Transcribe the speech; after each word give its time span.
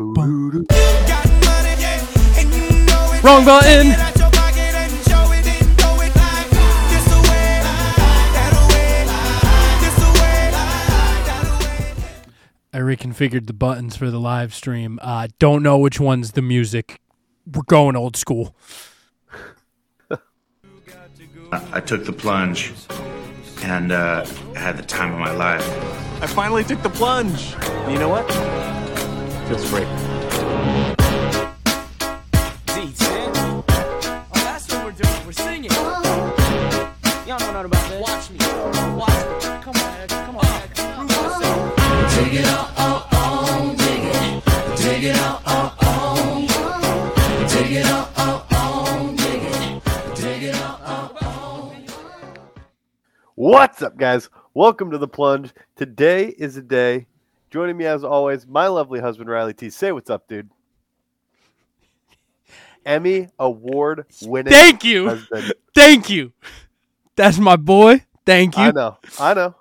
Boo-doo-doo. 0.00 0.64
Wrong 3.22 3.44
button. 3.44 3.92
I 12.72 12.78
reconfigured 12.78 13.46
the 13.46 13.52
buttons 13.52 13.94
for 13.94 14.10
the 14.10 14.18
live 14.18 14.54
stream. 14.54 14.98
Uh, 15.02 15.28
don't 15.38 15.62
know 15.62 15.76
which 15.76 16.00
one's 16.00 16.32
the 16.32 16.40
music. 16.40 17.02
We're 17.46 17.62
going 17.68 17.94
old 17.94 18.16
school. 18.16 18.56
I 20.10 20.18
I 21.72 21.80
took 21.80 22.06
the 22.06 22.12
plunge 22.14 22.72
and 23.62 23.92
uh, 23.92 24.24
had 24.56 24.78
the 24.78 24.82
time 24.82 25.12
of 25.12 25.18
my 25.18 25.32
life. 25.32 25.68
I 26.22 26.26
finally 26.26 26.64
took 26.64 26.82
the 26.82 26.88
plunge. 26.88 27.54
You 27.86 27.98
know 27.98 28.08
what? 28.08 28.79
Feels 29.50 29.68
great. 29.68 29.86
Oh, 29.88 30.94
that's 34.34 34.72
what 34.72 34.84
we're 34.84 34.92
doing. 34.92 35.26
We're 35.26 35.32
singing. 35.32 35.72
Y'all 35.72 37.36
don't 37.36 37.56
about 37.56 37.90
that. 37.90 38.00
Watch 38.00 38.30
me. 38.30 38.38
Watch 38.96 39.10
me. 39.26 39.48
Come 39.60 39.74
on, 39.74 39.82
Ed. 39.98 40.08
Come 40.08 40.36
on, 40.36 40.44
Ed. 40.46 40.70
Prove 40.76 41.10
yourself. 41.10 41.74
What's 53.34 53.82
up, 53.82 53.96
guys? 53.96 54.30
Welcome 54.54 54.92
to 54.92 54.98
the 54.98 55.08
plunge. 55.08 55.52
Today 55.74 56.28
is 56.38 56.56
a 56.56 56.62
day. 56.62 57.08
Joining 57.50 57.76
me 57.76 57.84
as 57.86 58.04
always, 58.04 58.46
my 58.46 58.68
lovely 58.68 59.00
husband 59.00 59.28
Riley 59.28 59.54
T. 59.54 59.70
Say 59.70 59.90
what's 59.92 60.08
up, 60.08 60.28
dude. 60.28 60.50
Emmy 62.86 63.28
award 63.38 64.06
winning. 64.22 64.52
Thank 64.52 64.84
you. 64.84 65.08
Husband. 65.08 65.52
Thank 65.74 66.08
you. 66.08 66.32
That's 67.16 67.38
my 67.38 67.56
boy. 67.56 68.04
Thank 68.24 68.56
you. 68.56 68.64
I 68.64 68.70
know. 68.70 68.98
I 69.18 69.34
know. 69.34 69.54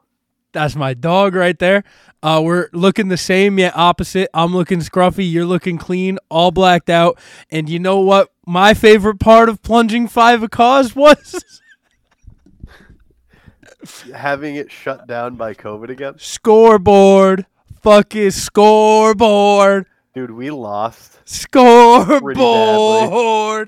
That's 0.51 0.75
my 0.75 0.93
dog 0.93 1.35
right 1.35 1.57
there. 1.57 1.83
Uh, 2.23 2.41
we're 2.43 2.69
looking 2.73 3.07
the 3.07 3.17
same 3.17 3.59
yet 3.59 3.75
opposite. 3.75 4.29
I'm 4.33 4.53
looking 4.53 4.79
scruffy. 4.79 5.29
You're 5.29 5.45
looking 5.45 5.77
clean, 5.77 6.17
all 6.29 6.51
blacked 6.51 6.89
out. 6.89 7.19
And 7.51 7.69
you 7.69 7.79
know 7.79 7.99
what? 7.99 8.29
My 8.45 8.73
favorite 8.73 9.19
part 9.19 9.49
of 9.49 9.61
plunging 9.61 10.07
five 10.07 10.41
a 10.43 10.49
cause 10.49 10.95
was 10.95 11.43
Having 14.13 14.55
it 14.55 14.71
shut 14.71 15.07
down 15.07 15.35
by 15.35 15.53
COVID 15.53 15.89
again, 15.89 16.15
scoreboard. 16.17 17.45
Fuck 17.81 18.15
is 18.15 18.41
scoreboard. 18.41 19.85
dude. 20.13 20.31
We 20.31 20.49
lost. 20.51 21.19
Scoreboard. 21.25 22.29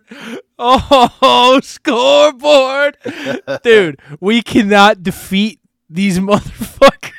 Oh, 0.63 1.59
scoreboard. 1.63 2.95
Dude, 3.63 3.99
we 4.19 4.43
cannot 4.43 5.01
defeat 5.01 5.59
these 5.89 6.19
motherfuckers. 6.19 7.11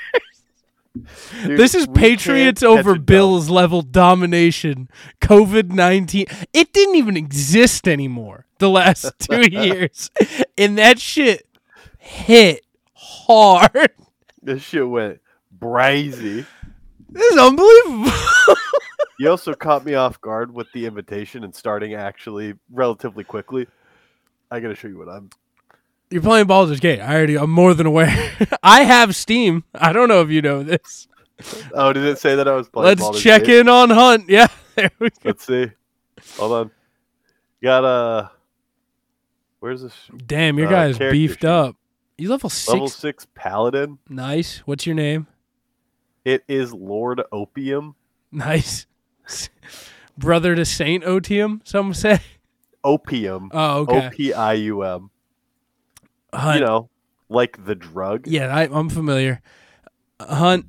Dude, 1.45 1.59
This 1.59 1.75
is 1.75 1.89
Patriots 1.89 2.63
over. 2.63 2.97
Bills 2.97 3.51
level 3.51 3.83
domination. 3.83 4.89
COVID 5.21 5.73
19. 5.73 6.27
It 6.53 6.73
didn't 6.73 6.95
even 6.95 7.17
exist 7.17 7.89
anymore 7.89 8.47
the 8.59 8.71
last 8.71 9.13
two 9.19 9.51
years. 9.51 10.09
And 10.57 10.79
that 10.79 11.01
shit 11.01 11.45
hit 11.99 12.65
hard. 12.95 13.91
This 14.41 14.63
shit 14.63 14.89
went 14.89 15.19
brazy. 15.59 16.47
This 17.13 17.33
is 17.33 17.39
unbelievable. 17.39 18.11
You 19.19 19.31
also 19.31 19.55
caught 19.55 19.85
me 19.85 19.95
off 19.95 20.21
guard 20.21 20.53
with 20.53 20.67
the 20.73 20.85
invitation 20.85 21.45
and 21.45 21.55
starting 21.55 21.95
actually 21.95 22.55
relatively 22.73 23.23
quickly. 23.23 23.69
I 24.51 24.59
gotta 24.59 24.75
show 24.75 24.89
you 24.89 24.99
what 24.99 25.09
I'm. 25.09 25.31
You're 26.11 26.23
playing 26.23 26.47
Baldur's 26.49 26.81
Gate. 26.81 26.99
I 26.99 27.15
already, 27.15 27.37
I'm 27.39 27.51
more 27.51 27.73
than 27.75 27.87
aware. 27.87 28.33
I 28.65 28.83
have 28.83 29.15
Steam. 29.15 29.63
I 29.75 29.93
don't 29.93 30.09
know 30.09 30.23
if 30.23 30.31
you 30.31 30.43
know 30.43 30.65
this. 30.65 31.07
Oh, 31.73 31.93
did 31.93 32.05
it 32.05 32.19
say 32.19 32.35
that 32.35 32.49
I 32.49 32.55
was 32.57 32.69
playing? 32.69 32.87
Let's 32.87 33.01
Baldur's 33.01 33.23
check 33.23 33.45
Gate? 33.45 33.61
in 33.61 33.69
on 33.69 33.91
Hunt. 33.91 34.29
Yeah. 34.29 34.49
There 34.75 34.91
we 34.99 35.11
go. 35.11 35.17
Let's 35.25 35.47
see. 35.47 35.71
Hold 36.39 36.53
on. 36.53 36.71
Got 37.63 37.85
a. 37.85 38.31
Where's 39.61 39.83
this? 39.83 39.95
Damn, 40.27 40.59
your 40.59 40.67
Uh, 40.69 40.71
guy's 40.71 40.99
beefed 40.99 41.43
sheet. 41.43 41.49
up. 41.49 41.77
You 42.19 42.31
level 42.31 42.51
six. 42.51 42.69
Level 42.73 42.89
six 42.89 43.27
paladin. 43.35 43.99
Nice. 44.09 44.59
What's 44.65 44.85
your 44.87 44.95
name? 44.97 45.29
It 46.25 46.45
is 46.47 46.73
Lord 46.73 47.23
Opium. 47.33 47.97
Nice. 48.31 48.87
Brother 50.17 50.55
to 50.55 50.65
Saint 50.65 51.05
Otium, 51.05 51.61
some 51.65 51.95
say. 51.95 52.21
Opium. 52.85 53.51
Oh, 53.53 53.87
O 53.89 53.97
okay. 53.97 54.11
P 54.13 54.33
I 54.33 54.53
U 54.55 54.83
M. 54.83 55.11
Hunt. 56.33 56.61
You 56.61 56.67
know, 56.67 56.91
like 57.29 57.65
the 57.65 57.75
drug. 57.75 58.27
Yeah, 58.27 58.55
I, 58.55 58.63
I'm 58.65 58.89
familiar. 58.89 59.43
Hunt. 60.21 60.67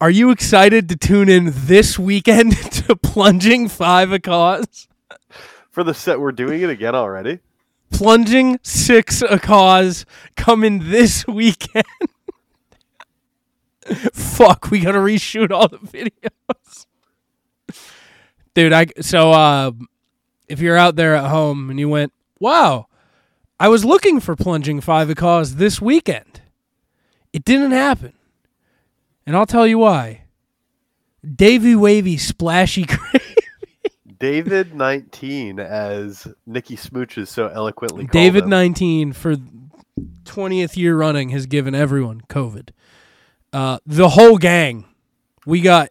Are 0.00 0.10
you 0.10 0.30
excited 0.30 0.88
to 0.90 0.96
tune 0.96 1.28
in 1.28 1.52
this 1.54 1.98
weekend 1.98 2.56
to 2.72 2.96
Plunging 2.96 3.68
Five 3.68 4.12
a 4.12 4.18
Cause? 4.18 4.88
For 5.70 5.82
the 5.82 5.94
set, 5.94 6.20
we're 6.20 6.32
doing 6.32 6.60
it 6.60 6.68
again 6.70 6.94
already. 6.94 7.40
Plunging 7.90 8.58
Six 8.62 9.22
a 9.22 9.38
Cause 9.38 10.04
coming 10.36 10.90
this 10.90 11.26
weekend. 11.26 11.84
Fuck, 14.12 14.70
we 14.70 14.80
gotta 14.80 14.98
reshoot 14.98 15.50
all 15.50 15.68
the 15.68 15.78
videos. 15.78 16.86
Dude, 18.54 18.72
I 18.72 18.86
so 19.00 19.32
uh 19.32 19.72
if 20.48 20.60
you're 20.60 20.76
out 20.76 20.96
there 20.96 21.14
at 21.14 21.30
home 21.30 21.70
and 21.70 21.78
you 21.78 21.88
went, 21.88 22.12
Wow, 22.38 22.86
I 23.58 23.68
was 23.68 23.84
looking 23.84 24.20
for 24.20 24.36
plunging 24.36 24.80
five 24.80 25.10
a 25.10 25.14
cause 25.14 25.56
this 25.56 25.80
weekend. 25.80 26.40
It 27.32 27.44
didn't 27.44 27.72
happen. 27.72 28.12
And 29.26 29.36
I'll 29.36 29.46
tell 29.46 29.66
you 29.66 29.78
why. 29.78 30.24
Davy 31.24 31.74
Wavy 31.74 32.16
Splashy 32.16 32.84
Gravy. 32.84 33.34
David 34.18 34.74
19, 34.74 35.58
as 35.58 36.28
Nikki 36.46 36.76
Smooches 36.76 37.28
so 37.28 37.48
eloquently 37.48 38.04
called 38.04 38.12
David 38.12 38.44
him. 38.44 38.50
19 38.50 39.12
for 39.12 39.36
20th 40.24 40.76
year 40.76 40.96
running 40.96 41.30
has 41.30 41.46
given 41.46 41.74
everyone 41.74 42.22
COVID. 42.28 42.70
Uh, 43.54 43.78
the 43.86 44.08
whole 44.08 44.36
gang, 44.36 44.84
we 45.46 45.60
got, 45.60 45.88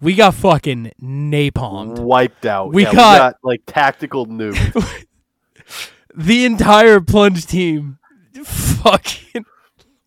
we 0.00 0.14
got 0.14 0.34
fucking 0.34 0.92
napalmed. 1.02 1.98
wiped 1.98 2.46
out. 2.46 2.72
We 2.72 2.84
Yeah, 2.84 2.92
got- 2.92 3.36
like 3.42 3.62
tactical 3.66 4.26
nuke. 4.26 5.04
The 6.16 6.44
entire 6.44 7.00
plunge 7.00 7.44
team, 7.44 7.98
fucking 8.44 9.44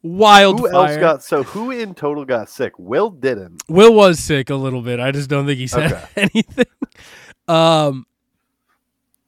wildfire. 0.02 0.72
who 0.72 0.78
else 0.78 0.98
got 0.98 1.22
so? 1.22 1.44
Who 1.44 1.70
in 1.72 1.94
total 1.96 2.24
got 2.24 2.48
sick? 2.50 2.72
Will 2.80 3.10
didn't. 3.10 3.62
Will 3.68 3.94
was 3.94 4.18
sick 4.18 4.50
a 4.50 4.56
little 4.56 4.82
bit. 4.82 5.02
I 5.02 5.12
just 5.12 5.30
don't 5.30 5.46
think 5.46 5.58
he 5.60 5.68
said 5.68 5.92
Okay. 5.92 6.06
anything. 6.16 6.66
Um, 7.50 8.06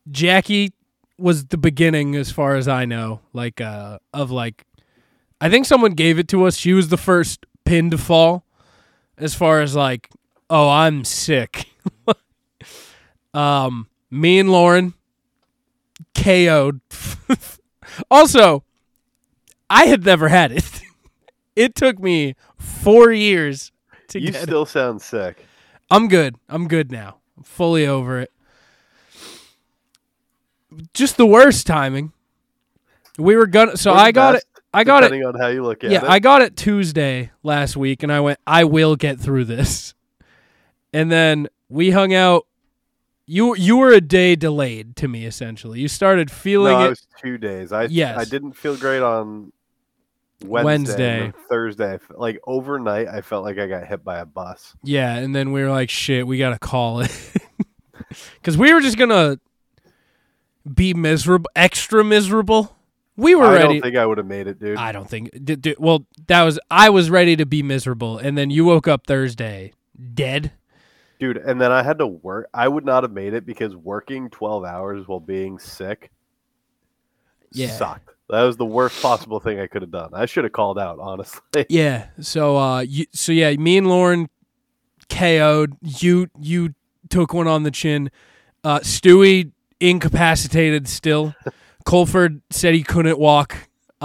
Jackie 0.09 0.72
was 1.17 1.47
the 1.47 1.57
beginning, 1.57 2.16
as 2.16 2.31
far 2.31 2.56
as 2.56 2.69
I 2.69 2.85
know. 2.85 3.19
Like, 3.34 3.59
uh, 3.59 4.00
of 4.13 4.31
like, 4.31 4.66
I 5.41 5.50
think 5.50 5.66
someone 5.66 5.94
gave 5.94 6.19
it 6.19 6.27
to 6.29 6.45
us. 6.45 6.57
She 6.57 6.73
was 6.73 6.89
the 6.89 6.97
first 6.97 7.45
pin 7.66 7.89
to 7.91 7.97
fall, 7.97 8.44
as 9.17 9.33
far 9.35 9.61
as 9.61 9.75
like, 9.75 10.09
oh, 10.50 10.69
I'm 10.69 11.03
sick. 11.05 11.67
um, 13.33 13.88
me 14.11 14.39
and 14.39 14.51
Lauren 14.51 14.94
KO'd. 16.13 16.81
also, 18.11 18.63
I 19.69 19.85
had 19.85 20.03
never 20.05 20.28
had 20.29 20.51
it. 20.51 20.66
It 21.55 21.75
took 21.75 21.99
me 21.99 22.35
four 22.57 23.11
years 23.11 23.73
to 24.09 24.19
You 24.22 24.28
get 24.31 24.44
it. 24.44 24.44
still 24.44 24.66
sound 24.66 25.01
sick. 25.01 25.46
I'm 25.91 26.08
good. 26.08 26.37
I'm 26.47 26.69
good 26.69 26.90
now. 26.90 27.17
I'm 27.35 27.43
fully 27.43 27.85
over 27.85 28.17
it. 28.22 28.31
Just 30.93 31.17
the 31.17 31.25
worst 31.25 31.67
timing. 31.67 32.14
We 33.17 33.35
were 33.35 33.46
gonna. 33.47 33.75
So 33.75 33.91
I 33.91 34.14
got 34.14 34.35
it. 34.35 34.46
I 34.73 34.83
got 34.83 35.03
it. 35.03 35.07
Depending 35.07 35.27
on 35.27 35.35
how 35.35 35.47
you 35.47 35.63
look 35.63 35.83
at 35.83 35.91
Yeah, 35.91 36.03
it. 36.03 36.09
I 36.09 36.19
got 36.19 36.41
it 36.41 36.55
Tuesday 36.55 37.31
last 37.43 37.75
week, 37.75 38.03
and 38.03 38.11
I 38.11 38.19
went. 38.19 38.39
I 38.45 38.63
will 38.66 38.95
get 38.95 39.19
through 39.19 39.45
this. 39.45 39.93
And 40.91 41.11
then 41.11 41.47
we 41.69 41.91
hung 41.91 42.16
out. 42.16 42.47
You 43.27 43.55
you 43.55 43.77
were 43.77 43.91
a 43.91 44.01
day 44.01 44.35
delayed 44.35 44.95
to 44.95 45.07
me 45.07 45.27
essentially. 45.27 45.79
You 45.79 45.87
started 45.87 46.31
feeling 46.31 46.73
no, 46.73 46.81
it. 46.81 46.85
it 46.85 46.89
was 46.89 47.07
two 47.21 47.37
days. 47.37 47.71
I 47.71 47.83
Yes. 47.83 48.17
I 48.17 48.25
didn't 48.25 48.53
feel 48.53 48.75
great 48.75 49.03
on 49.03 49.53
Wednesday. 50.43 51.21
Wednesday. 51.21 51.39
Thursday, 51.47 51.99
like 52.09 52.39
overnight, 52.47 53.07
I 53.07 53.21
felt 53.21 53.43
like 53.45 53.59
I 53.59 53.67
got 53.67 53.85
hit 53.85 54.03
by 54.03 54.17
a 54.17 54.25
bus. 54.25 54.75
Yeah, 54.83 55.13
and 55.16 55.35
then 55.35 55.51
we 55.51 55.61
were 55.61 55.69
like, 55.69 55.91
shit, 55.91 56.25
we 56.25 56.39
gotta 56.39 56.57
call 56.57 57.01
it. 57.01 57.11
Because 58.41 58.57
we 58.57 58.73
were 58.73 58.81
just 58.81 58.97
gonna 58.97 59.39
be 60.73 60.95
miserable, 60.95 61.51
extra 61.55 62.03
miserable 62.03 62.75
We 63.19 63.35
were 63.35 63.45
I 63.45 63.53
ready. 63.53 63.63
I 63.63 63.67
don't 63.67 63.81
think 63.81 63.95
I 63.97 64.05
would 64.05 64.17
have 64.17 64.27
made 64.27 64.47
it, 64.47 64.59
dude. 64.59 64.77
I 64.77 64.91
don't 64.91 65.09
think. 65.09 65.29
D- 65.43 65.55
d- 65.55 65.75
well, 65.77 66.05
that 66.27 66.43
was 66.43 66.59
I 66.71 66.89
was 66.89 67.09
ready 67.09 67.35
to 67.35 67.45
be 67.45 67.61
miserable, 67.63 68.17
and 68.17 68.37
then 68.37 68.49
you 68.49 68.66
woke 68.66 68.87
up 68.87 69.05
Thursday 69.07 69.73
dead. 70.13 70.51
dude, 71.19 71.37
and 71.37 71.59
then 71.59 71.71
I 71.71 71.83
had 71.83 71.99
to 71.99 72.07
work. 72.07 72.49
I 72.53 72.67
would 72.67 72.85
not 72.85 73.03
have 73.03 73.11
made 73.11 73.33
it 73.33 73.45
because 73.45 73.75
working 73.75 74.29
12 74.29 74.63
hours 74.63 75.07
while 75.07 75.19
being 75.19 75.59
sick 75.59 76.11
Yeah. 77.51 77.67
sucked. 77.69 78.09
That 78.29 78.43
was 78.43 78.57
the 78.57 78.66
worst 78.66 79.01
possible 79.01 79.39
thing 79.39 79.59
I 79.59 79.67
could 79.67 79.81
have 79.81 79.91
done. 79.91 80.11
I 80.13 80.25
should 80.27 80.43
have 80.45 80.53
called 80.53 80.77
out, 80.79 80.99
honestly. 81.01 81.66
Yeah. 81.69 82.07
So 82.21 82.57
uh, 82.57 82.79
you, 82.81 83.05
so 83.11 83.31
yeah, 83.31 83.51
me 83.55 83.77
and 83.77 83.87
Lauren 83.87 84.29
KO'd. 85.09 85.75
You 85.81 86.29
you 86.39 86.73
took 87.09 87.33
one 87.33 87.47
on 87.47 87.63
the 87.63 87.71
chin. 87.71 88.11
Uh, 88.63 88.79
Stewie 88.79 89.51
incapacitated 89.79 90.87
still. 90.87 91.33
Colford 91.90 92.41
said 92.52 92.76
he 92.76 92.84
couldn't 92.84 93.18
walk. 93.18 93.68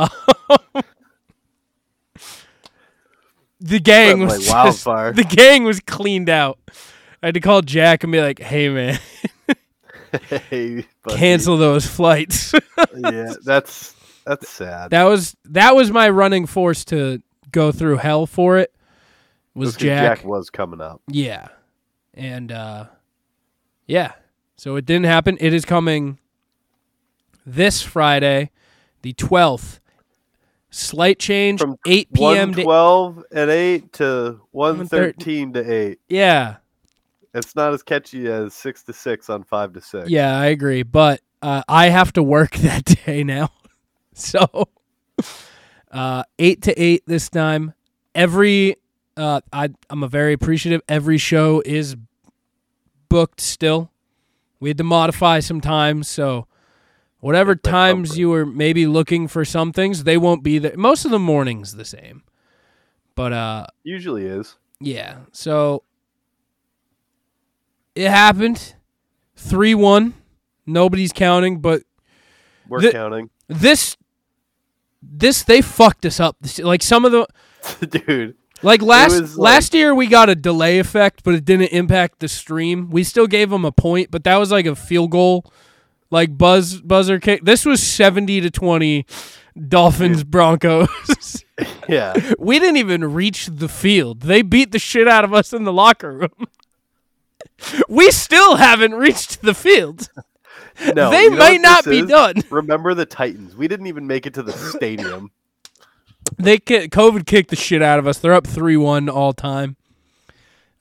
the 3.61 3.79
gang 3.79 4.21
was 4.21 4.33
like 4.33 4.41
just- 4.41 4.51
wildfire. 4.51 5.13
the 5.13 5.25
gang 5.25 5.65
was 5.65 5.81
cleaned 5.81 6.31
out. 6.31 6.59
I 7.23 7.27
had 7.27 7.35
to 7.35 7.41
call 7.41 7.61
Jack 7.61 8.03
and 8.03 8.11
be 8.11 8.23
like, 8.23 8.39
"Hey 8.39 8.71
man, 8.71 8.99
hey, 10.51 10.87
cancel 11.09 11.59
those 11.59 11.87
flights." 11.87 12.55
yeah, 12.97 13.35
that's 13.45 13.95
that's 14.25 14.49
sad. 14.49 14.91
that 14.91 15.05
was 15.05 15.37
that 15.45 15.77
was 15.77 15.91
my 15.91 16.09
running 16.09 16.47
force 16.47 16.87
to 16.87 17.23
go 17.51 17.71
through 17.71 17.99
hell 17.99 18.27
for 18.27 18.57
it. 18.57 18.75
Was 19.55 19.77
Jack? 19.77 20.21
Jack 20.21 20.27
was 20.27 20.49
coming 20.49 20.81
up. 20.81 21.03
Yeah. 21.07 21.49
And 22.15 22.51
uh 22.51 22.87
yeah. 23.87 24.13
So 24.57 24.77
it 24.77 24.87
didn't 24.87 25.07
happen. 25.07 25.37
It 25.39 25.53
is 25.53 25.67
coming 25.67 26.19
this 27.45 27.83
Friday, 27.83 28.51
the 29.03 29.13
12th. 29.15 29.81
Slight 30.71 31.21
change 31.21 31.61
From 31.61 31.77
8 31.87 32.13
p.m. 32.13 32.53
to 32.53 32.65
12 32.65 33.25
at 33.31 33.49
8 33.49 33.93
to 33.93 34.41
113 34.51 35.53
to 35.53 35.73
8. 35.73 36.01
Yeah. 36.09 36.57
It's 37.33 37.55
not 37.55 37.73
as 37.73 37.85
catchy 37.85 38.27
as 38.27 38.55
6 38.55 38.83
to 38.85 38.93
6 38.93 39.31
on 39.31 39.45
5 39.45 39.73
to 39.75 39.81
6. 39.81 40.09
Yeah, 40.11 40.37
I 40.37 40.47
agree, 40.47 40.83
but 40.83 41.21
uh, 41.43 41.63
I 41.69 41.91
have 41.91 42.13
to 42.15 42.25
work 42.25 42.53
that 42.57 42.85
day 43.07 43.23
now. 43.23 43.51
So 44.15 44.69
uh 45.93 46.25
8 46.39 46.63
to 46.63 46.81
8 46.81 47.03
this 47.07 47.29
time. 47.29 47.75
Every 48.15 48.77
uh 49.17 49.41
I 49.53 49.71
I'm 49.91 50.03
a 50.03 50.09
very 50.09 50.33
appreciative 50.33 50.81
every 50.89 51.19
show 51.19 51.63
is 51.65 51.97
booked 53.09 53.41
still. 53.41 53.91
We 54.61 54.71
had 54.71 54.79
to 54.79 54.85
modify 54.85 55.41
some 55.41 55.61
times, 55.61 56.09
so 56.09 56.47
whatever 57.25 57.55
times 57.57 58.11
comfort. 58.11 58.19
you 58.21 58.29
were 58.31 58.45
maybe 58.47 58.87
looking 58.87 59.27
for 59.29 59.45
some 59.45 59.73
things, 59.73 60.05
they 60.05 60.17
won't 60.19 60.43
be 60.43 60.59
there. 60.59 60.77
Most 60.77 61.05
of 61.05 61.11
the 61.11 61.19
mornings 61.19 61.75
the 61.77 61.85
same. 61.85 62.23
But 63.15 63.33
uh 63.33 63.67
Usually 63.83 64.25
is. 64.27 64.57
yeah. 64.81 65.19
So 65.33 65.83
it 67.95 68.11
happened. 68.11 68.75
3-1. 69.39 70.13
Nobody's 70.67 71.13
counting, 71.13 71.61
but 71.61 71.83
We're 72.69 72.81
The- 72.81 72.93
counting. 72.93 73.31
this 73.49 73.97
this 75.03 75.43
they 75.43 75.61
fucked 75.61 76.07
us 76.07 76.19
up. 76.19 76.37
Like 76.59 76.83
some 76.83 77.05
of 77.05 77.13
the 77.13 77.27
Dude, 78.07 78.37
like 78.63 78.81
last 78.81 79.21
like- 79.21 79.37
last 79.37 79.75
year 79.75 79.95
we 79.95 80.07
got 80.07 80.29
a 80.31 80.35
delay 80.35 80.79
effect, 80.79 81.23
but 81.25 81.35
it 81.35 81.45
didn't 81.45 81.69
impact 81.73 82.21
the 82.21 82.29
stream. 82.29 82.89
We 82.91 83.05
still 83.05 83.27
gave 83.27 83.51
them 83.51 83.65
a 83.67 83.73
point, 83.73 84.11
but 84.11 84.25
that 84.25 84.37
was 84.37 84.51
like 84.51 84.65
a 84.67 84.75
field 84.75 85.11
goal, 85.11 85.53
like 86.15 86.39
buzz 86.39 86.81
buzzer 86.81 87.19
kick. 87.19 87.45
This 87.45 87.67
was 87.67 87.83
seventy 87.83 88.41
to 88.41 88.51
twenty, 88.51 89.05
Dolphins 89.69 90.25
Broncos. 90.25 91.45
yeah. 91.89 92.15
we 92.39 92.59
didn't 92.59 92.77
even 92.77 93.13
reach 93.13 93.47
the 93.47 93.69
field. 93.69 94.21
They 94.21 94.41
beat 94.41 94.71
the 94.71 94.79
shit 94.79 95.09
out 95.09 95.25
of 95.25 95.35
us 95.35 95.53
in 95.53 95.65
the 95.65 95.73
locker 95.73 96.13
room. 96.13 96.47
we 97.89 98.11
still 98.13 98.57
haven't 98.57 98.95
reached 98.95 99.43
the 99.43 99.55
field. 99.55 100.09
No, 100.95 101.11
they 101.11 101.25
you 101.25 101.31
know 101.31 101.37
might 101.37 101.61
not 101.61 101.85
be 101.85 101.99
is? 101.99 102.07
done. 102.07 102.37
Remember 102.49 102.95
the 102.95 103.07
Titans. 103.07 103.57
We 103.57 103.69
didn't 103.69 103.89
even 103.89 104.07
make 104.07 104.25
it 104.25 104.35
to 104.35 104.43
the 104.43 104.53
stadium. 104.53 105.33
They 106.39 106.59
COVID 106.59 107.27
kicked 107.27 107.51
the 107.51 107.57
shit 107.57 107.83
out 107.83 107.99
of 107.99 108.07
us. 108.07 108.19
They're 108.19 108.33
up 108.33 108.47
three 108.47 108.77
one 108.77 109.09
all 109.09 109.33
time. 109.33 109.77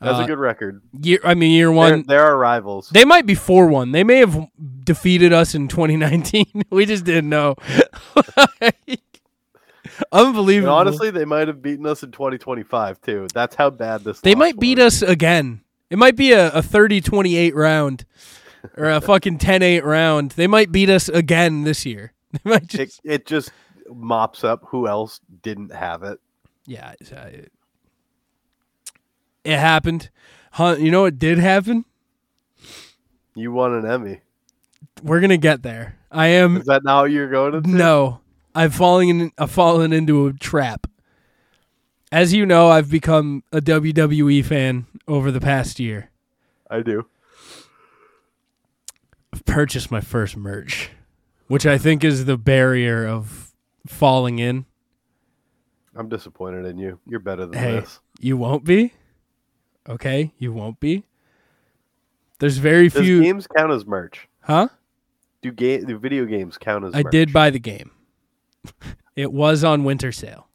That's 0.03 0.19
Uh, 0.19 0.23
a 0.23 0.27
good 0.27 0.37
record. 0.39 0.81
Year, 1.01 1.19
I 1.23 1.33
mean 1.33 1.51
year 1.51 1.71
one. 1.71 2.03
they're 2.07 2.23
our 2.23 2.37
rivals. 2.37 2.89
They 2.89 3.05
might 3.05 3.25
be 3.25 3.35
four 3.35 3.67
one. 3.67 3.91
They 3.91 4.03
may 4.03 4.17
have 4.17 4.47
defeated 4.83 5.31
us 5.33 5.55
in 5.55 5.67
2019. 5.67 6.63
we 6.69 6.85
just 6.85 7.05
didn't 7.05 7.29
know. 7.29 7.55
And 8.61 8.97
Unbelievable. 10.11 10.73
honestly, 10.73 11.11
they 11.11 11.25
might 11.25 11.47
have 11.47 11.61
beaten 11.61 11.85
us 11.85 12.01
in 12.03 12.11
2025 12.11 13.01
too. 13.01 13.27
That's 13.33 13.55
how 13.55 13.69
bad 13.69 14.03
this. 14.03 14.21
they 14.21 14.33
might 14.33 14.57
beat 14.59 14.79
was. 14.79 15.03
us 15.03 15.09
again. 15.09 15.61
It 15.89 15.97
might 15.97 16.15
be 16.15 16.31
a, 16.31 16.47
a 16.51 16.61
30-28 16.61 17.53
round 17.53 18.05
or 18.75 18.89
a 18.89 19.01
fucking 19.01 19.37
10-8 19.37 19.83
round. 19.83 20.31
They 20.31 20.47
might 20.47 20.71
beat 20.71 20.89
us 20.89 21.09
again 21.09 21.63
this 21.63 21.85
year. 21.85 22.13
They 22.31 22.49
might 22.49 22.63
It, 22.63 22.69
just 22.69 23.01
it 23.03 23.25
just 23.27 23.51
mops 23.93 24.43
up 24.43 24.63
who 24.69 24.87
else 24.87 25.19
didn't 25.43 25.71
have 25.73 26.01
it. 26.01 26.19
yeah. 26.65 26.93
It, 29.43 29.51
it 29.51 29.59
happened. 29.59 30.09
Huh, 30.51 30.75
you 30.79 30.91
know 30.91 31.01
what 31.03 31.17
did 31.19 31.37
happen? 31.39 31.85
You 33.35 33.51
won 33.51 33.73
an 33.73 33.85
Emmy. 33.85 34.21
We're 35.01 35.19
gonna 35.19 35.37
get 35.37 35.63
there. 35.63 35.97
I 36.11 36.27
am 36.27 36.57
Is 36.57 36.65
that 36.65 36.83
what 36.83 37.05
you're 37.05 37.29
going 37.29 37.63
to? 37.63 37.67
No, 37.69 38.21
I've 38.53 38.75
fallen 38.75 39.09
in, 39.09 39.31
I've 39.37 39.49
fallen 39.51 39.91
into 39.91 40.27
a 40.27 40.33
trap. 40.33 40.85
As 42.11 42.31
you 42.33 42.45
know, 42.45 42.69
I've 42.69 42.91
become 42.91 43.43
a 43.51 43.59
WWE 43.59 44.45
fan 44.45 44.85
over 45.07 45.31
the 45.31 45.41
past 45.41 45.79
year. 45.79 46.11
I 46.69 46.81
do. 46.81 47.07
I've 49.33 49.43
purchased 49.45 49.89
my 49.89 50.01
first 50.01 50.37
merch, 50.37 50.91
which 51.47 51.65
I 51.65 51.79
think 51.79 52.03
is 52.03 52.25
the 52.25 52.37
barrier 52.37 53.07
of 53.07 53.51
falling 53.87 54.37
in. 54.37 54.65
I'm 55.95 56.07
disappointed 56.09 56.65
in 56.65 56.77
you. 56.77 56.99
You're 57.07 57.19
better 57.19 57.47
than 57.47 57.57
Hey, 57.59 57.79
this. 57.79 57.99
you 58.19 58.37
won't 58.37 58.63
be. 58.63 58.93
Okay, 59.87 60.33
you 60.37 60.53
won't 60.53 60.79
be. 60.79 61.03
There's 62.39 62.57
very 62.57 62.89
Does 62.89 63.01
few, 63.01 63.21
games 63.21 63.47
count 63.47 63.71
as 63.71 63.85
merch? 63.85 64.27
huh? 64.41 64.69
Do 65.41 65.51
game 65.51 65.85
do 65.85 65.97
video 65.97 66.25
games 66.25 66.57
count 66.57 66.85
as? 66.85 66.93
I 66.93 67.03
merch? 67.03 67.11
did 67.11 67.33
buy 67.33 67.49
the 67.49 67.59
game. 67.59 67.91
it 69.15 69.31
was 69.31 69.63
on 69.63 69.83
winter 69.83 70.11
sale. 70.11 70.47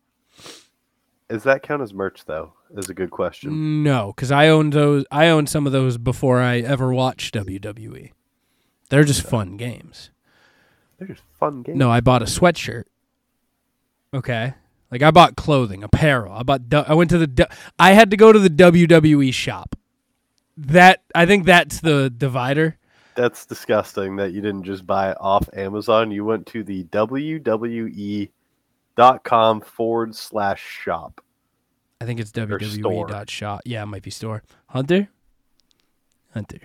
Does 1.29 1.43
that 1.43 1.63
count 1.63 1.83
as 1.83 1.93
merch 1.93 2.25
though? 2.25 2.55
Is 2.77 2.89
a 2.89 2.95
good 2.95 3.11
question. 3.11 3.83
No, 3.83 4.13
because 4.15 4.31
I 4.31 4.49
owned 4.49 4.73
those. 4.73 5.05
I 5.11 5.29
owned 5.29 5.49
some 5.49 5.67
of 5.67 5.73
those 5.73 5.99
before 5.99 6.41
I 6.41 6.59
ever 6.59 6.93
watched 6.93 7.35
WWE. 7.35 8.13
They're 8.91 9.05
just 9.05 9.23
fun 9.23 9.57
games. 9.57 10.11
They're 10.99 11.09
just 11.09 11.23
fun 11.39 11.63
games. 11.63 11.79
No, 11.79 11.91
I 11.91 12.01
bought 12.01 12.23
a 12.23 12.27
sweatshirt. 12.27 12.85
Okay, 14.13 14.55
like 14.91 15.03
I 15.03 15.11
bought 15.11 15.37
clothing, 15.37 15.83
apparel. 15.83 16.33
I 16.33 16.43
bought. 16.43 16.63
I 16.73 16.95
went 16.95 17.11
to 17.11 17.19
the. 17.19 17.49
I 17.79 17.93
had 17.93 18.11
to 18.11 18.17
go 18.17 18.33
to 18.33 18.39
the 18.39 18.51
WWE 18.51 19.33
shop. 19.33 19.77
That 20.57 21.03
I 21.15 21.27
think 21.27 21.45
that's 21.45 21.81
the 21.81 22.11
divider. 22.11 22.77
That's 23.15 23.47
disgusting 23.47 24.17
that 24.17 24.33
you 24.33 24.41
didn't 24.41 24.65
just 24.65 24.87
buy 24.87 25.11
it 25.11 25.17
off 25.21 25.49
Amazon. 25.53 26.11
You 26.11 26.25
went 26.25 26.47
to 26.49 26.63
the 26.63 26.85
WWE 26.85 28.31
dot 28.97 29.25
com 29.25 29.61
forward 29.61 30.15
slash 30.15 30.63
shop. 30.63 31.21
I 32.01 32.05
think 32.05 32.21
it's. 32.21 32.33
WWE 32.33 33.09
dot 33.09 33.29
shop. 33.29 33.63
Yeah, 33.65 33.83
it 33.83 33.87
might 33.87 34.03
be 34.03 34.11
store. 34.11 34.43
Hunter. 34.69 35.09
Hunter, 36.35 36.61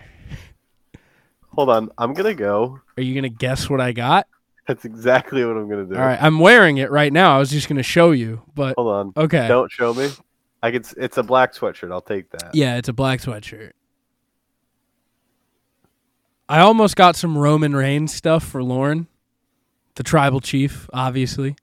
Hold 1.53 1.70
on, 1.70 1.89
I'm 1.98 2.13
gonna 2.13 2.34
go. 2.34 2.80
are 2.98 3.03
you 3.03 3.15
gonna 3.15 3.30
guess 3.30 3.70
what 3.70 3.80
I 3.80 3.92
got? 3.92 4.27
That's 4.67 4.86
exactly 4.86 5.43
what 5.46 5.58
I'm 5.58 5.70
gonna 5.70 5.86
do. 5.86 5.96
All 5.96 6.01
right, 6.01 6.22
I'm 6.22 6.39
wearing 6.39 6.77
it 6.77 6.89
right 6.91 7.12
now. 7.12 7.36
I 7.36 7.39
was 7.39 7.50
just 7.51 7.67
gonna 7.67 7.84
show 7.84 8.12
you, 8.12 8.41
but 8.55 8.75
Hold 8.77 8.88
on. 9.17 9.25
okay. 9.25 9.48
Don't 9.48 9.72
show 9.72 9.93
me. 9.93 10.10
I 10.62 10.72
s- 10.72 10.93
It's 10.98 11.17
a 11.17 11.24
black 11.24 11.53
sweatshirt. 11.53 11.91
I'll 11.91 12.01
take 12.01 12.29
that. 12.32 12.55
Yeah, 12.55 12.77
it's 12.77 12.88
a 12.88 12.93
black 12.93 13.20
sweatshirt. 13.20 13.72
I 16.48 16.60
almost 16.60 16.96
got 16.96 17.15
some 17.15 17.38
Roman 17.38 17.75
Reigns 17.75 18.13
stuff 18.13 18.43
for 18.43 18.62
Lauren, 18.63 19.08
the 19.96 20.03
tribal 20.03 20.39
chief, 20.39 20.89
obviously. 20.93 21.55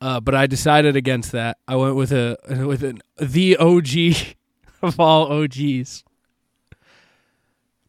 Uh, 0.00 0.18
but 0.18 0.34
I 0.34 0.46
decided 0.46 0.96
against 0.96 1.32
that. 1.32 1.58
I 1.68 1.76
went 1.76 1.94
with 1.94 2.10
a 2.12 2.36
with 2.66 2.82
an 2.82 3.00
the 3.18 3.56
OG 3.56 4.34
of 4.82 4.98
all 4.98 5.30
OGs. 5.32 6.04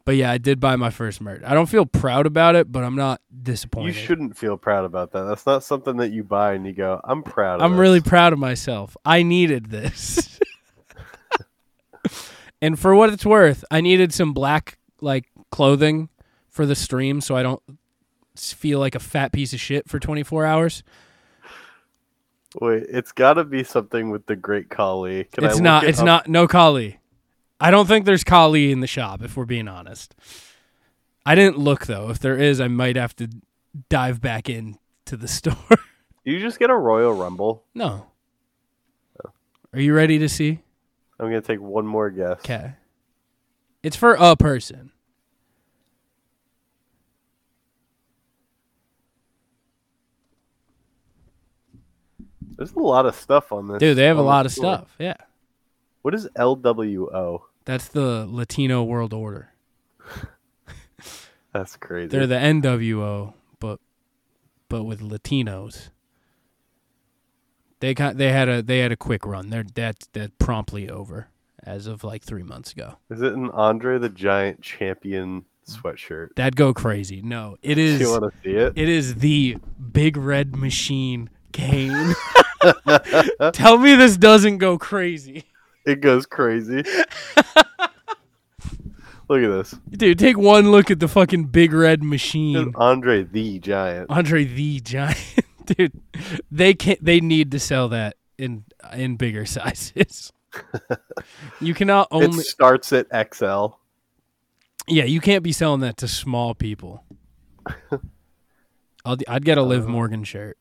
But 0.05 0.17
yeah, 0.17 0.31
I 0.31 0.37
did 0.37 0.59
buy 0.59 0.75
my 0.75 0.89
first 0.89 1.21
merch. 1.21 1.41
I 1.45 1.53
don't 1.53 1.67
feel 1.69 1.85
proud 1.85 2.25
about 2.25 2.55
it, 2.55 2.69
but 2.69 2.83
I'm 2.83 2.95
not 2.95 3.21
disappointed. 3.41 3.95
You 3.95 4.01
shouldn't 4.01 4.37
feel 4.37 4.57
proud 4.57 4.83
about 4.83 5.11
that. 5.13 5.23
That's 5.23 5.45
not 5.45 5.63
something 5.63 5.97
that 5.97 6.11
you 6.11 6.23
buy 6.23 6.53
and 6.53 6.65
you 6.65 6.73
go, 6.73 6.99
"I'm 7.03 7.23
proud." 7.23 7.55
of 7.55 7.61
I'm 7.61 7.71
this." 7.71 7.79
really 7.79 8.01
proud 8.01 8.33
of 8.33 8.39
myself. 8.39 8.97
I 9.05 9.23
needed 9.23 9.67
this. 9.67 10.39
and 12.61 12.77
for 12.77 12.93
what 12.95 13.11
it's 13.11 13.25
worth, 13.25 13.63
I 13.71 13.79
needed 13.79 14.13
some 14.13 14.33
black 14.33 14.77
like 14.99 15.25
clothing 15.51 16.09
for 16.49 16.65
the 16.65 16.75
stream 16.75 17.21
so 17.21 17.35
I 17.35 17.43
don't 17.43 17.61
feel 18.35 18.79
like 18.79 18.95
a 18.95 18.99
fat 18.99 19.31
piece 19.31 19.53
of 19.53 19.59
shit 19.59 19.87
for 19.87 19.99
24 19.99 20.45
hours. 20.45 20.83
Wait, 22.59 22.83
it's 22.89 23.11
got 23.11 23.33
to 23.35 23.43
be 23.43 23.63
something 23.63 24.09
with 24.11 24.25
the 24.27 24.35
Great 24.35 24.69
Khali. 24.69 25.23
Can 25.25 25.43
it's 25.45 25.59
not. 25.59 25.85
it 25.85 25.89
It's 25.89 25.99
up? 25.99 26.05
not. 26.05 26.27
No 26.27 26.47
Khali. 26.47 26.99
I 27.63 27.71
don't 27.71 27.87
think 27.87 28.05
there's 28.05 28.23
Khali 28.25 28.71
in 28.73 28.81
the 28.81 28.87
shop. 28.87 29.21
If 29.23 29.37
we're 29.37 29.45
being 29.45 29.69
honest, 29.69 30.13
I 31.25 31.33
didn't 31.33 31.57
look 31.57 31.85
though. 31.85 32.09
If 32.09 32.19
there 32.19 32.37
is, 32.37 32.59
I 32.59 32.67
might 32.67 32.97
have 32.97 33.15
to 33.15 33.29
dive 33.89 34.19
back 34.19 34.49
in 34.49 34.77
to 35.05 35.15
the 35.15 35.27
store. 35.39 35.55
Do 35.69 36.31
you 36.31 36.39
just 36.39 36.59
get 36.59 36.69
a 36.69 36.75
Royal 36.75 37.13
Rumble? 37.13 37.63
no. 37.73 38.07
Are 39.75 39.79
you 39.79 39.95
ready 39.95 40.19
to 40.19 40.29
see? 40.29 40.59
I'm 41.19 41.27
gonna 41.27 41.41
take 41.41 41.59
one 41.59 41.87
more 41.87 42.11
guess. 42.11 42.37
Okay. 42.39 42.73
It's 43.81 43.95
for 43.95 44.13
a 44.19 44.35
person. 44.35 44.91
There's 52.57 52.73
a 52.73 52.79
lot 52.79 53.05
of 53.05 53.15
stuff 53.15 53.51
on 53.51 53.67
this. 53.67 53.79
Dude, 53.79 53.97
they 53.97 54.05
have 54.05 54.17
a 54.17 54.21
lot 54.21 54.45
of 54.45 54.51
store. 54.51 54.75
stuff. 54.75 54.95
Yeah. 54.99 55.15
What 56.03 56.13
is 56.13 56.27
LWO? 56.37 57.41
That's 57.65 57.87
the 57.87 58.27
Latino 58.29 58.83
World 58.83 59.13
Order. 59.13 59.49
That's 61.53 61.75
crazy. 61.77 62.07
They're 62.07 62.27
the 62.27 62.35
NWO, 62.35 63.33
but 63.59 63.79
but 64.69 64.83
with 64.83 65.01
Latinos. 65.01 65.89
They 67.79 67.93
got 67.93 68.17
they 68.17 68.31
had 68.31 68.49
a 68.49 68.61
they 68.61 68.79
had 68.79 68.91
a 68.91 68.97
quick 68.97 69.25
run. 69.25 69.49
They're 69.49 69.65
that 69.75 70.07
that 70.13 70.37
promptly 70.39 70.89
over 70.89 71.29
as 71.63 71.87
of 71.87 72.03
like 72.03 72.23
three 72.23 72.43
months 72.43 72.71
ago. 72.71 72.97
is 73.09 73.21
it 73.21 73.33
an 73.33 73.49
Andre 73.51 73.97
the 73.97 74.09
Giant 74.09 74.61
champion 74.61 75.45
sweatshirt? 75.67 76.35
That'd 76.35 76.55
go 76.55 76.73
crazy. 76.73 77.21
No, 77.21 77.57
it 77.61 77.75
Do 77.75 77.81
you 77.81 78.09
want 78.09 78.23
to 78.23 78.31
see 78.43 78.55
it? 78.55 78.73
it 78.75 78.89
is 78.89 79.15
the 79.15 79.57
big 79.91 80.17
red 80.17 80.55
machine 80.55 81.29
Kane. 81.51 82.13
Tell 83.53 83.77
me 83.77 83.95
this 83.95 84.17
doesn't 84.17 84.57
go 84.57 84.77
crazy. 84.77 85.45
It 85.85 86.01
goes 86.01 86.25
crazy. 86.25 86.83
Look 89.29 89.41
at 89.41 89.47
this. 89.49 89.75
Dude, 89.89 90.19
take 90.19 90.37
one 90.37 90.69
look 90.71 90.91
at 90.91 90.99
the 90.99 91.07
fucking 91.07 91.45
big 91.45 91.71
red 91.73 91.99
It's 91.99 92.05
machine. 92.07 92.73
Andre 92.75 93.23
the 93.23 93.57
Giant. 93.59 94.09
Andre 94.09 94.43
the 94.43 94.79
Giant. 94.81 95.17
Dude, 95.65 95.93
they 96.51 96.73
can't 96.73 97.03
they 97.03 97.21
need 97.21 97.51
to 97.51 97.59
sell 97.59 97.87
that 97.89 98.17
in 98.37 98.65
in 98.93 99.15
bigger 99.15 99.45
sizes. 99.47 100.31
you 101.61 101.73
cannot 101.73 102.09
It 102.11 102.15
only 102.15 102.43
starts 102.43 102.91
at 102.93 103.07
XL. 103.33 103.67
Yeah, 104.87 105.05
you 105.05 105.21
can't 105.21 105.41
be 105.43 105.53
selling 105.53 105.79
that 105.79 105.97
to 105.97 106.07
small 106.09 106.53
people. 106.53 107.03
I'll, 109.05 109.17
I'd 109.27 109.45
get 109.45 109.57
a 109.57 109.61
Uh, 109.61 109.65
Liv 109.65 109.87
Morgan 109.87 110.25
shirt. 110.25 110.57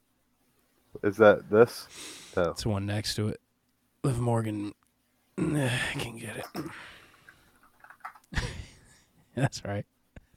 Is 1.03 1.17
that 1.17 1.51
this? 1.51 1.89
No. 2.37 2.51
It's 2.51 2.63
the 2.63 2.69
one 2.69 2.87
next 2.87 3.17
to 3.17 3.29
it. 3.29 3.41
Liv 4.05 4.21
Morgan 4.21 4.73
I 5.57 5.99
can 5.99 6.19
get 6.19 6.37
it. 6.37 6.47
That's 9.35 9.65
right. 9.65 9.87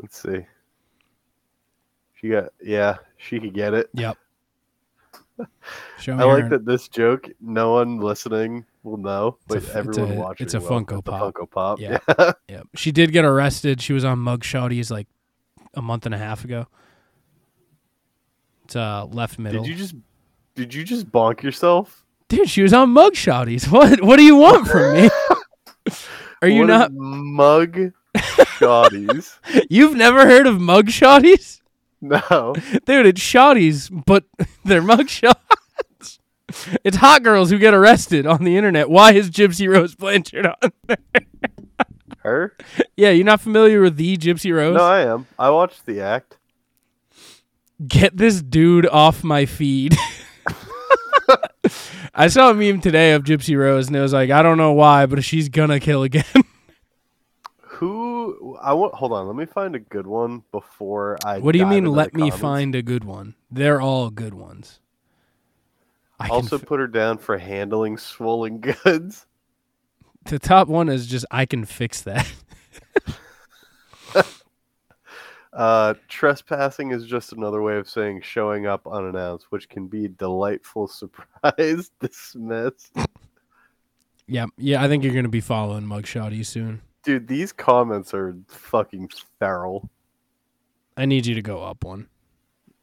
Let's 0.00 0.22
see. 0.22 0.46
She 2.20 2.28
got 2.30 2.46
yeah, 2.62 2.96
she 3.16 3.38
could 3.40 3.54
get 3.54 3.74
it. 3.74 3.90
Yep. 3.94 4.16
Show 6.00 6.16
me 6.16 6.22
I 6.22 6.26
like 6.26 6.44
her- 6.44 6.48
that 6.50 6.64
this 6.64 6.88
joke 6.88 7.28
no 7.40 7.72
one 7.72 7.98
listening 7.98 8.64
will 8.82 8.96
know, 8.96 9.38
It's 9.42 9.44
a 9.44 9.48
but 9.48 9.56
f- 9.58 9.62
it's 9.64 9.76
everyone 9.98 10.12
a- 10.12 10.20
watching 10.20 10.44
it's 10.44 10.54
a 10.54 10.60
will. 10.60 10.68
Funko 10.68 10.98
It's 10.98 11.08
a 11.08 11.10
Pop. 11.10 11.34
Funko 11.34 11.50
Pop. 11.50 11.80
Yeah. 11.80 11.98
Yeah. 12.18 12.32
Yep. 12.48 12.66
She 12.74 12.92
did 12.92 13.12
get 13.12 13.24
arrested. 13.24 13.80
She 13.80 13.92
was 13.92 14.04
on 14.04 14.18
MugShawties 14.18 14.90
like 14.90 15.06
a 15.74 15.82
month 15.82 16.06
and 16.06 16.14
a 16.14 16.18
half 16.18 16.44
ago. 16.44 16.66
It's 18.64 18.74
uh 18.76 19.06
left 19.06 19.38
middle. 19.38 19.62
Did 19.62 19.70
you 19.70 19.76
just 19.76 19.94
did 20.58 20.74
you 20.74 20.82
just 20.82 21.10
bonk 21.12 21.40
yourself? 21.42 22.04
Dude, 22.28 22.50
she 22.50 22.62
was 22.62 22.72
on 22.74 22.92
MugShawties. 22.92 23.68
What 23.72 24.02
what 24.02 24.16
do 24.16 24.24
you 24.24 24.34
want 24.34 24.66
from 24.66 24.92
me? 24.94 25.08
Are 26.42 26.48
you 26.48 26.62
What 26.62 26.66
not 26.66 26.92
mug 26.92 27.92
shotties? 28.16 29.38
You've 29.70 29.94
never 29.94 30.26
heard 30.26 30.48
of 30.48 30.56
MugShawties? 30.56 31.60
no. 32.00 32.54
Dude, 32.86 33.06
it's 33.06 33.20
shotties, 33.20 33.88
but 34.04 34.24
they're 34.64 34.82
mug 34.82 35.08
shots. 35.08 36.18
It's 36.82 36.96
hot 36.96 37.22
girls 37.22 37.50
who 37.50 37.58
get 37.58 37.72
arrested 37.74 38.26
on 38.26 38.42
the 38.42 38.56
internet. 38.56 38.90
Why 38.90 39.12
is 39.12 39.30
Gypsy 39.30 39.72
Rose 39.72 39.94
Blanchard 39.94 40.46
on 40.46 40.72
there? 40.86 40.96
Her? 42.24 42.56
Yeah, 42.96 43.10
you're 43.10 43.24
not 43.24 43.40
familiar 43.40 43.80
with 43.80 43.96
the 43.96 44.16
Gypsy 44.16 44.52
Rose? 44.54 44.74
No, 44.76 44.82
I 44.82 45.00
am. 45.02 45.26
I 45.38 45.50
watched 45.50 45.86
the 45.86 46.00
act. 46.00 46.36
Get 47.86 48.16
this 48.16 48.42
dude 48.42 48.86
off 48.86 49.22
my 49.22 49.46
feed. 49.46 49.96
I 52.14 52.28
saw 52.28 52.50
a 52.50 52.54
meme 52.54 52.80
today 52.80 53.12
of 53.12 53.24
Gypsy 53.24 53.56
Rose, 53.58 53.86
and 53.88 53.96
it 53.96 54.00
was 54.00 54.12
like, 54.12 54.30
I 54.30 54.42
don't 54.42 54.58
know 54.58 54.72
why, 54.72 55.06
but 55.06 55.22
she's 55.24 55.48
gonna 55.48 55.78
kill 55.80 56.02
again. 56.02 56.24
Who 57.60 58.56
I 58.60 58.72
want 58.72 58.94
hold 58.94 59.12
on, 59.12 59.26
let 59.26 59.36
me 59.36 59.46
find 59.46 59.76
a 59.76 59.78
good 59.78 60.06
one 60.06 60.42
before 60.50 61.16
I 61.24 61.38
what 61.38 61.52
do 61.52 61.58
you 61.58 61.66
mean? 61.66 61.84
Let 61.86 62.12
me 62.12 62.22
comments. 62.22 62.40
find 62.40 62.74
a 62.74 62.82
good 62.82 63.04
one. 63.04 63.34
They're 63.50 63.80
all 63.80 64.10
good 64.10 64.34
ones. 64.34 64.80
I 66.18 66.28
Also 66.28 66.58
f- 66.58 66.66
put 66.66 66.80
her 66.80 66.88
down 66.88 67.18
for 67.18 67.38
handling 67.38 67.96
swollen 67.98 68.58
goods. 68.84 69.26
the 70.24 70.40
top 70.40 70.66
one 70.66 70.88
is 70.88 71.06
just 71.06 71.24
I 71.30 71.46
can 71.46 71.64
fix 71.64 72.02
that. 72.02 72.26
Uh, 75.58 75.92
trespassing 76.06 76.92
is 76.92 77.04
just 77.04 77.32
another 77.32 77.60
way 77.62 77.76
of 77.78 77.88
saying 77.88 78.20
showing 78.20 78.68
up 78.68 78.86
unannounced, 78.86 79.46
which 79.50 79.68
can 79.68 79.88
be 79.88 80.06
delightful 80.06 80.86
surprise. 80.88 81.90
Dismiss. 82.00 82.92
yeah, 84.28 84.46
yeah. 84.56 84.80
I 84.84 84.86
think 84.86 85.02
you're 85.02 85.14
gonna 85.14 85.28
be 85.28 85.40
following 85.40 85.82
MugShawty 85.82 86.46
soon. 86.46 86.80
Dude, 87.02 87.26
these 87.26 87.50
comments 87.50 88.14
are 88.14 88.36
fucking 88.46 89.10
feral. 89.40 89.90
I 90.96 91.06
need 91.06 91.26
you 91.26 91.34
to 91.34 91.42
go 91.42 91.60
up 91.64 91.82
one. 91.82 92.06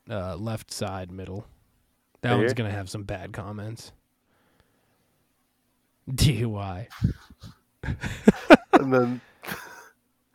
Uh, 0.09 0.35
left 0.35 0.69
side, 0.69 1.11
middle. 1.11 1.47
That 2.23 2.31
one's 2.33 2.51
Here? 2.51 2.55
gonna 2.55 2.71
have 2.71 2.89
some 2.89 3.03
bad 3.03 3.31
comments. 3.31 3.93
DUI. 6.11 6.87
And 8.73 8.93
then 8.93 9.21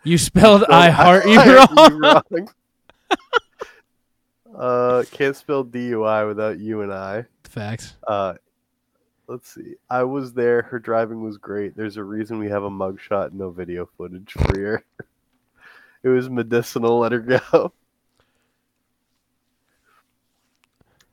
You 0.02 0.16
spelled 0.19 0.64
I 0.64 0.90
heart 0.90 1.26
you 1.26 1.37
wrong. 1.37 2.00
wrong. 2.00 2.49
uh, 4.57 5.04
can't 5.11 5.37
spell 5.37 5.64
DUI 5.64 6.26
without 6.26 6.59
you 6.59 6.83
and 6.83 6.92
I. 6.92 7.26
Facts. 7.45 7.97
Uh, 8.07 8.35
let's 9.26 9.54
see. 9.54 9.75
I 9.90 10.04
was 10.04 10.33
there. 10.33 10.62
Her 10.62 10.78
driving 10.78 11.23
was 11.23 11.37
great. 11.37 11.76
There's 11.76 11.97
a 11.97 12.04
reason 12.04 12.38
we 12.38 12.49
have 12.49 12.62
a 12.62 12.71
mugshot, 12.71 13.33
no 13.33 13.50
video 13.50 13.88
footage 13.99 14.33
for 14.33 14.59
her. 14.59 14.85
it 16.02 16.09
was 16.09 16.30
medicinal. 16.30 17.00
Let 17.00 17.12
her 17.12 17.21
go. 17.21 17.73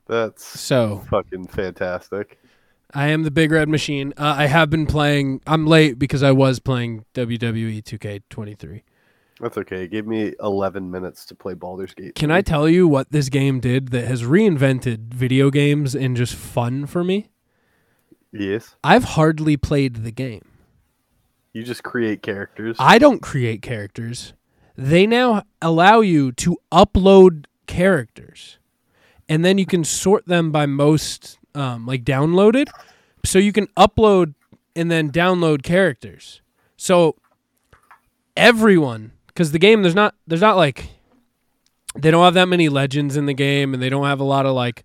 That's 0.06 0.44
So 0.44 1.04
fucking 1.10 1.48
fantastic. 1.48 2.40
I 2.94 3.08
am 3.08 3.22
the 3.22 3.30
big 3.30 3.52
red 3.52 3.68
machine. 3.68 4.14
Uh, 4.16 4.34
I 4.38 4.46
have 4.46 4.70
been 4.70 4.86
playing. 4.86 5.42
I'm 5.46 5.66
late 5.66 5.98
because 5.98 6.22
I 6.22 6.32
was 6.32 6.58
playing 6.58 7.04
WWE 7.14 7.82
2K23. 7.82 8.82
That's 9.40 9.58
okay. 9.58 9.86
Give 9.86 10.06
me 10.06 10.34
11 10.40 10.90
minutes 10.90 11.24
to 11.26 11.34
play 11.34 11.54
Baldur's 11.54 11.94
Gate. 11.94 12.14
Can 12.14 12.30
I 12.30 12.40
tell 12.40 12.68
you 12.68 12.88
what 12.88 13.12
this 13.12 13.28
game 13.28 13.60
did 13.60 13.88
that 13.88 14.06
has 14.06 14.22
reinvented 14.22 15.14
video 15.14 15.50
games 15.50 15.94
and 15.94 16.16
just 16.16 16.34
fun 16.34 16.86
for 16.86 17.04
me? 17.04 17.28
Yes. 18.32 18.74
I've 18.82 19.04
hardly 19.04 19.56
played 19.56 20.02
the 20.02 20.10
game. 20.10 20.48
You 21.52 21.62
just 21.62 21.82
create 21.82 22.22
characters. 22.22 22.76
I 22.78 22.98
don't 22.98 23.22
create 23.22 23.62
characters. 23.62 24.32
They 24.76 25.06
now 25.06 25.44
allow 25.62 26.00
you 26.00 26.32
to 26.32 26.56
upload 26.70 27.46
characters, 27.66 28.58
and 29.28 29.44
then 29.44 29.58
you 29.58 29.66
can 29.66 29.82
sort 29.82 30.26
them 30.26 30.52
by 30.52 30.66
most 30.66 31.37
um, 31.54 31.86
like 31.86 32.04
downloaded. 32.04 32.68
So 33.24 33.38
you 33.38 33.52
can 33.52 33.66
upload 33.76 34.34
and 34.76 34.90
then 34.90 35.10
download 35.10 35.62
characters. 35.62 36.40
So 36.76 37.16
everyone, 38.36 39.12
because 39.28 39.52
the 39.52 39.58
game 39.58 39.82
there's 39.82 39.94
not 39.94 40.14
there's 40.26 40.40
not 40.40 40.56
like 40.56 40.88
they 41.96 42.10
don't 42.10 42.24
have 42.24 42.34
that 42.34 42.48
many 42.48 42.68
legends 42.68 43.16
in 43.16 43.26
the 43.26 43.34
game, 43.34 43.74
and 43.74 43.82
they 43.82 43.88
don't 43.88 44.06
have 44.06 44.20
a 44.20 44.24
lot 44.24 44.46
of 44.46 44.54
like 44.54 44.84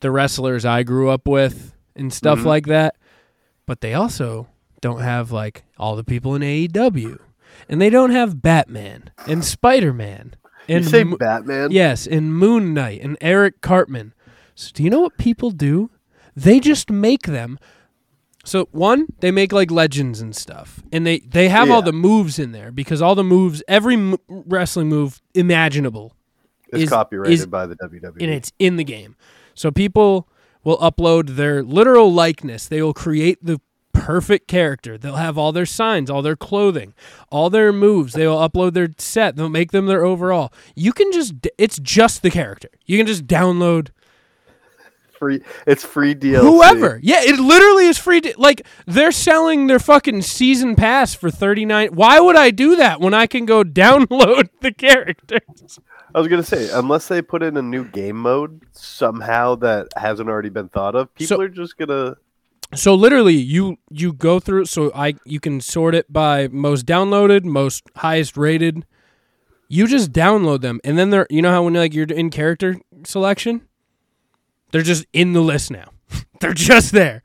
the 0.00 0.10
wrestlers 0.10 0.64
I 0.64 0.82
grew 0.82 1.10
up 1.10 1.26
with 1.26 1.74
and 1.96 2.12
stuff 2.12 2.44
like 2.44 2.66
that. 2.66 2.96
But 3.66 3.80
they 3.80 3.94
also 3.94 4.48
don't 4.80 5.00
have 5.00 5.32
like 5.32 5.64
all 5.78 5.96
the 5.96 6.04
people 6.04 6.34
in 6.34 6.42
AEW, 6.42 7.18
and 7.68 7.80
they 7.80 7.90
don't 7.90 8.10
have 8.10 8.42
Batman 8.42 9.10
and 9.26 9.44
Spider 9.44 9.92
Man. 9.92 10.34
you 10.66 10.76
And 10.76 10.86
say 10.86 11.04
Mo- 11.04 11.16
Batman? 11.16 11.70
yes, 11.70 12.06
and 12.06 12.34
Moon 12.34 12.72
Knight 12.74 13.00
and 13.02 13.16
Eric 13.20 13.60
Cartman. 13.60 14.12
So 14.54 14.70
do 14.74 14.82
you 14.82 14.90
know 14.90 15.00
what 15.00 15.18
people 15.18 15.50
do? 15.50 15.90
They 16.36 16.60
just 16.60 16.90
make 16.90 17.22
them 17.26 17.58
So 18.44 18.68
one, 18.72 19.06
they 19.20 19.30
make 19.30 19.52
like 19.52 19.70
legends 19.70 20.20
and 20.20 20.36
stuff, 20.36 20.82
and 20.92 21.06
they 21.06 21.20
they 21.20 21.48
have 21.48 21.70
all 21.70 21.80
the 21.82 21.92
moves 21.94 22.38
in 22.38 22.52
there 22.52 22.70
because 22.70 23.00
all 23.00 23.14
the 23.14 23.24
moves, 23.24 23.62
every 23.68 23.94
m- 23.94 24.16
wrestling 24.28 24.88
move 24.90 25.22
imaginable, 25.34 26.14
It's 26.68 26.82
is- 26.84 26.88
copyrighted 26.90 27.32
is- 27.32 27.46
by 27.46 27.66
the. 27.66 27.74
WWE. 27.76 28.20
and 28.22 28.30
it's 28.30 28.52
in 28.58 28.76
the 28.76 28.84
game. 28.84 29.16
So 29.54 29.70
people 29.70 30.28
will 30.62 30.76
upload 30.78 31.36
their 31.36 31.62
literal 31.62 32.12
likeness. 32.12 32.66
They 32.66 32.82
will 32.82 32.92
create 32.94 33.38
the 33.42 33.60
perfect 33.94 34.46
character. 34.48 34.98
They'll 34.98 35.16
have 35.16 35.38
all 35.38 35.52
their 35.52 35.64
signs, 35.66 36.10
all 36.10 36.20
their 36.20 36.36
clothing, 36.36 36.92
all 37.30 37.48
their 37.48 37.72
moves. 37.72 38.12
They 38.12 38.26
will 38.26 38.36
upload 38.46 38.74
their 38.74 38.88
set. 38.98 39.36
They'll 39.36 39.48
make 39.48 39.72
them 39.72 39.86
their 39.86 40.04
overall. 40.04 40.52
You 40.74 40.92
can 40.92 41.10
just 41.12 41.32
it's 41.56 41.78
just 41.78 42.20
the 42.22 42.30
character. 42.30 42.68
You 42.84 42.98
can 42.98 43.06
just 43.06 43.26
download 43.26 43.88
free. 45.24 45.42
It's 45.66 45.84
free 45.84 46.14
DLC. 46.14 46.40
whoever. 46.40 47.00
Yeah, 47.02 47.20
it 47.22 47.38
literally 47.38 47.86
is 47.86 47.98
free. 47.98 48.20
Like 48.36 48.66
they're 48.86 49.12
selling 49.12 49.66
their 49.66 49.78
fucking 49.78 50.22
season 50.22 50.76
pass 50.76 51.14
for 51.14 51.30
thirty 51.30 51.64
nine. 51.64 51.88
Why 51.94 52.20
would 52.20 52.36
I 52.36 52.50
do 52.50 52.76
that 52.76 53.00
when 53.00 53.14
I 53.14 53.26
can 53.26 53.46
go 53.46 53.62
download 53.84 54.48
the 54.60 54.72
characters? 54.72 55.78
I 56.14 56.18
was 56.20 56.28
gonna 56.28 56.42
say, 56.44 56.68
unless 56.72 57.08
they 57.08 57.22
put 57.22 57.42
in 57.42 57.56
a 57.56 57.62
new 57.62 57.84
game 57.84 58.16
mode 58.16 58.62
somehow 58.72 59.54
that 59.56 59.88
hasn't 59.96 60.28
already 60.28 60.48
been 60.50 60.68
thought 60.68 60.94
of, 60.94 61.12
people 61.14 61.36
So- 61.36 61.40
are 61.42 61.48
just 61.48 61.76
gonna. 61.76 62.16
So 62.74 62.94
literally, 62.94 63.34
you 63.34 63.76
you 63.90 64.12
go 64.12 64.40
through. 64.40 64.64
So 64.66 64.90
I 64.94 65.14
you 65.24 65.38
can 65.40 65.60
sort 65.60 65.94
it 65.94 66.12
by 66.12 66.48
most 66.48 66.86
downloaded, 66.86 67.44
most 67.44 67.84
highest 67.96 68.36
rated. 68.36 68.84
You 69.68 69.86
just 69.86 70.12
download 70.12 70.60
them, 70.60 70.80
and 70.84 70.98
then 70.98 71.10
they're 71.10 71.26
you 71.30 71.40
know 71.42 71.50
how 71.50 71.62
when 71.64 71.74
like 71.74 71.94
you're 71.94 72.06
in 72.06 72.30
character 72.30 72.76
selection, 73.04 73.62
they're 74.74 74.82
just 74.82 75.06
in 75.12 75.34
the 75.34 75.40
list 75.40 75.70
now. 75.70 75.88
they're 76.40 76.52
just 76.52 76.90
there. 76.90 77.22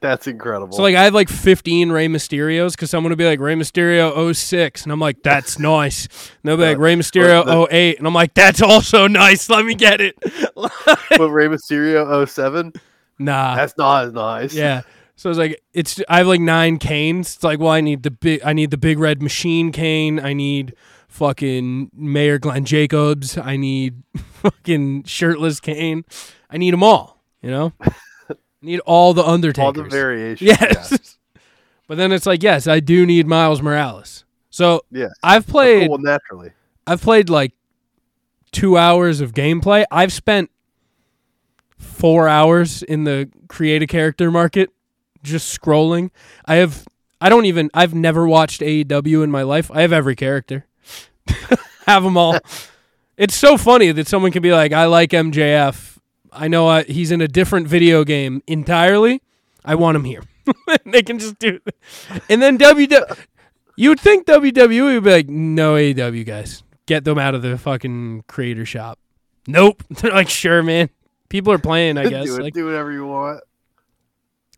That's 0.00 0.26
incredible. 0.26 0.76
So 0.76 0.82
like 0.82 0.96
I 0.96 1.04
have 1.04 1.14
like 1.14 1.28
15 1.28 1.92
Rey 1.92 2.08
Mysterios 2.08 2.72
because 2.72 2.90
someone 2.90 3.12
will 3.12 3.16
be 3.16 3.24
like 3.24 3.38
Rey 3.38 3.54
Mysterio 3.54 4.34
06 4.34 4.82
and 4.82 4.90
I'm 4.90 4.98
like 4.98 5.22
that's 5.22 5.58
nice. 5.60 6.06
And 6.06 6.40
they'll 6.42 6.56
be 6.56 6.64
like 6.64 6.76
uh, 6.76 6.80
Rey 6.80 6.96
Mysterio 6.96 7.44
the- 7.44 7.72
08 7.72 7.98
and 7.98 8.06
I'm 8.08 8.14
like 8.14 8.34
that's 8.34 8.60
also 8.60 9.06
nice. 9.06 9.48
Let 9.48 9.64
me 9.64 9.76
get 9.76 10.00
it. 10.00 10.16
but 10.56 11.30
Rey 11.30 11.46
Mysterio 11.46 12.28
07, 12.28 12.72
nah. 13.20 13.54
that's 13.54 13.78
not 13.78 14.06
as 14.06 14.12
nice. 14.12 14.54
Yeah. 14.54 14.82
So 15.14 15.30
it's 15.30 15.38
like 15.38 15.62
it's 15.72 16.00
I 16.08 16.18
have 16.18 16.26
like 16.26 16.40
nine 16.40 16.80
Kanes. 16.80 17.36
It's 17.36 17.44
like 17.44 17.60
well 17.60 17.70
I 17.70 17.80
need 17.80 18.02
the 18.02 18.10
big 18.10 18.40
I 18.44 18.54
need 18.54 18.72
the 18.72 18.76
big 18.76 18.98
red 18.98 19.22
machine 19.22 19.70
Kane. 19.70 20.18
I 20.18 20.32
need 20.32 20.74
fucking 21.08 21.90
Mayor 21.94 22.38
Glenn 22.38 22.64
Jacobs. 22.64 23.36
I 23.36 23.56
need 23.56 24.02
fucking 24.42 25.04
shirtless 25.04 25.60
Kane. 25.60 26.04
I 26.50 26.58
need 26.58 26.72
them 26.72 26.82
all. 26.82 27.22
You 27.42 27.50
know. 27.50 27.72
I 27.80 27.90
need 28.62 28.80
all 28.80 29.14
the 29.14 29.24
Undertakers. 29.24 29.64
all 29.64 29.72
the 29.72 29.84
variations. 29.84 30.40
Yes. 30.42 31.18
but 31.88 31.96
then 31.98 32.12
it's 32.12 32.26
like 32.26 32.42
yes 32.42 32.66
I 32.66 32.80
do 32.80 33.04
need 33.06 33.26
Miles 33.26 33.60
Morales. 33.62 34.24
So 34.50 34.82
Yeah. 34.90 35.08
I've 35.22 35.46
played 35.46 35.88
well, 35.88 35.98
naturally. 35.98 36.52
I've 36.86 37.00
played 37.02 37.28
like 37.30 37.52
two 38.50 38.76
hours 38.78 39.20
of 39.20 39.32
gameplay. 39.32 39.84
I've 39.90 40.12
spent 40.12 40.50
four 41.78 42.28
hours 42.28 42.82
in 42.82 43.04
the 43.04 43.30
create 43.48 43.82
a 43.82 43.86
character 43.86 44.30
market 44.30 44.70
just 45.22 45.58
scrolling. 45.58 46.10
I 46.44 46.56
have 46.56 46.84
I 47.20 47.28
don't 47.28 47.44
even 47.46 47.70
I've 47.74 47.94
never 47.94 48.26
watched 48.26 48.60
AEW 48.60 49.22
in 49.24 49.30
my 49.30 49.42
life. 49.42 49.70
I 49.72 49.82
have 49.82 49.92
every 49.92 50.16
character. 50.16 50.66
have 51.86 52.02
them 52.02 52.16
all. 52.16 52.38
It's 53.16 53.34
so 53.34 53.56
funny 53.56 53.90
that 53.92 54.06
someone 54.06 54.30
can 54.30 54.42
be 54.42 54.52
like, 54.52 54.72
I 54.72 54.86
like 54.86 55.10
MJF. 55.10 55.98
I 56.32 56.48
know 56.48 56.68
I, 56.68 56.84
he's 56.84 57.10
in 57.10 57.20
a 57.20 57.28
different 57.28 57.66
video 57.66 58.04
game 58.04 58.42
entirely. 58.46 59.22
I 59.64 59.74
want 59.74 59.96
him 59.96 60.04
here. 60.04 60.22
they 60.86 61.02
can 61.02 61.18
just 61.18 61.38
do 61.38 61.58
it. 61.66 61.74
And 62.28 62.40
then 62.40 62.58
WWE, 62.58 63.18
you 63.76 63.90
would 63.90 64.00
think 64.00 64.26
WWE 64.26 64.94
would 64.94 65.04
be 65.04 65.10
like, 65.10 65.28
no 65.28 65.74
AEW 65.74 66.24
guys, 66.24 66.62
get 66.86 67.04
them 67.04 67.18
out 67.18 67.34
of 67.34 67.42
the 67.42 67.58
fucking 67.58 68.24
creator 68.28 68.64
shop. 68.64 68.98
Nope. 69.46 69.82
They're 69.90 70.12
like, 70.12 70.28
sure, 70.28 70.62
man. 70.62 70.90
People 71.28 71.52
are 71.52 71.58
playing. 71.58 71.98
I 71.98 72.08
guess 72.08 72.26
do, 72.26 72.36
it, 72.36 72.42
like 72.42 72.54
do 72.54 72.64
whatever 72.64 72.92
you 72.92 73.06
want. 73.06 73.42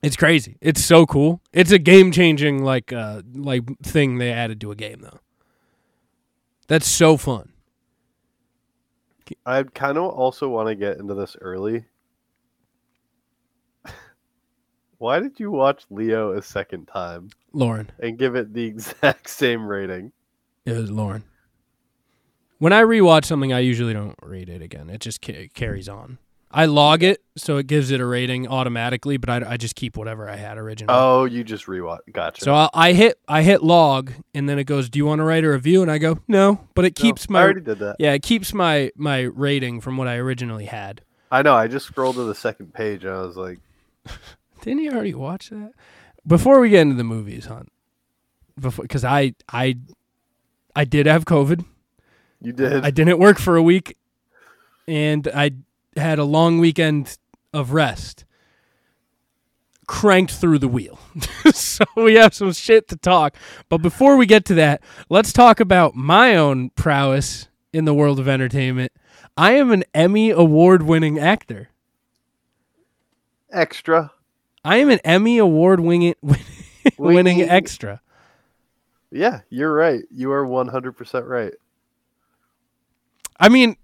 it's 0.02 0.16
crazy. 0.16 0.56
It's 0.60 0.84
so 0.84 1.06
cool. 1.06 1.40
It's 1.52 1.72
a 1.72 1.78
game 1.78 2.12
changing 2.12 2.62
like 2.62 2.92
uh 2.92 3.22
like 3.34 3.62
thing 3.82 4.18
they 4.18 4.30
added 4.32 4.60
to 4.60 4.71
a 4.71 4.76
game 4.76 5.00
though. 5.00 5.18
That's 6.71 6.87
so 6.87 7.17
fun. 7.17 7.50
I 9.45 9.65
kind 9.65 9.99
of 9.99 10.04
also 10.04 10.49
want 10.49 10.69
to 10.69 10.76
get 10.76 10.99
into 10.99 11.15
this 11.15 11.37
early. 11.41 11.85
Why 14.99 15.19
did 15.19 15.41
you 15.41 15.50
watch 15.50 15.83
Leo 15.91 16.30
a 16.39 16.43
second 16.43 16.87
time 16.87 17.30
Lauren. 17.52 17.91
and 17.99 18.17
give 18.17 18.37
it 18.37 18.54
the 18.54 18.65
exact 18.67 19.28
same 19.28 19.67
rating? 19.67 20.13
It 20.65 20.75
was 20.76 20.93
Lauren. 20.93 21.25
When 22.59 22.73
I 22.73 22.83
rewatch 22.83 23.25
something, 23.25 23.52
I 23.52 23.59
usually 23.59 23.93
don't 23.93 24.15
rate 24.23 24.49
it 24.49 24.63
again. 24.63 24.91
It 24.91 25.00
just 25.00 25.21
ca- 25.26 25.49
carries 25.52 25.89
on. 25.89 26.19
I 26.52 26.67
log 26.67 27.02
it 27.04 27.23
so 27.36 27.58
it 27.58 27.69
gives 27.69 27.93
it 27.93 28.00
a 28.00 28.04
rating 28.06 28.49
automatically, 28.49 29.17
but 29.19 29.30
I, 29.30 29.52
I 29.52 29.56
just 29.56 29.76
keep 29.76 29.97
whatever 29.97 30.28
I 30.28 30.34
had 30.36 30.58
originally. 30.58 30.93
Oh, 30.99 31.25
you 31.25 31.45
just 31.45 31.67
rewatch. 31.67 32.00
Gotcha. 32.13 32.43
So 32.45 32.52
I, 32.54 32.69
I 32.75 32.93
hit 32.93 33.21
I 33.28 33.43
hit 33.43 33.63
log, 33.63 34.13
and 34.34 34.49
then 34.49 34.58
it 34.58 34.65
goes, 34.65 34.89
"Do 34.91 34.99
you 34.99 35.06
want 35.06 35.21
to 35.21 35.25
write 35.25 35.45
a 35.45 35.50
review?" 35.50 35.80
And 35.82 35.91
I 35.91 35.99
go, 35.99 36.19
"No," 36.26 36.67
but 36.75 36.84
it 36.84 36.99
No, 36.99 37.02
keeps 37.02 37.26
I 37.30 37.32
my 37.34 37.43
already 37.43 37.60
did 37.60 37.78
that. 37.78 37.97
yeah, 38.00 38.13
it 38.15 38.23
keeps 38.23 38.52
my 38.52 38.91
my 38.97 39.21
rating 39.21 39.80
from 39.80 39.97
what 39.97 40.08
I 40.08 40.17
originally 40.17 40.65
had. 40.67 41.02
I 41.30 41.43
know. 41.43 41.54
I 41.54 41.69
just 41.69 41.86
scrolled 41.86 42.17
to 42.17 42.25
the 42.25 42.34
second 42.34 42.75
page 42.75 43.04
and 43.04 43.15
I 43.15 43.21
was 43.23 43.36
like, 43.36 43.60
Didn't 44.63 44.82
you 44.82 44.91
already 44.91 45.15
watch 45.15 45.50
that? 45.50 45.73
Before 46.26 46.58
we 46.58 46.69
get 46.69 46.80
into 46.82 46.97
the 46.97 47.04
movies, 47.04 47.47
hunt, 47.47 47.71
before 48.58 48.82
because 48.82 49.04
I 49.04 49.34
I 49.49 49.76
I 50.75 50.84
did 50.84 51.06
have 51.06 51.25
COVID. 51.26 51.65
"You 52.43 52.52
did." 52.52 52.84
I 52.84 52.91
didn't 52.91 53.21
work 53.21 53.39
for 53.39 53.54
a 53.56 53.63
week, 53.63 53.97
and 54.89 55.28
I 55.32 55.52
had 55.96 56.18
a 56.18 56.24
long 56.24 56.58
weekend 56.58 57.18
of 57.52 57.72
rest. 57.72 58.24
Cranked 59.86 60.32
through 60.32 60.58
the 60.58 60.68
wheel. 60.68 61.00
so 61.52 61.84
we 61.96 62.14
have 62.14 62.34
some 62.34 62.52
shit 62.52 62.88
to 62.88 62.96
talk. 62.96 63.36
But 63.68 63.78
before 63.78 64.16
we 64.16 64.26
get 64.26 64.44
to 64.46 64.54
that, 64.54 64.82
let's 65.08 65.32
talk 65.32 65.58
about 65.58 65.94
my 65.94 66.36
own 66.36 66.70
prowess 66.70 67.48
in 67.72 67.84
the 67.84 67.94
world 67.94 68.20
of 68.20 68.28
entertainment. 68.28 68.92
I 69.36 69.52
am 69.52 69.72
an 69.72 69.84
Emmy 69.94 70.30
award 70.30 70.82
winning 70.82 71.18
actor. 71.18 71.70
Extra. 73.52 74.12
I 74.64 74.76
am 74.76 74.90
an 74.90 75.00
Emmy 75.04 75.38
award 75.38 75.80
winning 75.80 76.14
winning 76.98 77.42
extra. 77.42 78.00
Yeah, 79.10 79.40
you're 79.48 79.72
right. 79.72 80.02
You 80.10 80.30
are 80.32 80.46
100% 80.46 81.26
right. 81.26 81.54
I 83.38 83.48
mean, 83.48 83.76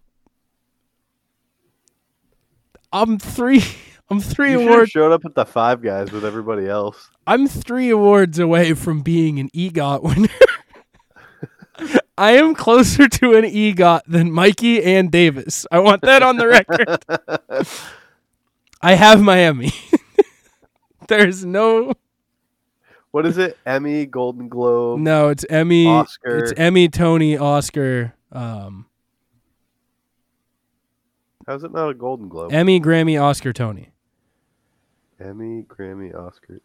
I'm 3.03 3.19
three. 3.19 3.63
I'm 4.11 4.21
three 4.21 4.53
You 4.53 4.61
awards. 4.61 4.91
showed 4.91 5.11
up 5.13 5.25
at 5.25 5.35
the 5.35 5.45
Five 5.45 5.83
Guys 5.83 6.13
with 6.13 6.25
everybody 6.25 6.69
else. 6.69 7.11
I'm 7.27 7.49
three 7.49 7.91
awards 7.91 8.39
away 8.39 8.73
from 8.75 9.01
being 9.03 9.41
an 9.41 9.51
EGOT 9.51 10.03
winner. 10.03 10.29
I 12.17 12.33
am 12.33 12.55
closer 12.55 13.09
to 13.09 13.35
an 13.35 13.45
EGOT 13.45 14.03
than 14.07 14.31
Mikey 14.33 14.83
and 14.83 15.11
Davis. 15.11 15.67
I 15.73 15.81
want 15.81 16.03
that 16.03 16.23
on 16.23 16.37
the 16.37 16.47
record. 17.59 17.69
I 18.81 18.95
have 18.95 19.21
Miami. 19.21 19.73
There's 21.09 21.45
no 21.45 21.93
What 23.11 23.27
is 23.27 23.39
it? 23.39 23.59
Emmy, 23.67 24.07
Golden 24.07 24.49
Globe. 24.49 25.01
no. 25.01 25.29
It's 25.29 25.45
Emmy. 25.51 25.87
Oscar. 25.87 26.39
It's 26.39 26.53
Emmy, 26.57 26.89
Tony, 26.89 27.37
Oscar, 27.37 28.15
um, 28.33 28.87
How's 31.47 31.63
it 31.65 31.73
not 31.73 31.89
a 31.91 31.95
Golden 31.95 32.29
Globe? 32.29 32.53
Emmy, 32.53 32.81
Grammy, 32.81 33.21
Oscar, 33.21 33.53
Tony. 33.53 33.91
Emmy, 35.21 35.63
Grammy, 35.63 36.15
Oscar. 36.15 36.61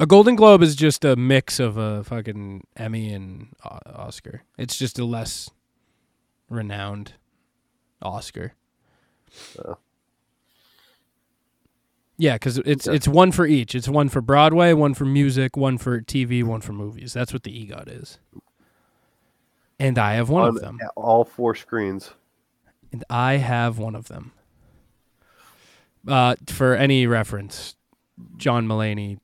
A 0.00 0.06
Golden 0.06 0.36
Globe 0.36 0.62
is 0.62 0.74
just 0.76 1.04
a 1.04 1.16
mix 1.16 1.58
of 1.60 1.76
a 1.76 2.04
fucking 2.04 2.66
Emmy 2.76 3.12
and 3.12 3.48
O- 3.64 3.78
Oscar. 3.94 4.42
It's 4.56 4.76
just 4.78 4.98
a 4.98 5.04
less 5.04 5.50
renowned 6.48 7.14
Oscar. 8.00 8.54
Oh. 9.64 9.76
Yeah, 12.16 12.34
because 12.36 12.58
it's 12.58 12.88
Okay. 12.88 12.96
it's 12.96 13.06
one 13.06 13.32
for 13.32 13.46
each. 13.46 13.74
It's 13.74 13.88
one 13.88 14.08
for 14.08 14.20
Broadway, 14.20 14.72
one 14.72 14.94
for 14.94 15.04
music, 15.04 15.56
one 15.56 15.78
for 15.78 16.00
TV, 16.00 16.42
one 16.42 16.60
for 16.60 16.72
movies. 16.72 17.12
That's 17.12 17.32
what 17.32 17.42
the 17.44 17.52
EGOT 17.52 17.88
is. 17.88 18.18
And 19.78 19.98
I 19.98 20.14
have 20.14 20.28
one 20.28 20.42
On 20.42 20.48
of 20.48 20.60
them. 20.60 20.78
all 20.96 21.24
four 21.24 21.54
screens. 21.54 22.10
And 22.92 23.04
I 23.10 23.34
have 23.34 23.78
one 23.78 23.94
of 23.94 24.08
them. 24.08 24.32
Uh, 26.06 26.36
for 26.46 26.74
any 26.74 27.06
reference, 27.06 27.76
John 28.36 28.66
Mulaney, 28.66 29.18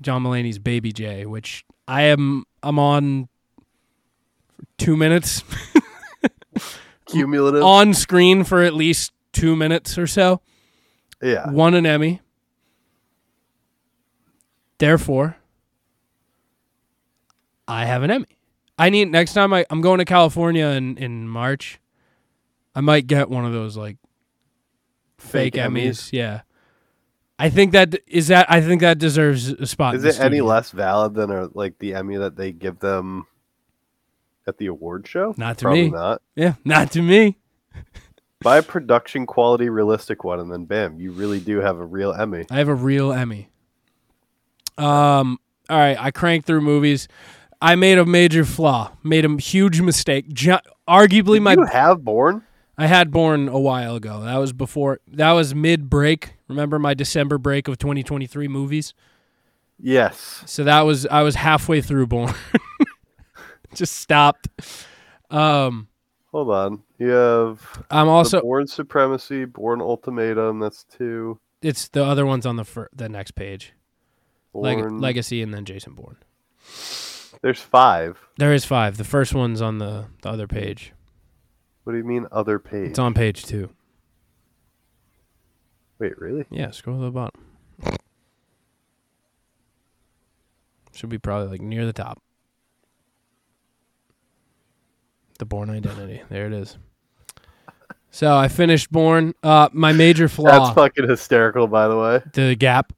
John 0.00 0.22
Mulaney's 0.22 0.58
Baby 0.58 0.92
J, 0.92 1.24
which 1.24 1.64
I 1.88 2.02
am 2.02 2.44
I'm 2.62 2.78
on 2.78 3.28
for 4.56 4.64
two 4.76 4.96
minutes 4.96 5.42
Cumulative. 7.06 7.62
on 7.62 7.94
screen 7.94 8.44
for 8.44 8.62
at 8.62 8.74
least 8.74 9.12
two 9.32 9.56
minutes 9.56 9.96
or 9.96 10.06
so. 10.06 10.40
yeah. 11.22 11.48
Won 11.50 11.74
an 11.74 11.86
Emmy. 11.86 12.20
Therefore, 14.78 15.36
I 17.66 17.86
have 17.86 18.02
an 18.02 18.10
Emmy. 18.10 18.26
I 18.78 18.90
need 18.90 19.10
next 19.10 19.32
time 19.32 19.52
I, 19.54 19.64
I'm 19.70 19.80
going 19.80 19.98
to 19.98 20.04
California 20.04 20.66
in, 20.66 20.98
in 20.98 21.28
March. 21.28 21.78
I 22.74 22.80
might 22.80 23.06
get 23.06 23.30
one 23.30 23.44
of 23.44 23.52
those 23.52 23.76
like 23.76 23.96
fake, 25.18 25.54
Fake 25.54 25.54
Emmys. 25.54 25.88
Emmys? 25.88 26.12
Yeah. 26.12 26.40
I 27.38 27.50
think 27.50 27.72
that 27.72 27.96
is 28.06 28.28
that 28.28 28.50
I 28.50 28.60
think 28.60 28.80
that 28.82 28.98
deserves 28.98 29.48
a 29.48 29.66
spot. 29.66 29.96
Is 29.96 30.04
it 30.04 30.20
any 30.20 30.40
less 30.40 30.70
valid 30.70 31.14
than 31.14 31.30
a, 31.30 31.48
like 31.52 31.78
the 31.78 31.94
Emmy 31.94 32.16
that 32.16 32.36
they 32.36 32.52
give 32.52 32.78
them 32.78 33.26
at 34.46 34.58
the 34.58 34.66
award 34.66 35.08
show? 35.08 35.34
Not 35.36 35.58
to 35.58 35.64
Probably 35.64 35.84
me. 35.84 35.90
not. 35.90 36.22
Yeah, 36.36 36.54
not 36.64 36.92
to 36.92 37.02
me. 37.02 37.38
Buy 38.40 38.58
a 38.58 38.62
production 38.62 39.26
quality, 39.26 39.68
realistic 39.68 40.22
one, 40.22 40.38
and 40.38 40.52
then 40.52 40.64
bam, 40.64 41.00
you 41.00 41.10
really 41.10 41.40
do 41.40 41.58
have 41.58 41.78
a 41.78 41.84
real 41.84 42.12
Emmy. 42.12 42.44
I 42.50 42.58
have 42.58 42.68
a 42.68 42.74
real 42.74 43.12
Emmy. 43.12 43.48
Um. 44.78 45.38
All 45.70 45.78
right, 45.78 45.96
I 45.98 46.10
cranked 46.10 46.46
through 46.46 46.60
movies. 46.60 47.08
I 47.60 47.74
made 47.74 47.96
a 47.98 48.04
major 48.04 48.44
flaw. 48.44 48.92
Made 49.02 49.24
a 49.24 49.36
huge 49.40 49.80
mistake. 49.80 50.28
Arguably, 50.86 51.40
my 51.40 51.54
you 51.54 51.64
have 51.64 52.04
Bourne? 52.04 52.44
I 52.76 52.86
had 52.86 53.10
Bourne 53.10 53.48
a 53.48 53.58
while 53.58 53.96
ago. 53.96 54.22
That 54.22 54.36
was 54.36 54.52
before. 54.52 55.00
That 55.08 55.32
was 55.32 55.54
mid 55.54 55.88
break. 55.88 56.34
Remember 56.48 56.78
my 56.78 56.94
December 56.94 57.38
break 57.38 57.68
of 57.68 57.78
2023 57.78 58.48
movies. 58.48 58.94
Yes. 59.78 60.42
So 60.46 60.64
that 60.64 60.82
was 60.82 61.06
I 61.06 61.22
was 61.22 61.34
halfway 61.36 61.80
through 61.80 62.06
Bourne. 62.08 62.34
Just 63.74 63.96
stopped. 63.96 64.48
Um. 65.30 65.88
Hold 66.32 66.50
on. 66.50 66.82
You 66.98 67.10
have 67.10 67.84
I'm 67.90 68.08
also. 68.08 68.40
Bourne 68.40 68.66
Supremacy, 68.66 69.44
Bourne 69.44 69.80
Ultimatum. 69.80 70.58
That's 70.58 70.84
two. 70.84 71.38
It's 71.62 71.88
the 71.88 72.04
other 72.04 72.26
ones 72.26 72.44
on 72.44 72.56
the 72.56 72.64
fir- 72.64 72.90
the 72.94 73.08
next 73.08 73.32
page. 73.32 73.72
Leg- 74.52 74.78
Bourne. 74.78 75.00
Legacy 75.00 75.42
and 75.42 75.54
then 75.54 75.64
Jason 75.64 75.94
Bourne. 75.94 76.16
There's 77.42 77.60
five. 77.60 78.18
There 78.38 78.52
is 78.52 78.64
five. 78.64 78.96
The 78.96 79.04
first 79.04 79.34
one's 79.34 79.60
on 79.60 79.78
the, 79.78 80.06
the 80.22 80.30
other 80.30 80.46
page. 80.46 80.92
What 81.84 81.92
do 81.92 81.98
you 81.98 82.04
mean 82.04 82.26
other 82.32 82.58
page? 82.58 82.90
It's 82.90 82.98
on 82.98 83.14
page 83.14 83.44
two. 83.44 83.70
Wait, 85.98 86.18
really? 86.18 86.44
Yeah, 86.50 86.70
scroll 86.70 86.98
to 86.98 87.04
the 87.04 87.10
bottom. 87.10 87.40
Should 90.92 91.10
be 91.10 91.18
probably 91.18 91.48
like 91.48 91.60
near 91.60 91.86
the 91.86 91.92
top. 91.92 92.20
The 95.38 95.44
Bourne 95.44 95.70
Identity. 95.70 96.22
There 96.30 96.46
it 96.46 96.52
is. 96.52 96.78
So 98.10 98.36
I 98.36 98.46
finished 98.48 98.92
Bourne. 98.92 99.34
Uh, 99.42 99.68
my 99.72 99.92
major 99.92 100.28
flaw, 100.28 100.50
That's 100.50 100.74
fucking 100.74 101.08
hysterical, 101.08 101.66
by 101.66 101.88
the 101.88 101.98
way. 101.98 102.22
the 102.32 102.54
gap. 102.54 102.92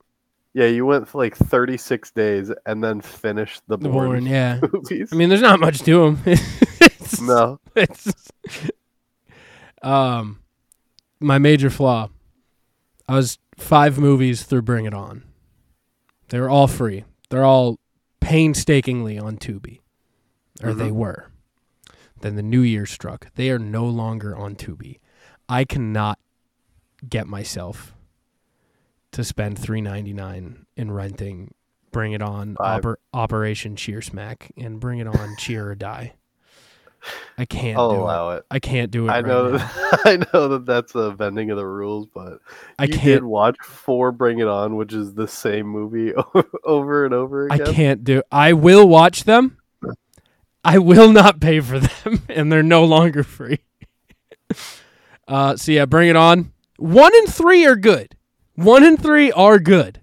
Yeah, 0.53 0.67
you 0.67 0.85
went 0.85 1.09
for 1.09 1.19
like 1.19 1.37
36 1.37 2.11
days 2.13 2.51
and 2.67 2.85
then 2.85 3.01
finished 3.01 3.63
the 3.67 3.79
The 3.79 3.89
Bourne, 3.89 4.09
Bourne, 4.11 4.27
yeah. 4.27 4.61
movies. 4.73 5.11
I 5.13 5.17
mean, 5.17 5.29
there's 5.29 5.41
not 5.43 5.59
much 5.61 5.81
to 5.81 6.05
them. 6.05 6.23
it's, 6.27 7.21
no. 7.21 7.61
it's 7.75 8.13
um 9.83 10.41
my 11.21 11.39
major 11.39 11.71
flaw 11.71 12.09
i 13.09 13.15
was 13.15 13.39
five 13.57 13.99
movies 13.99 14.43
through 14.43 14.63
bring 14.63 14.85
it 14.85 14.95
on. 14.95 15.25
They 16.29 16.41
were 16.41 16.51
all 16.51 16.67
free. 16.67 17.05
They're 17.31 17.45
all 17.45 17.79
painstakingly 18.21 19.19
on 19.19 19.37
tubi 19.39 19.81
or 20.63 20.75
they 20.75 20.91
were. 20.91 21.31
Then 22.21 22.37
the 22.37 22.43
new 22.43 22.63
year 22.63 22.87
struck. 22.87 23.29
They 23.35 23.51
are 23.51 23.59
no 23.59 23.87
longer 23.87 24.37
on 24.37 24.57
tubi. 24.57 24.99
I 25.49 25.65
cannot 25.65 26.19
get 27.09 27.27
myself 27.27 27.95
to 29.13 29.23
spend 29.23 29.57
3.99 29.59 30.65
in 30.77 30.91
renting 30.91 31.55
bring 31.93 32.13
it 32.13 32.21
on 32.21 32.57
oper- 32.83 32.97
operation 33.15 33.77
cheer 33.77 34.03
smack 34.03 34.51
and 34.59 34.81
bring 34.81 34.99
it 34.99 35.07
on 35.07 35.37
cheer 35.39 35.71
or 35.71 35.75
die 35.75 36.15
i 37.39 37.45
can't 37.45 37.79
I'll 37.79 37.91
do 37.91 37.97
it. 37.97 38.01
allow 38.01 38.31
it. 38.31 38.45
I 38.51 38.59
can't 38.59 38.91
do 38.91 39.07
it. 39.07 39.11
I 39.11 39.17
right 39.21 39.27
know 39.27 39.51
that, 39.53 40.01
I 40.05 40.17
know 40.33 40.49
that 40.49 40.67
that's 40.67 40.95
a 40.95 41.11
bending 41.13 41.51
of 41.51 41.57
the 41.57 41.67
rules, 41.67 42.07
but 42.13 42.41
I 42.79 42.85
you 42.85 42.95
can't. 42.95 43.05
did 43.05 43.25
watch 43.25 43.57
four 43.63 44.13
Bring 44.13 44.39
It 44.39 44.49
On, 44.49 44.77
which 44.77 44.93
is 44.93 45.15
the 45.15 45.29
same 45.29 45.67
movie 45.67 46.13
over 46.65 47.05
and 47.05 47.15
over 47.15 47.47
again. 47.47 47.69
I 47.69 47.73
can't 47.73 48.05
do. 48.05 48.23
I 48.33 48.53
will 48.55 48.89
watch 48.89 49.25
them. 49.25 49.59
I 50.65 50.79
will 50.79 51.13
not 51.13 51.41
pay 51.41 51.61
for 51.61 51.79
them, 51.79 52.23
and 52.29 52.51
they're 52.51 52.63
no 52.63 52.85
longer 52.85 53.23
free. 53.23 53.61
uh, 55.29 55.57
so 55.57 55.73
yeah, 55.73 55.85
bring 55.85 56.09
it 56.09 56.17
on. 56.17 56.53
One 56.79 57.13
and 57.15 57.33
three 57.33 57.65
are 57.67 57.77
good. 57.77 58.17
One 58.55 58.85
and 58.85 59.01
three 59.01 59.31
are 59.33 59.59
good. 59.59 60.01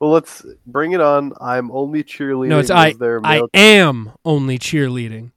Well, 0.00 0.10
let's 0.10 0.44
bring 0.66 0.92
it 0.92 1.00
on. 1.00 1.32
I'm 1.40 1.70
only 1.72 2.04
cheerleading. 2.04 2.48
No, 2.48 2.58
it's 2.60 2.70
I. 2.70 2.94
I 3.24 3.42
am 3.54 4.12
only 4.24 4.58
cheerleading. 4.58 5.32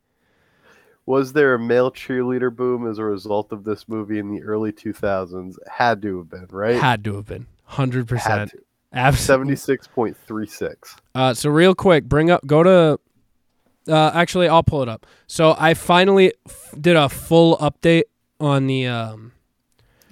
was 1.06 1.34
there 1.34 1.56
a 1.56 1.60
male 1.60 1.92
cheerleader 1.92 2.56
boom 2.56 2.88
as 2.90 3.00
a 3.00 3.04
result 3.04 3.52
of 3.52 3.64
this 3.64 3.88
movie 3.88 4.20
in 4.20 4.30
the 4.30 4.44
early 4.44 4.72
2000s? 4.72 5.56
Had 5.70 6.02
to 6.04 6.18
have 6.20 6.30
been 6.30 6.48
right. 6.52 6.76
Had 6.76 7.04
to 7.06 7.16
have 7.16 7.26
been 7.26 7.48
hundred 7.66 8.02
Had 8.02 8.16
percent. 8.18 8.52
to. 8.52 8.60
Absolutely. 8.94 9.56
76.36. 9.56 10.96
Uh, 11.16 11.34
so 11.34 11.50
real 11.50 11.74
quick, 11.74 12.04
bring 12.06 12.30
up, 12.30 12.46
go 12.46 12.62
to. 12.62 13.00
Uh, 13.88 14.12
actually, 14.14 14.48
I'll 14.48 14.62
pull 14.64 14.84
it 14.84 14.90
up. 14.90 15.08
So 15.28 15.56
I 15.58 15.74
finally 15.74 16.34
f- 16.48 16.76
did 16.80 16.96
a 16.96 17.10
full 17.10 17.58
update 17.58 18.04
on 18.40 18.68
the. 18.68 18.88
Um, 18.88 19.32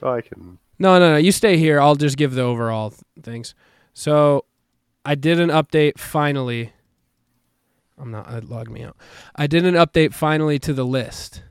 Oh, 0.02 0.14
I 0.14 0.22
can. 0.22 0.58
no, 0.80 0.98
no, 0.98 1.12
no. 1.12 1.18
You 1.18 1.34
stay 1.34 1.58
here. 1.58 1.80
I'll 1.82 1.96
just 1.96 2.16
give 2.18 2.34
the 2.34 2.42
overall 2.42 2.92
th- 2.92 3.02
things. 3.22 3.54
So 3.93 4.45
I 5.06 5.15
did 5.15 5.39
an 5.39 5.49
update 5.49 5.97
finally. 5.99 6.73
I'm 7.97 8.12
not. 8.12 8.32
It 8.34 8.49
logged 8.49 8.71
me 8.71 8.84
out. 8.84 8.95
I 9.36 9.47
did 9.47 9.65
an 9.65 9.75
update 9.75 10.13
finally 10.13 10.58
to 10.60 10.73
the 10.73 10.86
list, 10.86 11.43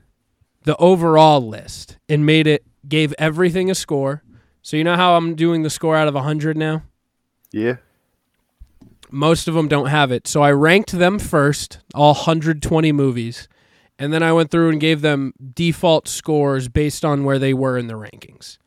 the 0.63 0.75
overall 0.77 1.47
list, 1.47 1.97
and 2.07 2.25
made 2.25 2.47
it 2.47 2.65
gave 2.87 3.13
everything 3.19 3.69
a 3.69 3.75
score. 3.75 4.23
So 4.61 4.75
you 4.77 4.83
know 4.83 4.95
how 4.95 5.15
I'm 5.15 5.35
doing 5.35 5.63
the 5.63 5.69
score 5.69 5.95
out 5.95 6.07
of 6.07 6.15
100 6.15 6.57
now. 6.57 6.83
Yeah. 7.51 7.77
most 9.11 9.47
of 9.47 9.55
them 9.55 9.67
don't 9.67 9.87
have 9.87 10.11
it. 10.11 10.27
So 10.27 10.41
I 10.43 10.51
ranked 10.51 10.91
them 10.91 11.17
first, 11.17 11.79
all 11.95 12.13
120 12.13 12.91
movies, 12.91 13.47
and 13.97 14.13
then 14.13 14.21
I 14.21 14.31
went 14.33 14.51
through 14.51 14.69
and 14.69 14.79
gave 14.79 15.01
them 15.01 15.33
default 15.55 16.07
scores 16.07 16.67
based 16.67 17.03
on 17.03 17.23
where 17.23 17.39
they 17.39 17.53
were 17.53 17.77
in 17.77 17.87
the 17.87 17.95
rankings, 17.95 18.57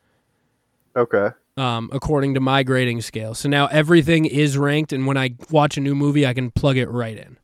Okay. 0.97 1.29
Um, 1.57 1.91
according 1.93 2.33
to 2.35 2.41
my 2.41 2.63
grading 2.63 3.03
scale. 3.03 3.35
So 3.35 3.47
now 3.47 3.67
everything 3.67 4.25
is 4.25 4.57
ranked, 4.57 4.93
and 4.93 5.07
when 5.07 5.19
I 5.19 5.35
watch 5.51 5.77
a 5.77 5.81
new 5.81 5.95
movie, 5.95 6.27
I 6.27 6.33
can 6.33 6.51
plug 6.51 6.79
it 6.79 6.89
right 6.89 7.19
in. 7.19 7.37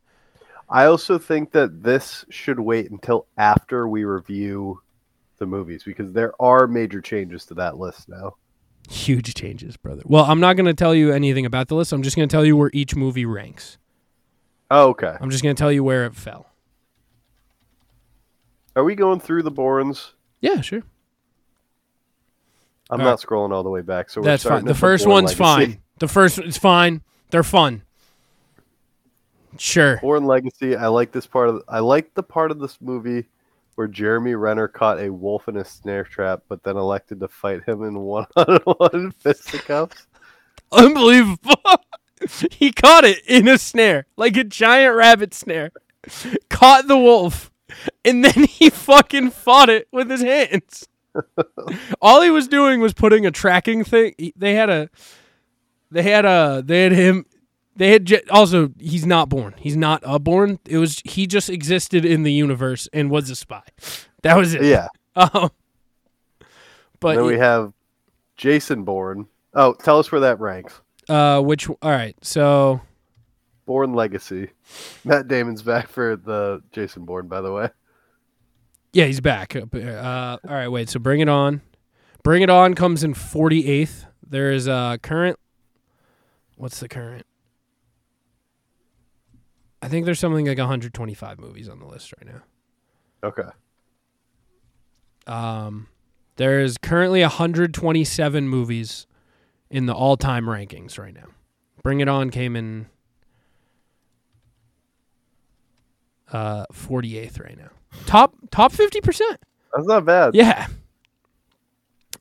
I 0.67 0.85
also 0.85 1.19
think 1.19 1.51
that 1.51 1.83
this 1.83 2.25
should 2.29 2.59
wait 2.59 2.89
until 2.89 3.27
after 3.37 3.87
we 3.87 4.03
review 4.05 4.81
the 5.37 5.45
movies 5.45 5.83
because 5.83 6.13
there 6.13 6.33
are 6.41 6.67
major 6.67 7.01
changes 7.01 7.45
to 7.45 7.53
that 7.55 7.77
list 7.77 8.09
now. 8.09 8.35
Huge 8.89 9.33
changes, 9.33 9.77
brother. 9.77 10.01
Well, 10.05 10.25
I'm 10.25 10.39
not 10.39 10.55
going 10.55 10.65
to 10.65 10.73
tell 10.73 10.95
you 10.95 11.11
anything 11.11 11.45
about 11.45 11.67
the 11.67 11.75
list. 11.75 11.91
I'm 11.91 12.03
just 12.03 12.15
going 12.15 12.27
to 12.27 12.33
tell 12.33 12.45
you 12.45 12.57
where 12.57 12.71
each 12.73 12.95
movie 12.95 13.25
ranks. 13.25 13.77
Oh, 14.71 14.89
okay. 14.89 15.15
I'm 15.19 15.29
just 15.29 15.43
going 15.43 15.55
to 15.55 15.59
tell 15.59 15.71
you 15.71 15.83
where 15.83 16.05
it 16.05 16.15
fell. 16.15 16.47
Are 18.75 18.83
we 18.83 18.95
going 18.95 19.19
through 19.19 19.43
the 19.43 19.51
Bournes? 19.51 20.13
Yeah, 20.41 20.61
sure. 20.61 20.83
I'm 22.89 22.99
All 22.99 23.05
not 23.05 23.11
right. 23.11 23.19
scrolling 23.19 23.51
all 23.53 23.63
the 23.63 23.69
way 23.69 23.81
back, 23.81 24.09
so 24.09 24.21
we're 24.21 24.25
That's 24.25 24.43
fine. 24.43 24.65
The 24.65 24.73
first 24.73 25.05
one's 25.07 25.39
Legacy. 25.39 25.71
fine. 25.73 25.81
The 25.99 26.07
first 26.07 26.39
is 26.39 26.57
fine. 26.57 27.01
They're 27.29 27.43
fun. 27.43 27.83
Sure. 29.57 29.97
Bourne 30.01 30.25
Legacy. 30.25 30.75
I 30.75 30.87
like 30.87 31.11
this 31.11 31.27
part 31.27 31.49
of. 31.49 31.63
I 31.67 31.79
like 31.79 32.13
the 32.13 32.23
part 32.23 32.51
of 32.51 32.59
this 32.59 32.77
movie 32.81 33.25
where 33.75 33.87
Jeremy 33.87 34.35
Renner 34.35 34.67
caught 34.67 34.99
a 34.99 35.09
wolf 35.11 35.47
in 35.47 35.57
a 35.57 35.65
snare 35.65 36.03
trap, 36.03 36.43
but 36.49 36.63
then 36.63 36.77
elected 36.77 37.19
to 37.21 37.27
fight 37.27 37.63
him 37.63 37.83
in 37.83 37.97
one-on-one 37.99 39.11
fisticuffs. 39.19 40.07
Unbelievable. 40.71 41.55
he 42.51 42.71
caught 42.71 43.05
it 43.05 43.19
in 43.25 43.47
a 43.47 43.57
snare, 43.57 44.05
like 44.17 44.35
a 44.37 44.43
giant 44.43 44.95
rabbit 44.95 45.33
snare. 45.33 45.71
Caught 46.49 46.87
the 46.87 46.97
wolf, 46.97 47.51
and 48.03 48.23
then 48.23 48.43
he 48.45 48.69
fucking 48.69 49.31
fought 49.31 49.69
it 49.69 49.87
with 49.91 50.09
his 50.09 50.21
hands. 50.21 50.87
All 52.01 52.21
he 52.21 52.29
was 52.29 52.47
doing 52.47 52.79
was 52.81 52.93
putting 52.93 53.25
a 53.25 53.31
tracking 53.31 53.83
thing. 53.83 54.13
They 54.35 54.55
had 54.55 54.69
a, 54.69 54.89
they 55.91 56.03
had 56.03 56.25
a, 56.25 56.63
they 56.65 56.83
had 56.83 56.91
him. 56.91 57.25
They 57.75 57.91
had 57.91 58.11
also. 58.29 58.71
He's 58.77 59.05
not 59.05 59.29
Bourne. 59.29 59.55
He's 59.57 59.77
not 59.77 60.01
a 60.05 60.19
Bourne. 60.19 60.59
It 60.67 60.77
was 60.77 61.01
he 61.05 61.25
just 61.27 61.49
existed 61.49 62.03
in 62.03 62.23
the 62.23 62.33
universe 62.33 62.89
and 62.91 63.09
was 63.09 63.29
a 63.29 63.35
spy. 63.35 63.63
That 64.23 64.35
was 64.35 64.53
it. 64.53 64.63
Yeah. 64.63 64.87
Um, 65.15 65.49
but 67.01 67.15
then 67.15 67.25
we 67.25 67.37
have 67.37 67.73
Jason 68.37 68.83
Bourne. 68.83 69.27
Oh, 69.53 69.73
tell 69.73 69.99
us 69.99 70.11
where 70.11 70.21
that 70.21 70.39
ranks. 70.39 70.79
uh, 71.09 71.41
which 71.41 71.67
all 71.69 71.77
right. 71.83 72.15
So 72.21 72.79
Bourne 73.65 73.93
Legacy. 73.93 74.51
Matt 75.03 75.27
Damon's 75.27 75.61
back 75.61 75.87
for 75.89 76.15
the 76.15 76.61
Jason 76.71 77.05
Bourne, 77.05 77.27
by 77.27 77.41
the 77.41 77.51
way. 77.51 77.69
Yeah, 78.91 79.05
he's 79.05 79.21
back. 79.21 79.55
Uh, 79.55 80.37
all 80.43 80.53
right, 80.53 80.67
wait. 80.67 80.89
So 80.89 80.99
bring 80.99 81.19
it 81.19 81.29
on. 81.29 81.61
Bring 82.23 82.41
it 82.41 82.49
on 82.49 82.73
comes 82.73 83.03
in 83.03 83.13
48th. 83.13 84.05
There 84.27 84.51
is 84.51 84.67
a 84.67 84.99
current 85.01 85.37
what's 86.59 86.79
the 86.81 86.89
current? 86.89 87.25
I 89.81 89.87
think 89.87 90.05
there's 90.05 90.19
something 90.19 90.45
like 90.45 90.57
125 90.57 91.39
movies 91.39 91.69
on 91.69 91.79
the 91.79 91.85
list 91.85 92.13
right 92.17 92.33
now. 92.33 92.41
Okay. 93.23 93.49
Um, 95.25 95.87
there 96.35 96.59
is 96.59 96.77
currently 96.77 97.21
127 97.21 98.47
movies 98.49 99.07
in 99.69 99.85
the 99.85 99.93
all-time 99.93 100.45
rankings 100.45 100.99
right 100.99 101.13
now. 101.13 101.27
Bring 101.81 102.01
It 102.01 102.09
On 102.09 102.29
came 102.29 102.55
in 102.55 102.87
uh 106.31 106.65
48th 106.73 107.39
right 107.41 107.57
now. 107.57 107.69
Top 108.05 108.35
top 108.51 108.71
50%. 108.71 109.19
That's 109.73 109.87
not 109.87 110.05
bad. 110.05 110.35
Yeah. 110.35 110.67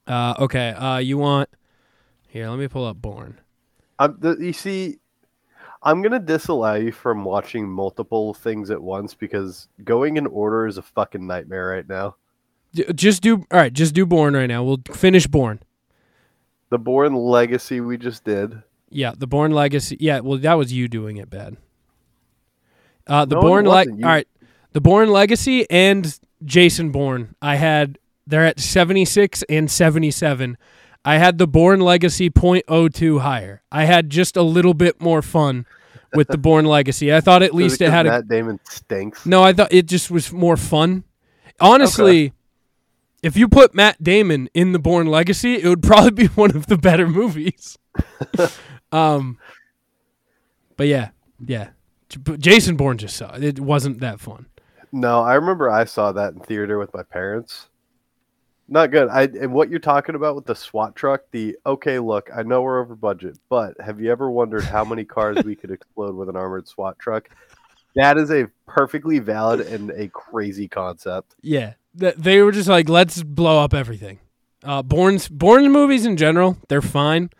Uh 0.07 0.35
okay, 0.39 0.71
uh 0.71 0.99
you 0.99 1.19
want 1.19 1.49
Here, 2.29 2.49
let 2.49 2.59
me 2.59 2.69
pull 2.69 2.87
up 2.87 2.97
Bourne. 3.01 3.39
I'm, 3.99 4.17
the, 4.21 4.37
you 4.39 4.53
see, 4.53 4.99
I'm 5.83 6.03
gonna 6.03 6.19
disallow 6.21 6.75
you 6.75 6.93
from 6.93 7.25
watching 7.25 7.69
multiple 7.69 8.33
things 8.35 8.71
at 8.71 8.83
once 8.83 9.15
because 9.15 9.69
going 9.85 10.17
in 10.17 10.27
order 10.27 10.67
is 10.67 10.79
a 10.79 10.83
fucking 10.83 11.27
nightmare 11.27 11.69
right 11.69 11.89
now. 11.89 12.17
J- 12.75 12.93
just 12.95 13.23
do 13.23 13.47
All 13.51 13.59
right, 13.59 13.73
just 13.73 13.95
do 13.95 14.07
Bourne 14.07 14.35
right 14.35 14.47
now. 14.47 14.63
We'll 14.63 14.81
finish 14.93 15.27
Bourne. 15.27 15.61
The 16.71 16.79
Bourne 16.79 17.15
Legacy 17.15 17.81
we 17.81 17.97
just 17.97 18.25
did. 18.25 18.63
Yeah, 18.91 19.13
the 19.17 19.27
Bourne 19.27 19.53
Legacy. 19.53 19.97
Yeah, 20.01 20.21
well, 20.21 20.39
that 20.39 20.55
was 20.55 20.73
you 20.73 20.89
doing 20.89 21.17
it 21.17 21.29
bad. 21.31 21.57
Uh, 23.07 23.25
the 23.25 23.37
No, 23.37 23.41
Bourne. 23.43 23.65
Legacy. 23.67 24.03
All 24.03 24.09
right, 24.11 24.29
the 24.73 24.81
Bourne 24.81 25.11
Legacy 25.11 25.69
and 25.71 26.19
Jason 26.45 26.91
Bourne. 26.91 27.35
I 27.41 27.57
had 27.57 27.99
they're 28.27 28.45
at 28.45 28.61
seventy 28.61 29.05
six 29.05 29.43
and 29.49 29.71
seventy 29.71 30.11
seven. 30.11 30.57
I 31.05 31.17
had 31.19 31.39
the 31.39 31.47
Bourne 31.47 31.81
Legacy 31.81 32.29
.02 32.29 33.21
higher. 33.21 33.63
I 33.73 33.85
had 33.85 34.11
just 34.11 34.37
a 34.37 34.43
little 34.43 34.75
bit 34.75 35.01
more 35.01 35.23
fun 35.23 35.65
with 36.13 36.29
the 36.29 36.37
Bourne 36.37 36.67
Legacy. 36.67 37.15
I 37.15 37.21
thought 37.21 37.43
at 37.43 37.55
least 37.55 37.81
it 37.81 37.91
had 37.91 38.07
a 38.07 38.11
Matt 38.11 38.29
Damon 38.29 38.61
stinks. 38.65 39.25
no. 39.25 39.43
I 39.43 39.53
thought 39.53 39.73
it 39.73 39.87
just 39.87 40.11
was 40.11 40.33
more 40.33 40.57
fun. 40.57 41.05
Honestly, 41.61 42.33
if 43.23 43.37
you 43.37 43.49
put 43.49 43.75
Matt 43.75 44.03
Damon 44.03 44.49
in 44.55 44.73
the 44.73 44.79
Bourne 44.79 45.07
Legacy, 45.07 45.55
it 45.55 45.67
would 45.67 45.83
probably 45.83 46.11
be 46.11 46.27
one 46.27 46.55
of 46.55 46.67
the 46.67 46.77
better 46.77 47.09
movies. 47.09 47.79
um, 48.93 49.39
but 50.77 50.89
yeah, 50.89 51.11
yeah. 51.45 51.71
Jason 52.39 52.77
Bourne 52.77 52.99
just 52.99 53.17
saw 53.17 53.35
it. 53.35 53.45
It 53.45 53.61
wasn't 53.61 54.01
that 54.01 54.21
fun. 54.21 54.47
No, 54.93 55.23
I 55.23 55.35
remember 55.35 55.71
I 55.71 55.85
saw 55.85 56.13
that 56.13 56.35
in 56.35 56.41
theater 56.41 56.79
with 56.79 56.93
my 56.95 57.03
parents. 57.03 57.69
Not 58.71 58.91
good. 58.91 59.09
I 59.09 59.23
and 59.23 59.53
what 59.53 59.71
you're 59.71 59.79
talking 59.79 60.15
about 60.15 60.37
with 60.37 60.45
the 60.45 60.55
SWAT 60.55 60.95
truck, 60.95 61.23
the 61.31 61.57
okay, 61.65 61.99
look, 61.99 62.29
I 62.35 62.43
know 62.43 62.61
we're 62.61 62.81
over 62.81 62.95
budget, 62.95 63.39
but 63.49 63.75
have 63.81 64.01
you 64.01 64.13
ever 64.13 64.31
wondered 64.31 64.65
how 64.65 64.85
many 64.85 65.05
cars 65.05 65.43
we 65.43 65.57
could 65.57 65.71
explode 65.71 66.15
with 66.15 66.29
an 66.29 66.37
armored 66.37 66.69
SWAT 66.69 66.99
truck? 66.99 67.31
That 67.95 68.19
is 68.19 68.31
a 68.31 68.47
perfectly 68.67 69.19
valid 69.21 69.61
and 69.61 69.91
a 69.93 70.09
crazy 70.09 70.69
concept. 70.69 71.35
Yeah, 71.41 71.75
Th- 71.99 72.15
they 72.15 72.43
were 72.43 72.53
just 72.53 72.69
like, 72.69 72.89
let's 72.89 73.23
blow 73.23 73.59
up 73.59 73.73
everything. 73.73 74.21
Uh, 74.63 74.83
Bourne's 74.83 75.29
Bourne 75.29 75.73
movies 75.73 76.05
in 76.05 76.17
general, 76.17 76.59
they're 76.69 76.83
fine. 76.83 77.31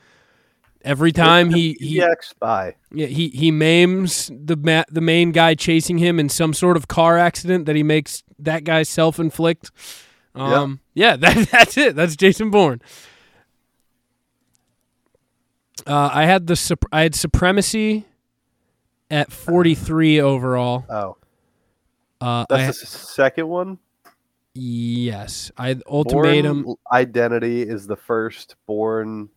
Every 0.85 1.13
time 1.13 1.51
he 1.51 1.77
he 1.81 1.97
yeah, 1.99 2.15
spy. 2.21 2.77
Yeah, 2.93 3.07
he 3.07 3.29
he 3.29 3.51
maims 3.51 4.31
the 4.33 4.57
ma- 4.57 4.85
the 4.91 5.01
main 5.01 5.33
guy 5.33 5.55
chasing 5.55 5.99
him 5.99 6.19
in 6.21 6.29
some 6.29 6.55
sort 6.55 6.77
of 6.77 6.87
car 6.89 7.19
accident 7.19 7.67
that 7.67 7.75
he 7.77 7.83
makes 7.83 8.23
that 8.39 8.65
guy 8.65 8.85
self 8.85 9.19
inflict. 9.19 9.71
Um, 10.35 10.81
yeah, 10.95 11.17
that 11.19 11.49
that's 11.51 11.77
it. 11.77 11.97
That's 11.97 12.15
Jason 12.17 12.51
Bourne. 12.51 12.81
Uh, 15.87 16.11
I 16.13 16.25
had 16.27 16.47
the 16.47 16.79
I 16.93 17.03
had 17.03 17.15
supremacy 17.15 18.05
at 19.11 19.33
forty 19.33 19.75
three 19.75 20.21
overall. 20.21 20.85
Oh, 20.89 21.17
Uh, 22.21 22.45
that's 22.49 22.63
ha- 22.63 22.69
the 22.81 22.87
second 22.87 23.49
one. 23.49 23.79
yes, 24.55 25.51
I 25.57 25.77
ultimatum. 25.87 26.63
Bourne 26.65 26.77
Identity 26.93 27.63
is 27.63 27.87
the 27.87 27.97
first. 27.97 28.57
Bourne 28.67 29.29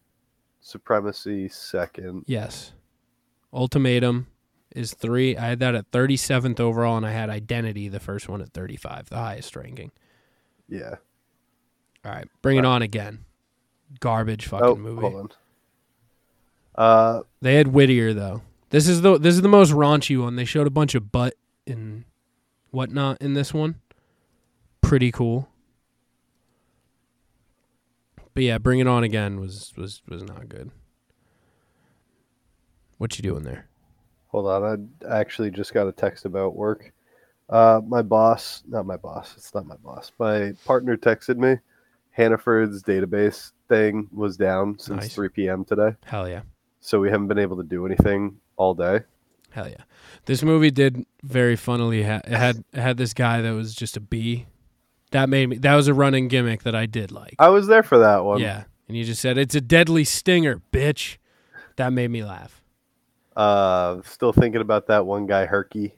Supremacy 0.62 1.50
second. 1.50 2.24
Yes, 2.28 2.74
ultimatum 3.52 4.28
is 4.76 4.94
three. 4.94 5.36
I 5.36 5.48
had 5.48 5.60
that 5.60 5.76
at 5.76 5.88
thirty 5.92 6.16
seventh 6.16 6.60
overall, 6.60 6.98
and 6.98 7.06
I 7.06 7.12
had 7.12 7.30
identity 7.30 7.88
the 7.90 8.00
first 8.00 8.30
one 8.30 8.42
at 8.42 8.54
thirty 8.54 8.76
five, 8.78 9.10
the 9.10 9.18
highest 9.18 9.56
ranking. 9.56 9.92
Yeah. 10.70 10.96
All 12.06 12.12
right, 12.12 12.28
bring 12.42 12.58
it 12.58 12.66
on 12.66 12.82
again. 12.82 13.26
Garbage 14.00 14.48
fucking 14.48 14.66
Oh, 14.68 14.76
movie. 14.76 15.30
Uh, 16.76 17.22
They 17.42 17.56
had 17.56 17.68
Whittier 17.68 18.14
though. 18.14 18.42
This 18.70 18.88
is 18.88 19.02
the 19.02 19.18
this 19.18 19.36
is 19.36 19.42
the 19.42 19.50
most 19.50 19.72
raunchy 19.72 20.20
one. 20.22 20.36
They 20.36 20.46
showed 20.46 20.68
a 20.68 20.72
bunch 20.72 20.96
of 20.96 21.12
butt 21.12 21.34
and 21.68 22.06
whatnot 22.70 23.22
in 23.22 23.34
this 23.34 23.54
one. 23.54 23.76
Pretty 24.82 25.12
cool. 25.12 25.50
But 28.34 28.44
yeah, 28.44 28.58
bring 28.58 28.80
it 28.80 28.88
on 28.88 29.04
again 29.04 29.40
was 29.40 29.74
was 29.78 30.02
was 30.08 30.24
not 30.24 30.48
good. 30.50 30.72
What 32.98 33.18
you 33.18 33.24
doing 33.24 33.44
there? 33.44 33.68
Hold 34.28 34.48
on, 34.48 34.90
I 35.10 35.20
actually 35.20 35.52
just 35.52 35.74
got 35.74 35.88
a 35.88 35.92
text 35.92 36.26
about 36.26 36.56
work. 36.56 36.94
Uh, 37.50 37.82
my 37.86 38.02
boss, 38.02 38.64
not 38.68 38.86
my 38.86 38.96
boss, 38.96 39.34
it's 39.36 39.54
not 39.54 39.66
my 39.68 39.76
boss. 39.84 40.12
My 40.18 40.54
partner 40.66 40.96
texted 40.96 41.38
me. 41.38 41.56
Hannaford's 42.12 42.84
database 42.84 43.52
thing 43.70 44.08
was 44.14 44.38
down 44.38 44.78
since 44.80 45.02
Nice. 45.04 45.16
3 45.16 45.30
p.m. 45.30 45.64
today, 45.66 45.96
Hell 46.06 46.28
yeah. 46.30 46.42
so 46.82 47.00
we 47.00 47.10
haven't 47.10 47.28
been 47.28 47.40
able 47.40 47.58
to 47.58 47.64
do 47.64 47.86
anything 47.86 48.38
all 48.58 48.74
day. 48.74 49.02
Hell 49.50 49.68
yeah. 49.70 49.84
This 50.26 50.44
movie 50.44 50.72
did 50.72 51.06
very 51.24 51.56
funnily 51.58 52.04
ha- 52.04 52.22
it 52.26 52.32
had 52.38 52.64
it 52.74 52.80
had 52.80 52.98
this 52.98 53.14
guy 53.14 53.42
that 53.42 53.52
was 53.54 53.74
just 53.76 53.98
a 53.98 54.02
bee. 54.02 54.46
That 55.12 55.30
made 55.30 55.50
me 55.50 55.58
that 55.58 55.76
was 55.76 55.88
a 55.88 55.94
running 55.94 56.28
gimmick 56.28 56.64
that 56.64 56.76
I 56.76 56.86
did 56.86 57.12
like. 57.12 57.36
I 57.38 57.50
was 57.50 57.68
there 57.68 57.84
for 57.84 58.00
that 58.00 58.24
one. 58.24 58.40
Yeah. 58.40 58.64
And 58.88 58.98
you 58.98 59.04
just 59.04 59.22
said 59.22 59.38
it's 59.38 59.56
a 59.56 59.62
deadly 59.62 60.04
stinger, 60.04 60.62
bitch. 60.72 61.18
That 61.78 61.94
made 61.94 62.10
me 62.10 62.24
laugh. 62.24 62.62
Uh, 63.36 64.02
still 64.04 64.34
thinking 64.34 64.62
about 64.62 64.88
that 64.88 65.06
one 65.06 65.26
guy, 65.26 65.46
Herky. 65.46 65.96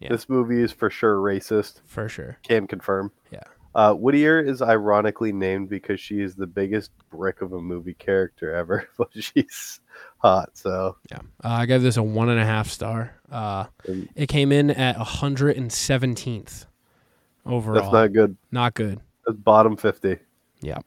Yeah. 0.00 0.10
This 0.10 0.28
movie 0.28 0.60
is 0.60 0.72
for 0.72 0.90
sure 0.90 1.16
racist. 1.16 1.80
For 1.86 2.08
sure. 2.08 2.38
Can 2.42 2.66
confirm. 2.66 3.12
Yeah. 3.32 3.42
Uh, 3.74 3.94
Whittier 3.94 4.40
is 4.40 4.62
ironically 4.62 5.32
named 5.32 5.68
because 5.68 6.00
she 6.00 6.20
is 6.20 6.34
the 6.34 6.46
biggest 6.46 6.90
brick 7.10 7.42
of 7.42 7.52
a 7.52 7.60
movie 7.60 7.94
character 7.94 8.54
ever, 8.54 8.88
but 8.98 9.08
she's 9.14 9.80
hot. 10.18 10.50
So 10.54 10.96
Yeah. 11.10 11.18
Uh, 11.44 11.48
I 11.48 11.66
gave 11.66 11.82
this 11.82 11.96
a 11.96 12.02
one 12.02 12.28
and 12.28 12.40
a 12.40 12.44
half 12.44 12.68
star. 12.68 13.14
Uh, 13.30 13.66
it 14.14 14.28
came 14.28 14.52
in 14.52 14.70
at 14.70 14.96
117th 14.96 16.66
overall. 17.48 17.80
that's 17.82 17.92
not 17.92 18.12
good. 18.12 18.36
Not 18.52 18.74
good. 18.74 19.00
That's 19.26 19.38
bottom 19.38 19.76
50. 19.76 20.18
Yeah. 20.60 20.78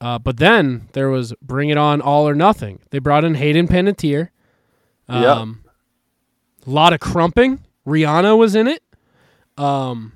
Uh, 0.00 0.18
but 0.18 0.36
then 0.38 0.88
there 0.92 1.08
was 1.08 1.32
Bring 1.40 1.70
It 1.70 1.78
On 1.78 2.00
All 2.00 2.28
or 2.28 2.34
Nothing. 2.34 2.80
They 2.90 2.98
brought 2.98 3.24
in 3.24 3.34
Hayden 3.36 3.68
Panettiere. 3.68 4.30
Yeah. 5.08 5.32
Um, 5.32 5.64
A 6.66 6.70
lot 6.70 6.92
of 6.92 7.00
crumping. 7.00 7.60
Rihanna 7.86 8.36
was 8.36 8.54
in 8.54 8.66
it. 8.66 8.82
Um, 9.56 10.14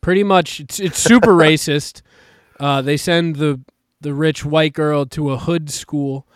pretty 0.00 0.22
much, 0.24 0.60
it's, 0.60 0.80
it's 0.80 0.98
super 0.98 1.32
racist. 1.32 2.02
Uh, 2.58 2.80
they 2.82 2.96
send 2.96 3.36
the 3.36 3.60
the 4.00 4.14
rich 4.14 4.44
white 4.44 4.72
girl 4.72 5.04
to 5.06 5.30
a 5.30 5.36
hood 5.38 5.70
school, 5.70 6.26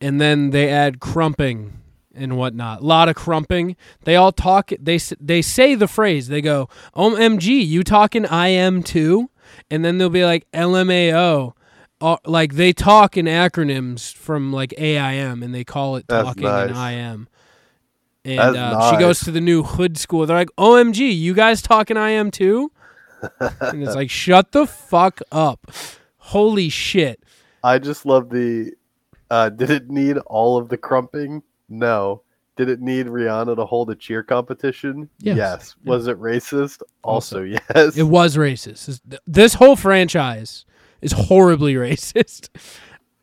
and 0.00 0.20
then 0.20 0.50
they 0.50 0.68
add 0.68 1.00
crumping 1.00 1.77
and 2.18 2.36
whatnot. 2.36 2.80
A 2.80 2.84
lot 2.84 3.08
of 3.08 3.16
crumping. 3.16 3.76
They 4.04 4.16
all 4.16 4.32
talk. 4.32 4.70
They 4.80 4.98
they 5.20 5.42
say 5.42 5.74
the 5.74 5.88
phrase. 5.88 6.28
They 6.28 6.40
go, 6.40 6.68
"OMG, 6.94 7.66
you 7.66 7.82
talking 7.82 8.26
I 8.26 8.48
am 8.48 8.82
too," 8.82 9.30
and 9.70 9.84
then 9.84 9.98
they'll 9.98 10.10
be 10.10 10.24
like 10.24 10.46
LMAO. 10.52 11.52
Uh, 12.00 12.16
like 12.24 12.54
they 12.54 12.72
talk 12.72 13.16
in 13.16 13.26
acronyms 13.26 14.14
from 14.14 14.52
like 14.52 14.72
AIM, 14.78 15.42
and 15.42 15.54
they 15.54 15.64
call 15.64 15.96
it 15.96 16.06
That's 16.06 16.26
talking 16.26 16.44
nice. 16.44 16.70
in 16.70 16.76
IM. 16.76 17.28
And 18.24 18.56
uh, 18.56 18.90
she 18.90 18.98
goes 18.98 19.20
to 19.20 19.30
the 19.30 19.40
new 19.40 19.62
hood 19.62 19.96
school. 19.96 20.26
They're 20.26 20.36
like, 20.36 20.54
"OMG, 20.58 21.16
you 21.16 21.34
guys 21.34 21.62
talking 21.62 21.96
IM 21.96 22.30
too?" 22.30 22.70
and 23.40 23.82
it's 23.82 23.94
like, 23.94 24.10
"Shut 24.10 24.52
the 24.52 24.66
fuck 24.66 25.20
up." 25.32 25.72
Holy 26.18 26.68
shit. 26.68 27.22
I 27.64 27.78
just 27.78 28.04
love 28.06 28.28
the. 28.30 28.72
Uh, 29.30 29.48
did 29.48 29.70
it 29.70 29.90
need 29.90 30.18
all 30.18 30.56
of 30.56 30.68
the 30.68 30.76
crumping? 30.76 31.42
No. 31.68 32.22
Did 32.56 32.68
it 32.68 32.80
need 32.80 33.06
Rihanna 33.06 33.54
to 33.56 33.64
hold 33.64 33.88
a 33.90 33.94
cheer 33.94 34.22
competition? 34.24 35.08
Yes. 35.20 35.76
Was 35.84 36.08
it 36.08 36.18
racist? 36.20 36.82
Also. 37.02 37.38
Also, 37.38 37.42
yes. 37.44 37.96
It 37.96 38.02
was 38.04 38.36
racist. 38.36 39.00
This- 39.26 39.54
whole 39.54 39.76
franchise 39.76 40.64
is 41.00 41.12
horribly 41.12 41.74
racist. 41.76 42.48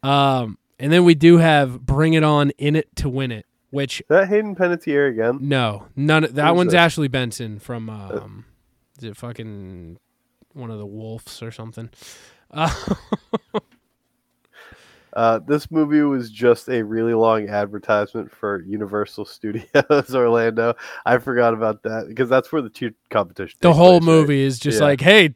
Um, 0.04 0.58
and 0.80 0.92
then 0.92 1.04
we 1.04 1.16
do 1.16 1.38
have 1.38 1.82
Bring 1.86 2.14
It 2.14 2.24
On 2.24 2.52
in 2.52 2.76
it 2.78 2.96
to 2.98 3.10
win 3.10 3.32
it, 3.32 3.46
which 3.72 4.00
Is 4.02 4.06
that 4.10 4.28
Hayden 4.30 4.56
Panettiere 4.56 5.10
again? 5.10 5.40
no, 5.42 5.88
none. 5.96 6.24
Of, 6.24 6.36
that 6.36 6.50
Who's 6.50 6.56
one's 6.56 6.72
that? 6.72 6.80
Ashley 6.80 7.08
Benson 7.10 7.60
from 7.60 7.90
um, 7.90 8.46
is 8.98 9.04
it 9.04 9.18
fucking 9.18 9.98
one 10.54 10.72
of 10.72 10.78
the 10.78 10.86
Wolves 10.86 11.42
or 11.42 11.52
something? 11.52 11.90
Uh, 12.52 12.74
Uh, 15.16 15.40
this 15.40 15.72
movie 15.72 16.02
was 16.02 16.30
just 16.30 16.68
a 16.68 16.84
really 16.84 17.14
long 17.14 17.48
advertisement 17.48 18.30
for 18.32 18.62
Universal 18.64 19.26
Studios 19.26 20.14
Orlando. 20.14 20.76
I 21.06 21.18
forgot 21.20 21.54
about 21.54 21.84
that 21.84 22.08
because 22.10 22.28
that's 22.30 22.52
where 22.52 22.62
the 22.62 22.70
two 22.70 22.92
competition. 23.10 23.58
The 23.62 23.74
whole 23.74 24.00
place, 24.00 24.08
right? 24.10 24.16
movie 24.16 24.42
is 24.42 24.60
just 24.60 24.80
Yeah. 24.80 24.86
like, 24.88 25.02
hey, 25.02 25.34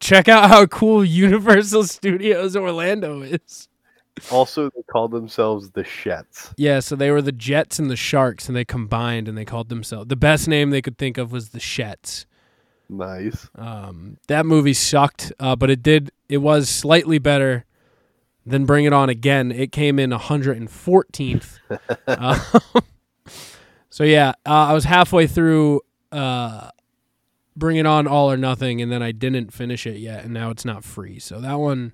check 0.00 0.28
out 0.28 0.48
how 0.48 0.64
cool 0.66 1.04
Universal 1.04 1.84
Studios 1.84 2.56
Orlando 2.56 3.20
is. 3.22 3.68
Also, 4.32 4.68
they 4.70 4.82
called 4.90 5.12
themselves 5.12 5.70
the 5.70 5.84
Shets. 5.84 6.52
Yeah, 6.56 6.80
so 6.80 6.96
they 6.96 7.10
were 7.12 7.22
the 7.22 7.30
Jets 7.30 7.78
and 7.78 7.88
the 7.90 7.94
Sharks, 7.96 8.48
and 8.48 8.56
they 8.56 8.64
combined 8.64 9.28
and 9.28 9.38
they 9.38 9.44
called 9.44 9.68
themselves 9.68 10.08
the 10.08 10.16
best 10.16 10.48
name 10.48 10.70
they 10.70 10.82
could 10.82 10.98
think 10.98 11.18
of 11.18 11.30
was 11.30 11.50
the 11.50 11.60
Shets. 11.60 12.26
Nice. 12.88 13.48
Um, 13.54 14.16
that 14.28 14.46
movie 14.46 14.72
sucked, 14.72 15.32
uh, 15.38 15.54
but 15.54 15.70
it 15.70 15.82
did. 15.82 16.10
It 16.28 16.38
was 16.38 16.68
slightly 16.68 17.18
better 17.18 17.64
than 18.48 18.66
Bring 18.66 18.84
It 18.84 18.92
On 18.92 19.08
Again. 19.08 19.52
It 19.52 19.72
came 19.72 19.98
in 19.98 20.10
114th. 20.10 21.58
uh, 22.06 22.60
so 23.90 24.04
yeah, 24.04 24.32
uh, 24.46 24.50
I 24.68 24.72
was 24.72 24.84
halfway 24.84 25.26
through 25.26 25.82
uh, 26.12 26.70
Bring 27.56 27.76
It 27.76 27.86
On 27.86 28.06
All 28.06 28.30
or 28.30 28.36
Nothing, 28.36 28.80
and 28.80 28.90
then 28.90 29.02
I 29.02 29.12
didn't 29.12 29.52
finish 29.52 29.86
it 29.86 29.98
yet, 29.98 30.24
and 30.24 30.32
now 30.32 30.50
it's 30.50 30.64
not 30.64 30.84
free. 30.84 31.18
So 31.18 31.40
that 31.40 31.54
one 31.54 31.92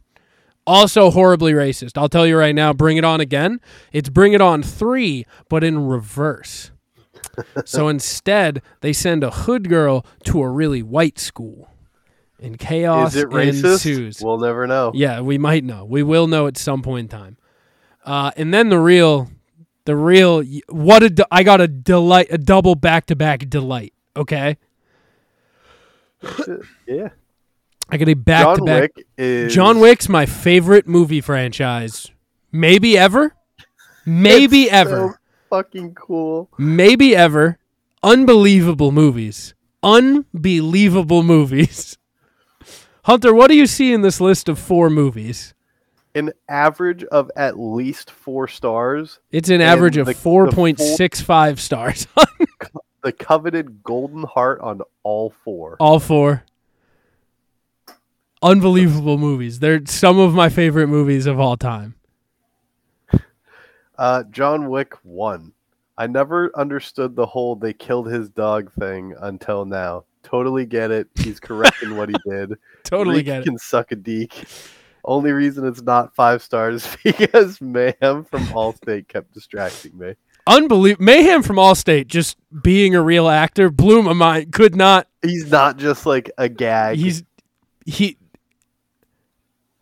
also 0.66 1.10
horribly 1.10 1.52
racist. 1.52 1.98
I'll 1.98 2.08
tell 2.08 2.26
you 2.26 2.36
right 2.36 2.54
now. 2.54 2.72
Bring 2.72 2.96
It 2.96 3.04
On 3.04 3.20
Again. 3.20 3.60
It's 3.92 4.08
Bring 4.08 4.32
It 4.32 4.40
On 4.40 4.62
three, 4.62 5.26
but 5.48 5.64
in 5.64 5.86
reverse. 5.86 6.70
so 7.64 7.88
instead, 7.88 8.62
they 8.80 8.92
send 8.92 9.24
a 9.24 9.30
hood 9.30 9.68
girl 9.68 10.06
to 10.24 10.42
a 10.42 10.48
really 10.48 10.82
white 10.82 11.18
school, 11.18 11.68
and 12.44 12.58
chaos 12.58 13.14
Is 13.14 13.22
it 13.22 13.28
racist? 13.30 13.72
ensues. 13.72 14.20
We'll 14.22 14.38
never 14.38 14.66
know. 14.66 14.92
Yeah, 14.94 15.20
we 15.20 15.38
might 15.38 15.64
know. 15.64 15.84
We 15.84 16.02
will 16.02 16.26
know 16.26 16.46
at 16.46 16.56
some 16.56 16.82
point 16.82 17.12
in 17.12 17.18
time. 17.18 17.36
Uh, 18.04 18.30
and 18.36 18.52
then 18.52 18.68
the 18.68 18.78
real, 18.78 19.30
the 19.86 19.96
real. 19.96 20.42
What 20.68 21.02
a! 21.02 21.10
de- 21.10 21.26
I 21.30 21.42
got 21.42 21.60
a 21.60 21.66
delight, 21.68 22.28
a 22.30 22.38
double 22.38 22.74
back 22.74 23.06
to 23.06 23.16
back 23.16 23.48
delight. 23.48 23.94
Okay, 24.16 24.58
Yeah. 26.86 27.08
I 27.90 27.98
got 27.98 28.08
a 28.08 28.14
back 28.14 28.40
to 28.54 28.56
John 28.58 28.64
back. 28.66 28.80
Wick 28.96 29.06
is 29.18 29.54
John 29.54 29.78
Wick's 29.78 30.08
my 30.08 30.24
favorite 30.26 30.86
movie 30.88 31.20
franchise, 31.20 32.10
maybe 32.50 32.96
ever, 32.96 33.34
maybe 34.06 34.70
ever, 34.70 34.90
so 34.90 35.14
fucking 35.50 35.94
cool. 35.94 36.48
maybe 36.58 37.14
ever. 37.14 37.58
Unbelievable 38.02 38.90
movies, 38.92 39.54
unbelievable 39.82 41.22
movies. 41.22 41.98
Hunter, 43.04 43.34
what 43.34 43.48
do 43.48 43.56
you 43.56 43.66
see 43.66 43.92
in 43.92 44.00
this 44.02 44.20
list 44.20 44.48
of 44.48 44.58
four 44.58 44.88
movies? 44.90 45.54
An 46.14 46.32
average 46.48 47.04
of 47.04 47.30
at 47.36 47.58
least 47.58 48.10
four 48.10 48.46
stars. 48.48 49.18
It's 49.32 49.48
an 49.50 49.60
average 49.60 49.96
of 49.96 50.06
the- 50.06 50.12
the 50.12 50.18
four 50.18 50.50
point 50.50 50.78
six 50.80 51.20
five 51.20 51.60
stars. 51.60 52.06
The 53.02 53.12
coveted 53.12 53.82
golden 53.84 54.22
heart 54.22 54.62
on 54.62 54.80
all 55.02 55.34
four. 55.44 55.76
All 55.78 56.00
four. 56.00 56.42
Unbelievable 58.42 59.18
movies. 59.18 59.58
They're 59.58 59.84
some 59.84 60.18
of 60.18 60.32
my 60.32 60.48
favorite 60.48 60.86
movies 60.86 61.26
of 61.26 61.38
all 61.38 61.58
time. 61.58 61.96
Uh, 63.98 64.22
John 64.30 64.70
Wick 64.70 64.94
one. 65.02 65.52
I 65.98 66.06
never 66.06 66.50
understood 66.56 67.14
the 67.14 67.26
whole 67.26 67.56
they 67.56 67.74
killed 67.74 68.06
his 68.10 68.30
dog 68.30 68.72
thing 68.72 69.14
until 69.20 69.66
now. 69.66 70.04
Totally 70.24 70.66
get 70.66 70.90
it. 70.90 71.06
He's 71.14 71.38
correct 71.38 71.82
in 71.82 71.96
what 71.96 72.08
he 72.08 72.16
did. 72.28 72.54
Totally 72.82 73.18
Reek 73.18 73.26
get 73.26 73.40
it. 73.42 73.44
can 73.44 73.58
suck 73.58 73.92
a 73.92 73.96
deek. 73.96 74.44
Only 75.04 75.30
reason 75.32 75.66
it's 75.66 75.82
not 75.82 76.14
five 76.14 76.42
stars 76.42 76.88
because 77.04 77.60
Mayhem 77.60 78.24
from 78.24 78.42
Allstate 78.46 79.06
kept 79.06 79.32
distracting 79.32 79.96
me. 79.96 80.14
Unbelievable. 80.46 81.04
Mayhem 81.04 81.42
from 81.42 81.56
Allstate, 81.56 82.06
just 82.06 82.36
being 82.62 82.94
a 82.94 83.02
real 83.02 83.28
actor, 83.28 83.70
blew 83.70 84.02
my 84.02 84.12
mind. 84.12 84.52
Could 84.52 84.74
not. 84.74 85.06
He's 85.22 85.50
not 85.50 85.76
just 85.76 86.04
like 86.06 86.30
a 86.38 86.48
gag. 86.48 86.96
He's 86.98 87.22
he. 87.86 88.16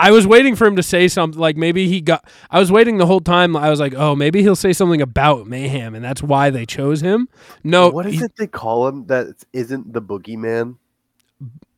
I 0.03 0.11
was 0.11 0.27
waiting 0.27 0.57
for 0.57 0.67
him 0.67 0.75
to 0.77 0.83
say 0.83 1.07
something 1.07 1.41
like 1.41 1.57
maybe 1.57 1.87
he 1.87 2.01
got. 2.01 2.25
I 2.51 2.59
was 2.59 2.73
waiting 2.73 2.99
the 2.99 3.07
whole 3.07 3.21
time. 3.21 3.57
I 3.57 3.71
was 3.71 3.79
like, 3.79 3.95
oh, 3.95 4.17
maybe 4.17 4.43
he'll 4.43 4.57
say 4.57 4.73
something 4.73 5.01
about 5.01 5.47
Mayhem, 5.47 5.95
and 5.95 6.05
that's 6.05 6.23
why 6.23 6.51
they 6.51 6.67
chose 6.67 7.01
him. 7.01 7.29
No, 7.63 7.89
what 7.89 8.07
is 8.07 8.15
he's 8.15 8.23
it 8.23 8.37
they 8.37 8.49
call 8.49 8.89
him 8.89 9.07
that 9.07 9.45
isn't 9.53 9.93
the 9.93 10.03
boogeyman? 10.03 10.77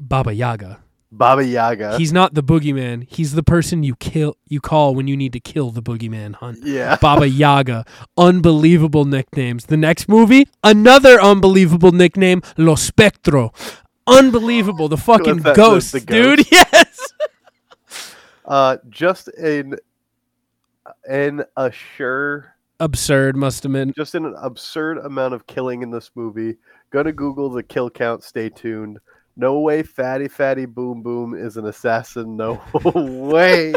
Baba 0.01 0.33
Yaga. 0.33 0.81
Baba 1.13 1.45
Yaga. 1.45 1.99
He's 1.99 2.13
not 2.13 2.35
the 2.35 2.43
boogeyman. 2.43 3.07
He's 3.09 3.35
the 3.35 3.43
person 3.43 3.83
you 3.83 3.95
kill. 3.97 4.37
You 4.49 4.61
call 4.61 4.95
when 4.95 5.07
you 5.07 5.17
need 5.17 5.33
to 5.35 5.41
kill 5.41 5.71
the 5.71 5.83
boogeyman. 5.83 6.35
Hunt. 6.35 6.59
yeah. 6.65 6.97
Baba 7.01 7.29
Yaga. 7.29 7.85
Unbelievable 8.17 9.05
nicknames. 9.05 9.67
The 9.67 9.77
next 9.77 10.09
movie, 10.09 10.49
another 10.65 11.21
unbelievable 11.21 11.93
nickname, 11.93 12.43
Lo 12.57 12.75
Spectro. 12.75 13.53
Unbelievable. 14.07 14.89
The 14.89 14.97
fucking 14.97 15.37
that, 15.39 15.55
the- 15.55 15.55
ghost, 15.55 16.07
dude. 16.07 16.47
Yes. 16.51 17.13
Uh, 18.45 18.77
just 18.91 19.29
an 19.29 19.77
an 21.09 21.43
assure, 21.57 22.55
Absurd 22.81 23.37
must 23.37 23.63
have 23.63 23.73
been. 23.73 23.93
just 23.97 24.15
an 24.15 24.35
absurd 24.43 24.99
amount 24.99 25.33
of 25.35 25.47
killing 25.47 25.83
in 25.83 25.91
this 25.91 26.11
movie. 26.15 26.57
Go 26.91 27.03
to 27.03 27.13
Google 27.13 27.49
the 27.51 27.63
kill 27.63 27.89
count. 27.91 28.23
Stay 28.23 28.49
tuned. 28.49 28.99
No 29.37 29.61
way, 29.61 29.83
Fatty 29.83 30.29
Fatty 30.29 30.67
Boom 30.67 31.03
Boom 31.03 31.35
is 31.35 31.57
an 31.57 31.67
assassin. 31.67 32.37
No 32.37 32.61
way. 32.95 33.73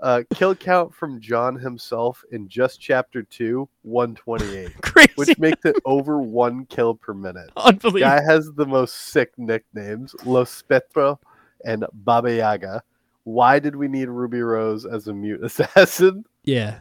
Uh, 0.00 0.22
kill 0.32 0.54
count 0.54 0.94
from 0.94 1.20
John 1.20 1.56
himself 1.56 2.22
in 2.30 2.48
just 2.48 2.80
chapter 2.80 3.24
two, 3.24 3.68
one 3.82 4.14
twenty 4.14 4.56
eight, 4.56 4.72
Crazy. 4.82 5.10
which 5.16 5.36
makes 5.40 5.64
it 5.64 5.74
over 5.84 6.22
one 6.22 6.66
kill 6.66 6.94
per 6.94 7.12
minute. 7.14 7.50
Unbelievable. 7.56 8.00
Guy 8.00 8.22
has 8.22 8.52
the 8.52 8.64
most 8.66 8.94
sick 8.94 9.32
nicknames, 9.36 10.14
Los 10.24 10.62
Spetro 10.62 11.18
and 11.64 11.84
Baba 11.92 12.32
Yaga. 12.32 12.82
Why 13.28 13.58
did 13.58 13.76
we 13.76 13.88
need 13.88 14.08
Ruby 14.08 14.40
Rose 14.40 14.86
as 14.86 15.06
a 15.06 15.12
mute 15.12 15.44
assassin? 15.44 16.24
Yeah. 16.44 16.80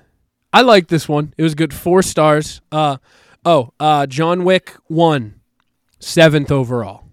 I 0.54 0.62
like 0.62 0.88
this 0.88 1.10
one. 1.10 1.34
It 1.38 1.44
was 1.44 1.56
good. 1.56 1.74
Four 1.74 2.02
stars. 2.02 2.62
Uh 2.72 2.98
oh, 3.44 3.74
uh 3.82 4.08
John 4.08 4.46
Wick 4.46 4.74
one. 4.88 5.42
Seventh 6.00 6.50
overall. 6.50 7.04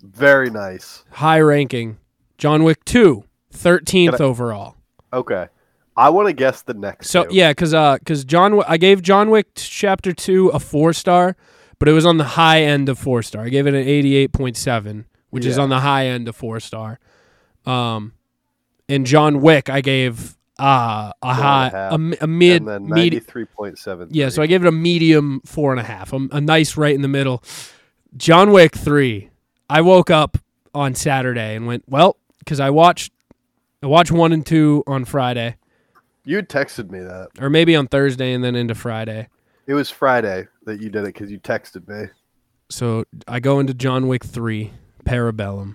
Very 0.00 0.50
nice. 0.50 1.02
High 1.10 1.40
ranking. 1.40 1.98
John 2.38 2.62
Wick 2.62 2.84
two. 2.84 3.24
Thirteenth 3.50 4.20
overall. 4.20 4.76
Okay. 5.12 5.48
I 5.96 6.10
want 6.10 6.28
to 6.28 6.32
guess 6.32 6.62
the 6.62 6.74
next. 6.74 7.08
So 7.08 7.24
two. 7.24 7.34
yeah, 7.34 7.50
because 7.50 7.74
uh, 7.74 7.96
because 7.98 8.24
John, 8.24 8.62
I 8.68 8.76
gave 8.76 9.02
John 9.02 9.30
Wick 9.30 9.48
Chapter 9.56 10.12
Two 10.12 10.48
a 10.50 10.60
four 10.60 10.92
star, 10.92 11.36
but 11.80 11.88
it 11.88 11.92
was 11.92 12.06
on 12.06 12.18
the 12.18 12.24
high 12.24 12.62
end 12.62 12.88
of 12.88 13.00
four 13.00 13.22
star. 13.22 13.46
I 13.46 13.48
gave 13.48 13.66
it 13.66 13.74
an 13.74 13.88
eighty 13.88 14.14
eight 14.14 14.32
point 14.32 14.56
seven, 14.56 15.06
which 15.30 15.44
is 15.44 15.58
on 15.58 15.70
the 15.70 15.80
high 15.80 16.06
end 16.06 16.28
of 16.28 16.36
four 16.36 16.60
star. 16.60 17.00
Um, 17.64 18.12
and 18.88 19.06
John 19.06 19.40
Wick, 19.40 19.68
I 19.70 19.80
gave 19.80 20.36
uh 20.58 21.12
a 21.22 21.26
a 21.26 21.34
high, 21.34 21.88
a, 21.92 21.98
mi- 21.98 22.16
a 22.20 22.26
mid, 22.26 22.62
and 22.62 22.68
then 22.68 22.82
mid, 22.84 22.90
ninety 22.96 23.20
three 23.20 23.44
point 23.44 23.78
seven. 23.78 24.08
yeah. 24.10 24.28
So 24.30 24.42
I 24.42 24.46
gave 24.46 24.64
it 24.64 24.68
a 24.68 24.72
medium 24.72 25.40
four 25.44 25.70
and 25.72 25.80
a 25.80 25.84
half, 25.84 26.12
a, 26.12 26.16
a 26.32 26.40
nice 26.40 26.76
right 26.76 26.94
in 26.94 27.02
the 27.02 27.08
middle. 27.08 27.42
John 28.16 28.50
Wick 28.52 28.74
three. 28.76 29.30
I 29.68 29.80
woke 29.80 30.10
up 30.10 30.38
on 30.74 30.94
Saturday 30.94 31.56
and 31.56 31.66
went 31.66 31.84
well 31.88 32.16
because 32.38 32.60
I 32.60 32.70
watched, 32.70 33.12
I 33.82 33.86
watched 33.86 34.12
one 34.12 34.32
and 34.32 34.46
two 34.46 34.84
on 34.86 35.04
Friday, 35.04 35.56
you 36.24 36.36
had 36.36 36.48
texted 36.48 36.90
me 36.90 37.00
that 37.00 37.28
or 37.40 37.50
maybe 37.50 37.74
on 37.74 37.88
Thursday 37.88 38.32
and 38.32 38.44
then 38.44 38.54
into 38.54 38.74
Friday. 38.76 39.28
it 39.66 39.74
was 39.74 39.90
Friday 39.90 40.46
that 40.64 40.80
you 40.80 40.88
did 40.90 41.00
it 41.02 41.14
because 41.14 41.30
you 41.32 41.40
texted 41.40 41.88
me. 41.88 42.10
So 42.70 43.04
I 43.26 43.40
go 43.40 43.58
into 43.60 43.74
John 43.74 44.06
Wick 44.08 44.24
3, 44.24 44.72
Parabellum. 45.04 45.74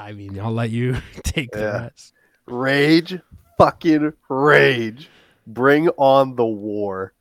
I 0.00 0.12
mean, 0.12 0.38
I'll 0.40 0.52
let 0.52 0.70
you 0.70 0.96
take 1.22 1.50
the 1.52 1.60
Yeah. 1.60 1.82
rest. 1.82 2.14
Rage, 2.46 3.20
fucking 3.58 4.12
rage. 4.28 5.08
Bring 5.46 5.88
on 5.90 6.36
the 6.36 6.46
war. 6.46 7.12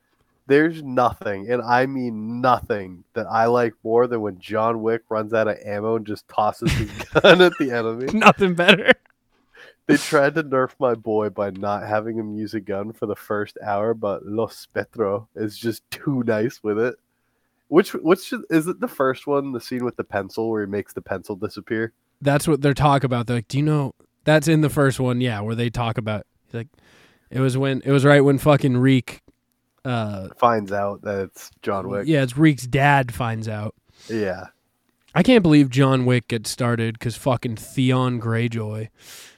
There's 0.47 0.81
nothing, 0.81 1.51
and 1.51 1.61
I 1.61 1.85
mean 1.85 2.41
nothing, 2.41 3.03
that 3.13 3.27
I 3.29 3.45
like 3.45 3.73
more 3.83 4.07
than 4.07 4.21
when 4.21 4.39
John 4.39 4.81
Wick 4.81 5.03
runs 5.09 5.31
out 5.31 5.47
of 5.47 5.57
ammo 5.63 5.97
and 5.97 6.07
just 6.07 6.27
tosses 6.27 6.71
his 6.71 6.89
gun 7.21 7.41
at 7.41 7.51
the 7.59 7.71
enemy. 7.71 8.05
Nothing 8.17 8.55
better. 8.55 8.91
They 9.85 9.97
tried 9.97 10.33
to 10.35 10.43
nerf 10.43 10.71
my 10.79 10.95
boy 10.95 11.29
by 11.29 11.51
not 11.51 11.87
having 11.87 12.17
him 12.17 12.35
use 12.35 12.55
a 12.55 12.59
gun 12.59 12.93
for 12.93 13.05
the 13.05 13.15
first 13.15 13.57
hour, 13.63 13.93
but 13.93 14.25
Los 14.25 14.67
Petro 14.73 15.27
is 15.35 15.55
just 15.57 15.83
too 15.91 16.23
nice 16.25 16.63
with 16.63 16.79
it. 16.79 16.95
Which 17.67 17.93
which 17.93 18.33
is 18.49 18.67
it 18.67 18.79
the 18.79 18.87
first 18.87 19.27
one, 19.27 19.51
the 19.51 19.61
scene 19.61 19.85
with 19.85 19.97
the 19.97 20.03
pencil 20.03 20.49
where 20.49 20.65
he 20.65 20.67
makes 20.71 20.93
the 20.93 21.01
pencil 21.01 21.35
disappear? 21.35 21.93
That's 22.21 22.47
what 22.47 22.61
they're 22.61 22.73
talking 22.73 23.05
about. 23.05 23.27
They're 23.27 23.37
like, 23.37 23.47
do 23.47 23.57
you 23.57 23.63
know 23.63 23.93
that's 24.25 24.47
in 24.47 24.61
the 24.61 24.69
first 24.69 24.99
one? 24.99 25.21
Yeah, 25.21 25.41
where 25.41 25.55
they 25.55 25.69
talk 25.69 25.97
about 25.97 26.25
like 26.53 26.67
it 27.29 27.39
was 27.39 27.57
when 27.57 27.81
it 27.85 27.91
was 27.91 28.03
right 28.05 28.21
when 28.21 28.37
fucking 28.37 28.77
Reek, 28.77 29.21
uh, 29.85 30.29
Finds 30.37 30.71
out 30.71 31.01
that 31.03 31.19
it's 31.21 31.51
John 31.61 31.87
Wick. 31.89 32.07
yeah, 32.07 32.23
it's 32.23 32.37
Reek's 32.37 32.67
dad 32.67 33.13
finds 33.13 33.47
out. 33.47 33.75
Yeah. 34.09 34.47
I 35.15 35.23
can't 35.23 35.41
believe 35.41 35.69
John 35.69 36.05
Wick 36.05 36.27
gets 36.27 36.49
started 36.51 36.93
because 36.99 37.15
fucking 37.15 37.55
Theon 37.55 38.21
Greyjoy 38.21 38.89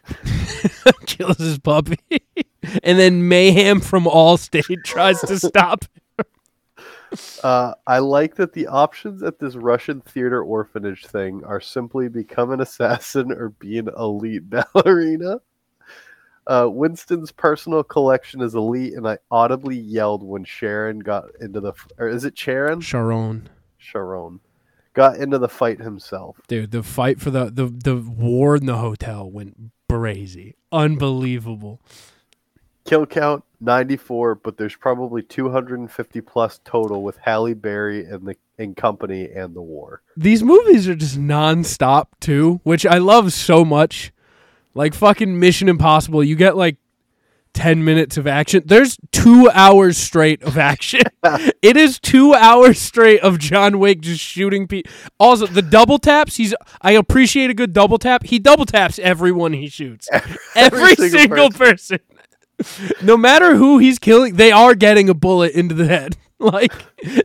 kills 1.05 1.37
his 1.37 1.59
puppy, 1.59 1.97
and 2.83 2.99
then 2.99 3.27
Mayhem 3.29 3.79
from 3.79 4.03
Allstate 4.03 4.83
tries 4.83 5.21
to 5.21 5.39
stop. 5.39 5.85
Uh, 7.43 7.73
I 7.87 7.99
like 7.99 8.35
that 8.35 8.53
the 8.53 8.67
options 8.67 9.21
at 9.23 9.39
this 9.39 9.55
Russian 9.55 10.01
theater 10.01 10.41
orphanage 10.41 11.05
thing 11.05 11.43
are 11.43 11.59
simply 11.59 12.07
become 12.07 12.51
an 12.51 12.61
assassin 12.61 13.31
or 13.31 13.49
be 13.49 13.77
an 13.77 13.89
elite 13.97 14.49
ballerina. 14.73 15.41
Uh, 16.47 16.67
Winston's 16.69 17.31
personal 17.31 17.83
collection 17.83 18.41
is 18.41 18.55
elite, 18.55 18.93
and 18.93 19.07
I 19.07 19.19
audibly 19.29 19.77
yelled 19.77 20.23
when 20.23 20.43
Sharon 20.43 20.99
got 20.99 21.25
into 21.39 21.59
the. 21.59 21.73
Or 21.97 22.07
is 22.07 22.25
it 22.25 22.37
Sharon? 22.37 22.81
Sharon, 22.81 23.49
Sharon 23.77 24.39
got 24.93 25.17
into 25.17 25.37
the 25.37 25.49
fight 25.49 25.79
himself. 25.79 26.37
dude, 26.47 26.71
the 26.71 26.83
fight 26.83 27.19
for 27.19 27.29
the 27.29 27.45
the 27.45 27.65
the 27.67 27.95
war 27.95 28.55
in 28.55 28.65
the 28.65 28.77
hotel 28.77 29.29
went 29.29 29.71
brazy, 29.89 30.55
unbelievable. 30.71 31.81
Kill 32.85 33.05
count 33.05 33.43
94, 33.61 34.35
but 34.35 34.57
there's 34.57 34.75
probably 34.75 35.21
250 35.21 36.21
plus 36.21 36.59
total 36.63 37.03
with 37.03 37.17
Halle 37.17 37.53
Berry 37.53 38.05
and 38.05 38.27
the 38.27 38.35
and 38.57 38.75
company 38.77 39.27
and 39.29 39.55
the 39.55 39.61
war. 39.61 40.01
these 40.15 40.43
movies 40.43 40.87
are 40.87 40.95
just 40.95 41.17
nonstop 41.17 42.07
too, 42.19 42.59
which 42.63 42.85
I 42.85 42.99
love 42.99 43.33
so 43.33 43.65
much. 43.65 44.11
Like 44.73 44.93
fucking 44.93 45.39
Mission 45.39 45.67
Impossible, 45.67 46.23
you 46.23 46.35
get 46.35 46.55
like 46.55 46.77
ten 47.53 47.83
minutes 47.83 48.17
of 48.17 48.27
action. 48.27 48.63
There's 48.65 48.97
two 49.11 49.49
hours 49.53 49.97
straight 49.97 50.41
of 50.43 50.57
action. 50.57 51.01
it 51.61 51.77
is 51.77 51.99
two 51.99 52.33
hours 52.33 52.79
straight 52.79 53.21
of 53.21 53.39
John 53.39 53.79
Wick 53.79 54.01
just 54.01 54.21
shooting 54.21 54.67
people. 54.67 54.91
Also, 55.19 55.47
the 55.47 55.61
double 55.61 55.99
taps. 55.99 56.37
He's. 56.37 56.53
I 56.81 56.93
appreciate 56.93 57.49
a 57.49 57.53
good 57.53 57.73
double 57.73 57.97
tap. 57.97 58.23
He 58.23 58.39
double 58.39 58.65
taps 58.65 58.99
everyone 58.99 59.53
he 59.53 59.67
shoots. 59.67 60.07
Every, 60.55 60.95
single 60.95 61.19
single, 61.19 61.49
person. 61.49 61.99
No 63.01 63.17
matter 63.17 63.55
who 63.55 63.77
he's 63.79 63.99
killing, 63.99 64.35
they 64.35 64.51
are 64.51 64.75
getting 64.75 65.09
a 65.09 65.13
bullet 65.13 65.53
into 65.53 65.75
the 65.75 65.87
head. 65.87 66.17
Like 66.39 66.73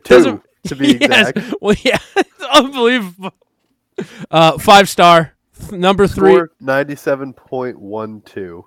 doesn't 0.03 0.43
to 0.67 0.75
be 0.75 0.95
Yes. 1.01 1.29
exact. 1.31 1.55
Well, 1.59 1.75
yeah, 1.83 1.97
it's 2.15 2.43
unbelievable. 2.53 3.33
Uh, 4.29 4.59
five 4.59 4.87
star, 4.87 5.33
number 5.71 6.05
three, 6.05 6.39
97.12. 6.61 8.63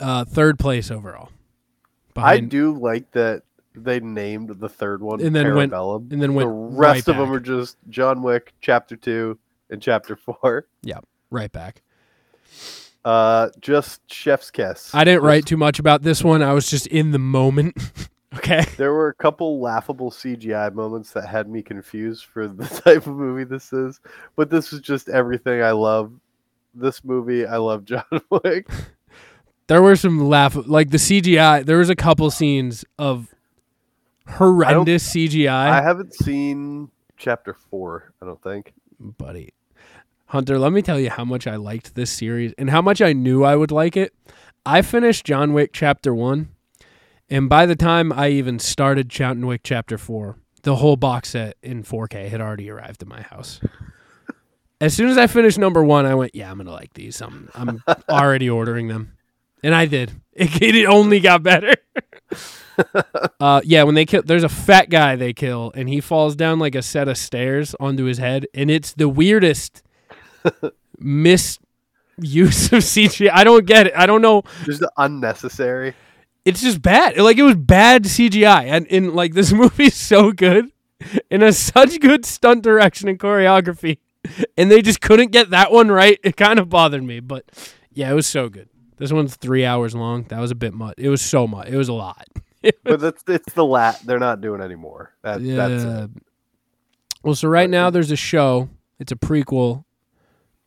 uh, 0.00 0.24
third 0.24 0.58
place 0.58 0.90
overall. 0.90 1.28
I 2.16 2.40
do 2.40 2.76
like 2.76 3.12
that 3.12 3.42
they 3.74 4.00
named 4.00 4.58
the 4.58 4.68
third 4.68 5.02
one 5.02 5.20
And 5.20 5.36
then 5.36 5.54
went- 5.54 5.72
and 5.72 6.22
then 6.22 6.34
went 6.34 6.48
the 6.48 6.52
rest 6.52 7.06
right 7.06 7.08
of 7.08 7.16
them 7.18 7.30
are 7.30 7.40
just 7.40 7.76
John 7.90 8.22
Wick 8.22 8.54
Chapter 8.60 8.96
Two 8.96 9.38
and 9.70 9.80
Chapter 9.82 10.16
Four. 10.16 10.66
yeah, 10.82 10.98
right 11.30 11.52
back. 11.52 11.82
Uh, 13.06 13.50
just 13.60 14.00
Chef's 14.12 14.50
Kiss. 14.50 14.92
I 14.92 15.04
didn't 15.04 15.22
write 15.22 15.46
too 15.46 15.56
much 15.56 15.78
about 15.78 16.02
this 16.02 16.24
one. 16.24 16.42
I 16.42 16.52
was 16.52 16.68
just 16.68 16.88
in 16.88 17.12
the 17.12 17.20
moment. 17.20 17.78
okay. 18.34 18.64
There 18.76 18.92
were 18.92 19.06
a 19.06 19.14
couple 19.14 19.60
laughable 19.60 20.10
CGI 20.10 20.74
moments 20.74 21.12
that 21.12 21.28
had 21.28 21.48
me 21.48 21.62
confused 21.62 22.24
for 22.24 22.48
the 22.48 22.66
type 22.66 23.06
of 23.06 23.14
movie 23.14 23.44
this 23.44 23.72
is, 23.72 24.00
but 24.34 24.50
this 24.50 24.72
was 24.72 24.80
just 24.80 25.08
everything 25.08 25.62
I 25.62 25.70
love. 25.70 26.12
This 26.74 27.04
movie, 27.04 27.46
I 27.46 27.58
love 27.58 27.84
John 27.86 28.02
Wick. 28.28 28.66
There 29.68 29.82
were 29.82 29.94
some 29.94 30.28
laugh, 30.28 30.56
like 30.66 30.90
the 30.90 30.96
CGI. 30.98 31.64
There 31.64 31.78
was 31.78 31.90
a 31.90 31.96
couple 31.96 32.28
scenes 32.32 32.84
of 32.98 33.32
horrendous 34.26 35.14
I 35.14 35.18
CGI, 35.18 35.48
I 35.48 35.80
haven't 35.80 36.12
seen 36.12 36.90
Chapter 37.16 37.54
Four. 37.54 38.12
I 38.20 38.26
don't 38.26 38.42
think. 38.42 38.72
buddy. 38.98 39.52
Hunter, 40.30 40.58
let 40.58 40.72
me 40.72 40.82
tell 40.82 40.98
you 40.98 41.10
how 41.10 41.24
much 41.24 41.46
I 41.46 41.54
liked 41.56 41.94
this 41.94 42.10
series 42.10 42.52
and 42.58 42.70
how 42.70 42.82
much 42.82 43.00
I 43.00 43.12
knew 43.12 43.44
I 43.44 43.54
would 43.54 43.70
like 43.70 43.96
it. 43.96 44.12
I 44.64 44.82
finished 44.82 45.24
John 45.24 45.52
Wick 45.52 45.70
Chapter 45.72 46.12
1, 46.12 46.48
and 47.30 47.48
by 47.48 47.64
the 47.64 47.76
time 47.76 48.12
I 48.12 48.30
even 48.30 48.58
started 48.58 49.08
John 49.08 49.46
Wick 49.46 49.60
Chapter 49.62 49.96
4, 49.96 50.36
the 50.62 50.76
whole 50.76 50.96
box 50.96 51.30
set 51.30 51.56
in 51.62 51.84
4K 51.84 52.28
had 52.28 52.40
already 52.40 52.68
arrived 52.68 53.02
at 53.02 53.08
my 53.08 53.22
house. 53.22 53.60
As 54.80 54.94
soon 54.94 55.08
as 55.08 55.16
I 55.16 55.28
finished 55.28 55.58
number 55.58 55.82
one, 55.82 56.04
I 56.04 56.14
went, 56.14 56.34
"Yeah, 56.34 56.50
I'm 56.50 56.58
gonna 56.58 56.70
like 56.72 56.92
these. 56.92 57.22
I'm 57.22 57.48
I'm 57.54 57.82
already 58.10 58.50
ordering 58.50 58.88
them," 58.88 59.12
and 59.62 59.74
I 59.74 59.86
did. 59.86 60.12
It, 60.38 60.60
it 60.60 60.84
only 60.84 61.20
got 61.20 61.42
better. 61.42 61.72
uh, 63.40 63.62
yeah, 63.64 63.84
when 63.84 63.94
they 63.94 64.04
kill, 64.04 64.20
there's 64.22 64.44
a 64.44 64.50
fat 64.50 64.90
guy 64.90 65.16
they 65.16 65.32
kill, 65.32 65.72
and 65.74 65.88
he 65.88 65.98
falls 66.02 66.36
down 66.36 66.58
like 66.58 66.74
a 66.74 66.82
set 66.82 67.08
of 67.08 67.16
stairs 67.16 67.74
onto 67.80 68.04
his 68.04 68.18
head, 68.18 68.46
and 68.52 68.70
it's 68.70 68.92
the 68.92 69.08
weirdest 69.08 69.82
misuse 70.98 71.58
of 72.18 72.82
CGI. 72.82 73.30
I 73.32 73.44
don't 73.44 73.66
get 73.66 73.88
it. 73.88 73.92
I 73.96 74.06
don't 74.06 74.22
know. 74.22 74.42
Just 74.64 74.82
unnecessary. 74.96 75.94
It's 76.44 76.62
just 76.62 76.80
bad. 76.80 77.16
Like 77.18 77.38
it 77.38 77.42
was 77.42 77.56
bad 77.56 78.04
CGI, 78.04 78.66
and 78.66 78.86
in 78.86 79.14
like 79.14 79.34
this 79.34 79.52
movie's 79.62 79.96
so 79.96 80.32
good, 80.32 80.70
and 81.30 81.42
has 81.42 81.58
such 81.58 82.00
good 82.00 82.24
stunt 82.24 82.62
direction 82.62 83.08
and 83.08 83.18
choreography, 83.18 83.98
and 84.56 84.70
they 84.70 84.82
just 84.82 85.00
couldn't 85.00 85.32
get 85.32 85.50
that 85.50 85.72
one 85.72 85.88
right. 85.90 86.18
It 86.22 86.36
kind 86.36 86.58
of 86.58 86.68
bothered 86.68 87.02
me, 87.02 87.20
but 87.20 87.44
yeah, 87.92 88.10
it 88.10 88.14
was 88.14 88.26
so 88.26 88.48
good. 88.48 88.68
This 88.98 89.12
one's 89.12 89.36
three 89.36 89.64
hours 89.64 89.94
long. 89.94 90.24
That 90.24 90.40
was 90.40 90.50
a 90.50 90.54
bit 90.54 90.72
much. 90.72 90.94
It 90.98 91.08
was 91.08 91.20
so 91.20 91.46
much. 91.46 91.68
It 91.68 91.76
was 91.76 91.88
a 91.88 91.94
lot. 91.94 92.26
But 92.82 92.98
that's 92.98 93.22
it's 93.28 93.52
the 93.52 93.64
lat 93.64 94.00
they're 94.04 94.18
not 94.18 94.40
doing 94.40 94.60
anymore. 94.60 95.12
That, 95.22 95.40
That's 95.40 95.84
it. 95.84 96.10
Well, 97.22 97.36
so 97.36 97.48
right 97.48 97.70
now 97.70 97.90
there's 97.90 98.10
a 98.10 98.16
show. 98.16 98.68
It's 98.98 99.12
a 99.12 99.16
prequel. 99.16 99.84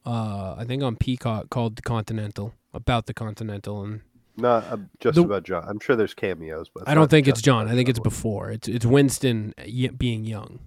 Uh, 0.10 0.56
I 0.58 0.64
think 0.66 0.82
on 0.82 0.96
Peacock 0.96 1.50
called 1.52 1.76
The 1.76 1.82
Continental 1.84 2.54
about 2.74 3.06
the 3.06 3.14
Continental, 3.14 3.84
and 3.84 4.02
Not 4.38 4.64
uh, 4.72 4.78
just 5.00 5.16
The- 5.16 5.22
about 5.24 5.44
John. 5.44 5.64
I'm 5.68 5.80
sure 5.80 5.96
there's 5.96 6.14
cameos, 6.16 6.68
but 6.74 6.88
I 6.88 6.94
don't 6.96 7.10
think 7.12 7.28
it's 7.28 7.42
John. 7.42 7.68
I 7.68 7.74
think 7.76 7.90
it's 7.90 8.00
before. 8.00 8.50
It's 8.52 8.68
it's 8.68 8.86
Winston 8.86 9.54
being 9.98 10.26
young. 10.26 10.60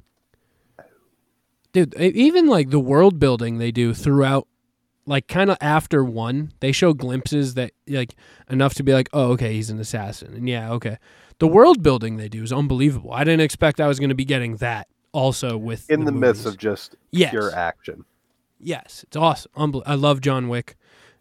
Dude, 1.73 1.95
even 1.99 2.47
like 2.49 2.71
the 2.71 2.79
world 2.81 3.19
building 3.19 3.57
they 3.59 3.71
do 3.73 3.95
throughout, 3.95 4.47
like 5.07 5.27
kind 5.27 5.51
of 5.51 5.57
after 5.61 6.05
one, 6.05 6.53
they 6.61 6.71
show 6.71 6.93
glimpses 6.93 7.55
that 7.55 7.73
like 7.89 8.15
enough 8.51 8.75
to 8.75 8.83
be 8.83 8.93
like, 8.93 9.09
oh, 9.15 9.33
okay, 9.33 9.55
he's 9.55 9.71
an 9.71 9.81
assassin, 9.81 10.35
and 10.35 10.49
yeah, 10.49 10.71
okay. 10.73 10.99
The 11.39 11.49
world 11.49 11.83
building 11.83 12.19
they 12.19 12.29
do 12.29 12.43
is 12.45 12.53
unbelievable. 12.53 13.13
I 13.13 13.25
didn't 13.25 13.41
expect 13.41 13.81
I 13.81 13.89
was 13.89 13.99
going 13.99 14.11
to 14.11 14.15
be 14.15 14.25
getting 14.27 14.57
that 14.57 14.87
also 15.13 15.57
with 15.57 15.91
in 15.91 16.05
the, 16.05 16.13
midst 16.13 16.45
movies. 16.45 16.47
of 16.55 16.59
just 16.59 16.95
Yes. 17.11 17.31
pure 17.31 17.53
action. 17.55 18.05
Yes, 18.63 19.05
it's 19.07 19.17
awesome. 19.17 19.51
Unbel- 19.57 19.83
I 19.85 19.95
love 19.97 20.21
John 20.21 20.49
Wick. 20.49 20.77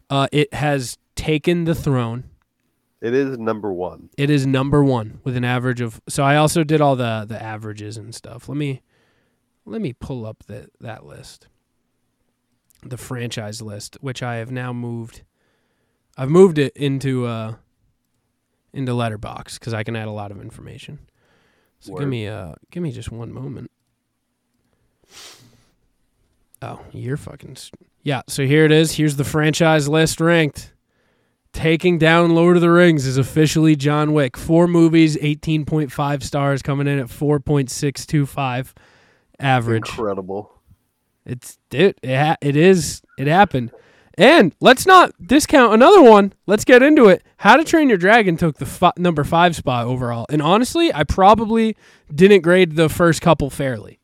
Uh, 0.08 0.28
it 0.30 0.54
has 0.54 0.96
taken 1.16 1.64
the 1.64 1.74
throne. 1.74 2.24
It 3.00 3.14
is 3.14 3.36
number 3.36 3.72
one. 3.72 4.10
It 4.16 4.30
is 4.30 4.46
number 4.46 4.84
one 4.84 5.20
with 5.24 5.36
an 5.36 5.44
average 5.44 5.80
of. 5.80 6.00
So 6.08 6.22
I 6.22 6.36
also 6.36 6.62
did 6.62 6.80
all 6.80 6.94
the 6.94 7.24
the 7.28 7.42
averages 7.42 7.96
and 7.96 8.14
stuff. 8.14 8.48
Let 8.48 8.56
me 8.56 8.82
let 9.66 9.80
me 9.80 9.92
pull 9.92 10.24
up 10.24 10.44
the 10.46 10.68
that 10.80 11.04
list, 11.04 11.48
the 12.84 12.96
franchise 12.96 13.60
list, 13.60 13.98
which 14.00 14.22
I 14.22 14.36
have 14.36 14.52
now 14.52 14.72
moved. 14.72 15.22
I've 16.16 16.30
moved 16.30 16.58
it 16.58 16.76
into 16.76 17.26
uh 17.26 17.56
into 18.72 18.92
Letterboxd 18.92 19.54
because 19.58 19.74
I 19.74 19.82
can 19.82 19.96
add 19.96 20.06
a 20.06 20.12
lot 20.12 20.30
of 20.30 20.40
information. 20.40 21.00
So 21.80 21.94
give 21.96 22.08
me 22.08 22.28
uh 22.28 22.54
give 22.70 22.84
me 22.84 22.92
just 22.92 23.10
one 23.10 23.32
moment. 23.32 23.72
Oh, 26.62 26.80
you're 26.92 27.16
fucking 27.16 27.56
yeah. 28.02 28.22
So 28.28 28.46
here 28.46 28.64
it 28.64 28.72
is. 28.72 28.92
Here's 28.92 29.16
the 29.16 29.24
franchise 29.24 29.88
list 29.88 30.20
ranked. 30.20 30.72
Taking 31.52 31.98
down 31.98 32.34
Lord 32.34 32.56
of 32.56 32.62
the 32.62 32.70
Rings 32.70 33.06
is 33.06 33.18
officially 33.18 33.76
John 33.76 34.14
Wick. 34.14 34.38
Four 34.38 34.66
movies, 34.66 35.16
18.5 35.18 36.22
stars, 36.22 36.62
coming 36.62 36.86
in 36.86 36.98
at 36.98 37.08
4.625 37.08 38.72
average. 39.38 39.88
Incredible. 39.88 40.50
It's 41.26 41.58
it, 41.70 41.98
it, 42.02 42.16
ha- 42.16 42.36
it 42.40 42.56
is 42.56 43.02
it 43.18 43.26
happened. 43.26 43.70
And 44.18 44.54
let's 44.60 44.86
not 44.86 45.12
discount 45.26 45.72
another 45.74 46.02
one. 46.02 46.32
Let's 46.46 46.64
get 46.64 46.82
into 46.82 47.08
it. 47.08 47.22
How 47.38 47.56
to 47.56 47.64
Train 47.64 47.88
Your 47.88 47.98
Dragon 47.98 48.36
took 48.36 48.58
the 48.58 48.66
fi- 48.66 48.92
number 48.98 49.24
5 49.24 49.56
spot 49.56 49.86
overall. 49.86 50.26
And 50.28 50.42
honestly, 50.42 50.92
I 50.92 51.04
probably 51.04 51.76
didn't 52.14 52.42
grade 52.42 52.76
the 52.76 52.90
first 52.90 53.22
couple 53.22 53.48
fairly. 53.48 54.00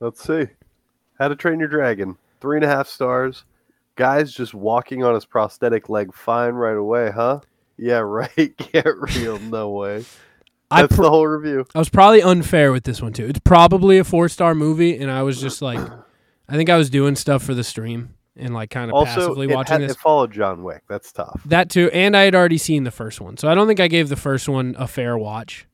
Let's 0.00 0.22
see. 0.24 0.46
How 1.18 1.28
to 1.28 1.36
Train 1.36 1.58
Your 1.60 1.68
Dragon. 1.68 2.16
Three 2.40 2.56
and 2.56 2.64
a 2.64 2.68
half 2.68 2.88
stars. 2.88 3.44
Guy's 3.96 4.32
just 4.32 4.54
walking 4.54 5.04
on 5.04 5.14
his 5.14 5.26
prosthetic 5.26 5.88
leg 5.90 6.14
fine 6.14 6.54
right 6.54 6.76
away, 6.76 7.10
huh? 7.10 7.40
Yeah, 7.76 7.98
right. 8.04 8.56
Get 8.56 8.86
real. 8.96 9.38
No 9.38 9.70
way. 9.70 10.04
I 10.70 10.82
That's 10.82 10.96
pr- 10.96 11.02
the 11.02 11.10
whole 11.10 11.26
review. 11.26 11.66
I 11.74 11.78
was 11.78 11.88
probably 11.88 12.22
unfair 12.22 12.72
with 12.72 12.84
this 12.84 13.02
one 13.02 13.12
too. 13.12 13.26
It's 13.26 13.40
probably 13.40 13.98
a 13.98 14.04
four 14.04 14.28
star 14.28 14.54
movie, 14.54 14.96
and 14.98 15.10
I 15.10 15.22
was 15.22 15.40
just 15.40 15.60
like, 15.62 15.80
I 16.48 16.56
think 16.56 16.70
I 16.70 16.76
was 16.76 16.88
doing 16.90 17.16
stuff 17.16 17.42
for 17.42 17.54
the 17.54 17.64
stream 17.64 18.14
and 18.36 18.54
like 18.54 18.70
kind 18.70 18.90
of 18.90 18.94
Also, 18.94 19.12
passively 19.20 19.48
watching 19.48 19.72
had, 19.72 19.82
this. 19.82 19.92
it 19.92 19.98
followed 19.98 20.30
John 20.32 20.62
Wick. 20.62 20.82
That's 20.88 21.12
tough. 21.12 21.42
that 21.46 21.68
too, 21.68 21.90
and 21.92 22.16
I 22.16 22.22
had 22.22 22.34
already 22.34 22.56
seen 22.58 22.84
the 22.84 22.90
first 22.90 23.20
one, 23.20 23.36
so 23.36 23.48
I 23.50 23.54
don't 23.54 23.66
think 23.66 23.80
I 23.80 23.88
gave 23.88 24.08
the 24.08 24.16
first 24.16 24.48
one 24.48 24.74
a 24.78 24.86
fair 24.86 25.18
watch. 25.18 25.66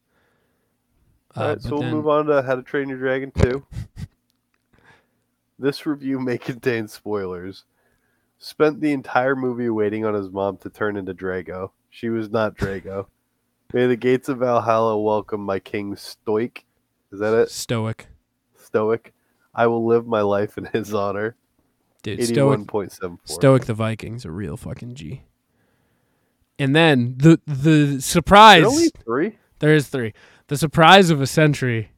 Uh, 1.37 1.41
All 1.41 1.49
right, 1.51 1.61
so 1.62 1.70
we'll 1.72 1.81
then- 1.83 1.93
move 1.93 2.09
on 2.09 2.27
to 2.27 2.43
How 2.43 2.55
to 2.57 2.62
Train 2.62 2.89
Your 2.89 2.99
Dragon 2.99 3.31
2. 3.39 3.64
This 5.59 5.86
review 5.86 6.18
may 6.18 6.38
contain 6.50 6.88
spoilers. 6.88 7.64
Spent 8.38 8.80
the 8.80 8.92
entire 8.92 9.34
movie 9.34 9.70
waiting 9.70 10.04
on 10.04 10.14
his 10.14 10.30
mom 10.30 10.59
to 10.59 10.70
turn 10.70 10.96
into 10.96 11.14
Drago. 11.14 11.70
She 11.90 12.11
was 12.11 12.30
not 12.30 12.57
Drago. 12.57 13.07
May 13.72 13.86
the 13.86 13.96
gates 13.96 14.28
of 14.28 14.38
Valhalla 14.38 15.00
welcome 15.00 15.40
my 15.40 15.59
king 15.59 15.96
Stoic. 15.96 16.64
Is 17.11 17.20
that 17.20 17.34
it? 17.34 17.50
Stoic. 17.50 18.07
Stoic. 18.57 19.14
I 19.54 19.66
will 19.66 19.86
live 19.86 20.07
my 20.07 20.20
life 20.20 20.59
in 20.59 20.66
his 20.66 20.92
honor. 20.92 21.36
Dude, 22.02 22.22
Stoic, 22.22 22.61
Stoic 23.24 23.64
the 23.64 23.74
Vikings, 23.74 24.24
a 24.24 24.30
real 24.30 24.57
fucking 24.57 24.94
G. 24.94 25.22
And 26.59 26.76
then 26.76 27.14
the 27.16 27.40
the 27.46 28.00
surprise. 28.00 28.62
There 28.62 28.70
only 28.70 28.90
three? 29.04 29.38
There 29.59 29.74
is 29.74 29.88
three. 29.88 30.12
The 30.48 30.57
surprise 30.57 31.11
of 31.11 31.20
a 31.20 31.26
century 31.26 31.90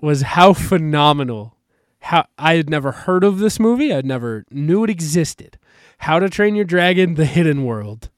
was 0.00 0.22
how 0.22 0.52
phenomenal. 0.52 1.53
How 2.04 2.26
I 2.36 2.56
had 2.56 2.68
never 2.68 2.92
heard 2.92 3.24
of 3.24 3.38
this 3.38 3.58
movie. 3.58 3.90
I 3.94 4.02
never 4.02 4.44
knew 4.50 4.84
it 4.84 4.90
existed. 4.90 5.58
How 5.96 6.18
to 6.18 6.28
Train 6.28 6.54
Your 6.54 6.66
Dragon: 6.66 7.14
The 7.14 7.24
Hidden 7.24 7.64
World. 7.64 8.10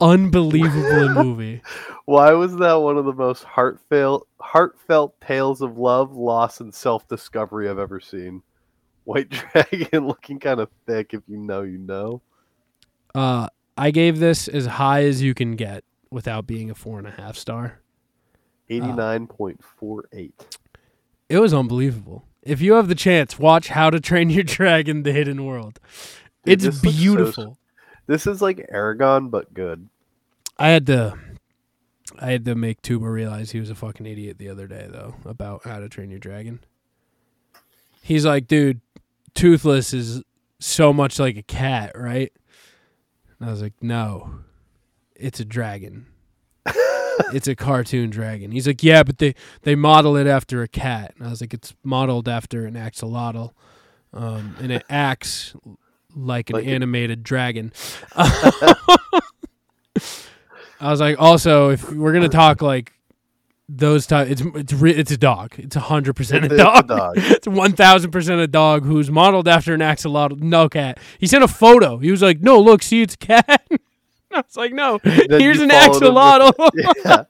Unbelievable 0.00 1.08
movie. 1.24 1.60
Why 2.04 2.30
was 2.30 2.54
that 2.58 2.74
one 2.74 2.98
of 2.98 3.04
the 3.04 3.12
most 3.12 3.42
heartfelt 3.42 4.28
heartfelt 4.40 5.20
tales 5.20 5.60
of 5.60 5.76
love, 5.76 6.14
loss, 6.14 6.60
and 6.60 6.72
self 6.72 7.08
discovery 7.08 7.68
I've 7.68 7.80
ever 7.80 7.98
seen? 7.98 8.44
White 9.02 9.30
dragon 9.52 10.06
looking 10.06 10.38
kind 10.38 10.60
of 10.60 10.70
thick. 10.86 11.14
If 11.14 11.22
you 11.26 11.38
know, 11.38 11.62
you 11.62 11.78
know. 11.78 12.22
Uh, 13.12 13.48
I 13.76 13.90
gave 13.90 14.20
this 14.20 14.46
as 14.46 14.66
high 14.66 15.02
as 15.02 15.20
you 15.20 15.34
can 15.34 15.56
get 15.56 15.82
without 16.12 16.46
being 16.46 16.70
a 16.70 16.76
four 16.76 16.98
and 16.98 17.08
a 17.08 17.10
half 17.10 17.36
star. 17.36 17.80
Eighty 18.70 18.92
nine 18.92 19.26
point 19.26 19.64
four 19.64 20.04
eight. 20.12 20.58
It 21.28 21.38
was 21.38 21.54
unbelievable. 21.54 22.24
If 22.42 22.60
you 22.60 22.74
have 22.74 22.88
the 22.88 22.94
chance, 22.94 23.38
watch 23.38 23.68
How 23.68 23.90
to 23.90 24.00
Train 24.00 24.30
Your 24.30 24.44
Dragon: 24.44 25.02
The 25.02 25.12
Hidden 25.12 25.44
World. 25.44 25.80
Dude, 26.44 26.52
it's 26.52 26.64
this 26.64 26.84
looks 26.84 26.96
so 26.96 27.02
beautiful. 27.02 27.58
This 28.06 28.26
is 28.26 28.42
like 28.42 28.68
Eragon, 28.72 29.30
but 29.30 29.54
good. 29.54 29.88
I 30.58 30.68
had 30.68 30.86
to 30.86 31.18
I 32.18 32.30
had 32.30 32.44
to 32.44 32.54
make 32.54 32.82
Tuba 32.82 33.08
realize 33.08 33.50
he 33.50 33.60
was 33.60 33.70
a 33.70 33.74
fucking 33.74 34.06
idiot 34.06 34.38
the 34.38 34.48
other 34.48 34.66
day 34.66 34.86
though 34.90 35.14
about 35.24 35.64
how 35.64 35.80
to 35.80 35.88
train 35.88 36.10
your 36.10 36.18
dragon. 36.18 36.60
He's 38.02 38.26
like, 38.26 38.46
dude, 38.46 38.82
toothless 39.34 39.94
is 39.94 40.22
so 40.60 40.92
much 40.92 41.18
like 41.18 41.36
a 41.36 41.42
cat, 41.42 41.92
right? 41.94 42.32
And 43.38 43.48
I 43.48 43.50
was 43.50 43.62
like, 43.62 43.74
no. 43.80 44.40
It's 45.16 45.40
a 45.40 45.44
dragon. 45.44 46.06
It's 47.32 47.48
a 47.48 47.54
cartoon 47.54 48.10
dragon. 48.10 48.50
He's 48.52 48.66
like, 48.66 48.82
yeah, 48.82 49.02
but 49.02 49.18
they 49.18 49.34
they 49.62 49.74
model 49.74 50.16
it 50.16 50.26
after 50.26 50.62
a 50.62 50.68
cat. 50.68 51.14
And 51.18 51.26
I 51.26 51.30
was 51.30 51.40
like, 51.40 51.54
it's 51.54 51.74
modeled 51.82 52.28
after 52.28 52.66
an 52.66 52.74
axolotl. 52.74 53.52
Um, 54.12 54.56
and 54.60 54.70
it 54.70 54.84
acts 54.88 55.54
like 56.14 56.50
an 56.50 56.56
Like 56.56 56.66
animated 56.66 57.22
dragon. 57.24 57.72
I 60.80 60.90
was 60.90 61.00
like, 61.00 61.18
also, 61.20 61.70
if 61.70 61.90
we're 61.92 62.12
gonna 62.12 62.28
talk 62.28 62.60
like 62.60 62.92
those 63.68 64.06
type, 64.06 64.28
it's 64.30 64.42
it's 64.54 64.72
it's 64.72 65.10
a 65.10 65.16
dog. 65.16 65.54
It's 65.58 65.74
hundred 65.76 66.14
percent 66.14 66.42
a 66.44 66.46
It's 66.46 66.54
a 66.54 66.58
dog. 66.58 66.88
dog. 66.88 67.14
it's 67.16 67.46
one 67.48 67.72
thousand 67.72 68.10
percent 68.10 68.40
a 68.40 68.46
dog 68.46 68.84
who's 68.84 69.10
modeled 69.10 69.48
after 69.48 69.72
an 69.72 69.80
axolotl. 69.80 70.40
No 70.40 70.68
cat. 70.68 70.98
He 71.18 71.26
sent 71.26 71.42
a 71.44 71.48
photo. 71.48 71.98
He 71.98 72.10
was 72.10 72.22
like, 72.22 72.40
no, 72.40 72.60
look, 72.60 72.82
see, 72.82 73.02
it's 73.02 73.14
a 73.14 73.18
cat. 73.18 73.66
I 74.36 74.40
was 74.40 74.56
like, 74.56 74.72
no, 74.72 74.98
here's 75.04 75.60
an 75.60 75.70
followed 75.70 76.02
him 76.02 76.14
with- 76.14 76.22
axolotl. 76.22 76.70
Yeah. 77.04 77.24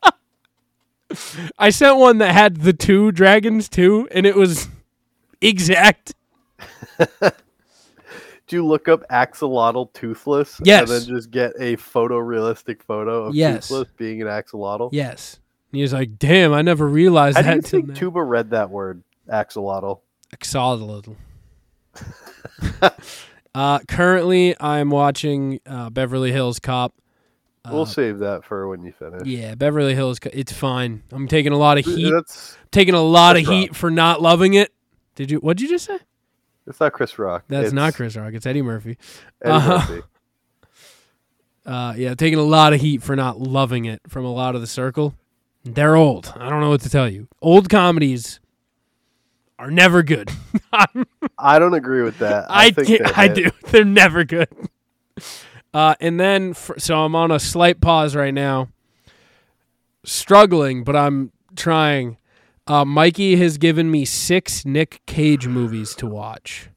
I 1.59 1.71
sent 1.71 1.99
one 1.99 2.19
that 2.19 2.33
had 2.33 2.57
the 2.63 2.73
two 2.73 3.13
dragons 3.13 3.69
too, 3.69 4.09
and 4.11 4.27
it 4.27 4.35
was 4.35 4.67
exact. 5.41 6.15
Do 8.47 8.57
you 8.57 8.67
look 8.67 8.89
up 8.89 9.07
axolotl 9.11 9.93
toothless? 9.93 10.61
Yes. 10.65 10.81
And 10.83 10.89
then 10.91 11.09
just 11.17 11.31
get 11.31 11.53
a 11.59 11.77
photorealistic 11.77 12.83
photo 12.83 13.27
of 13.27 13.35
Yes. 13.35 13.69
toothless 13.69 13.89
being 13.97 14.23
an 14.23 14.29
axolotl? 14.29 14.91
Yes. 14.93 15.39
And 15.71 15.77
he 15.77 15.83
was 15.83 15.93
like, 15.93 16.19
damn, 16.19 16.53
I 16.53 16.63
never 16.63 16.87
realized 16.87 17.37
How 17.37 17.43
that 17.43 17.65
till 17.65 17.81
think 17.81 17.89
now. 17.89 17.95
Tuba 17.95 18.23
read 18.23 18.51
that 18.51 18.71
word, 18.71 19.03
axolotl? 19.31 20.01
Axolotl. 20.35 21.17
Uh, 23.55 23.79
currently, 23.89 24.55
I'm 24.61 24.91
watching 24.91 25.61
uh, 25.67 25.91
Beverly 25.91 26.33
Hills 26.33 26.59
Cop. 26.59 26.95
we'll 27.71 27.87
save 27.87 28.19
that 28.19 28.45
for 28.45 28.69
when 28.69 28.85
you 28.85 28.93
finish. 28.93 29.21
Uh, 29.23 29.25
Yeah, 29.25 29.55
Beverly 29.55 29.95
Hills. 29.95 30.19
Co- 30.19 30.31
It's 30.33 30.53
fine. 30.53 31.03
I'm 31.13 31.29
taking 31.29 31.53
a 31.53 31.57
lot 31.57 31.79
of 31.79 31.85
heat. 31.85 32.11
That's 32.11 32.57
taking 32.73 32.95
a 32.95 33.03
lot 33.03 33.37
of 33.37 33.47
heat 33.47 33.71
Rock. 33.71 33.77
for 33.77 33.91
not 33.91 34.21
loving 34.21 34.55
it. 34.55 34.73
Did 35.15 35.31
you? 35.31 35.39
What'd 35.39 35.61
you 35.61 35.69
just 35.69 35.85
say? 35.87 35.99
it's 36.67 36.81
not 36.81 36.93
Chris 36.95 37.19
Rock. 37.19 37.45
That's 37.49 37.67
It's 37.67 37.73
not 37.75 37.95
Chris 37.95 38.17
Rock. 38.17 38.33
It's 38.35 38.47
Eddie 38.47 38.63
Murphy. 38.63 38.97
Eddie 39.43 39.53
Uh-huh. 39.55 39.79
Murphy. 39.79 40.03
Uh, 41.67 41.95
yeah, 41.97 42.15
taking 42.15 42.39
a 42.39 42.43
lot 42.43 42.75
of 42.75 42.81
heat 42.83 43.03
for 43.03 43.17
not 43.17 43.41
loving 43.41 43.87
it 43.87 44.01
from 44.09 44.27
a 44.27 44.31
lot 44.31 44.55
of 44.55 44.61
the 44.61 44.67
circle. 44.67 45.15
They're 45.65 45.97
old. 45.97 46.31
I 46.37 46.51
don't 46.51 46.61
know 46.61 46.69
what 46.69 46.83
to 46.83 46.91
tell 46.91 47.09
you. 47.09 47.27
Old 47.41 47.71
comedies 47.71 48.39
are 49.59 49.71
never 49.71 50.03
good. 50.03 50.31
I 51.39 51.59
don't 51.59 51.75
agree 51.75 52.03
with 52.03 52.19
that. 52.19 52.47
I, 52.51 52.67
I 52.67 52.71
think 52.71 52.89
can't- 52.89 53.05
they're 53.05 53.19
I 53.19 53.29
do. 53.29 53.51
They're 53.71 53.85
never 53.85 54.25
good. 54.25 54.49
Uh, 55.73 55.95
and 56.01 56.19
then, 56.21 56.55
for, 56.55 56.79
so 56.79 57.05
I'm 57.05 57.15
on 57.17 57.31
a 57.31 57.41
slight 57.41 57.81
pause 57.81 58.15
right 58.15 58.35
now, 58.35 58.69
struggling, 60.05 60.85
but 60.85 60.95
I'm 60.97 61.33
trying. 61.57 62.17
Uh, 62.67 62.85
Mikey 62.85 63.37
has 63.37 63.59
given 63.59 63.91
me 63.91 64.05
six 64.05 64.65
Nick 64.65 65.03
Cage 65.07 65.47
movies 65.47 65.95
to 65.97 66.07
watch 66.07 66.71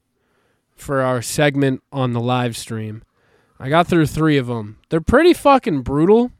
for 0.76 1.00
our 1.00 1.22
segment 1.22 1.82
on 1.92 2.12
the 2.12 2.20
live 2.20 2.56
stream. 2.56 3.02
I 3.58 3.68
got 3.68 3.86
through 3.88 4.06
three 4.06 4.36
of 4.36 4.46
them. 4.46 4.78
They're 4.88 5.00
pretty 5.00 5.32
fucking 5.32 5.82
brutal. 5.82 6.30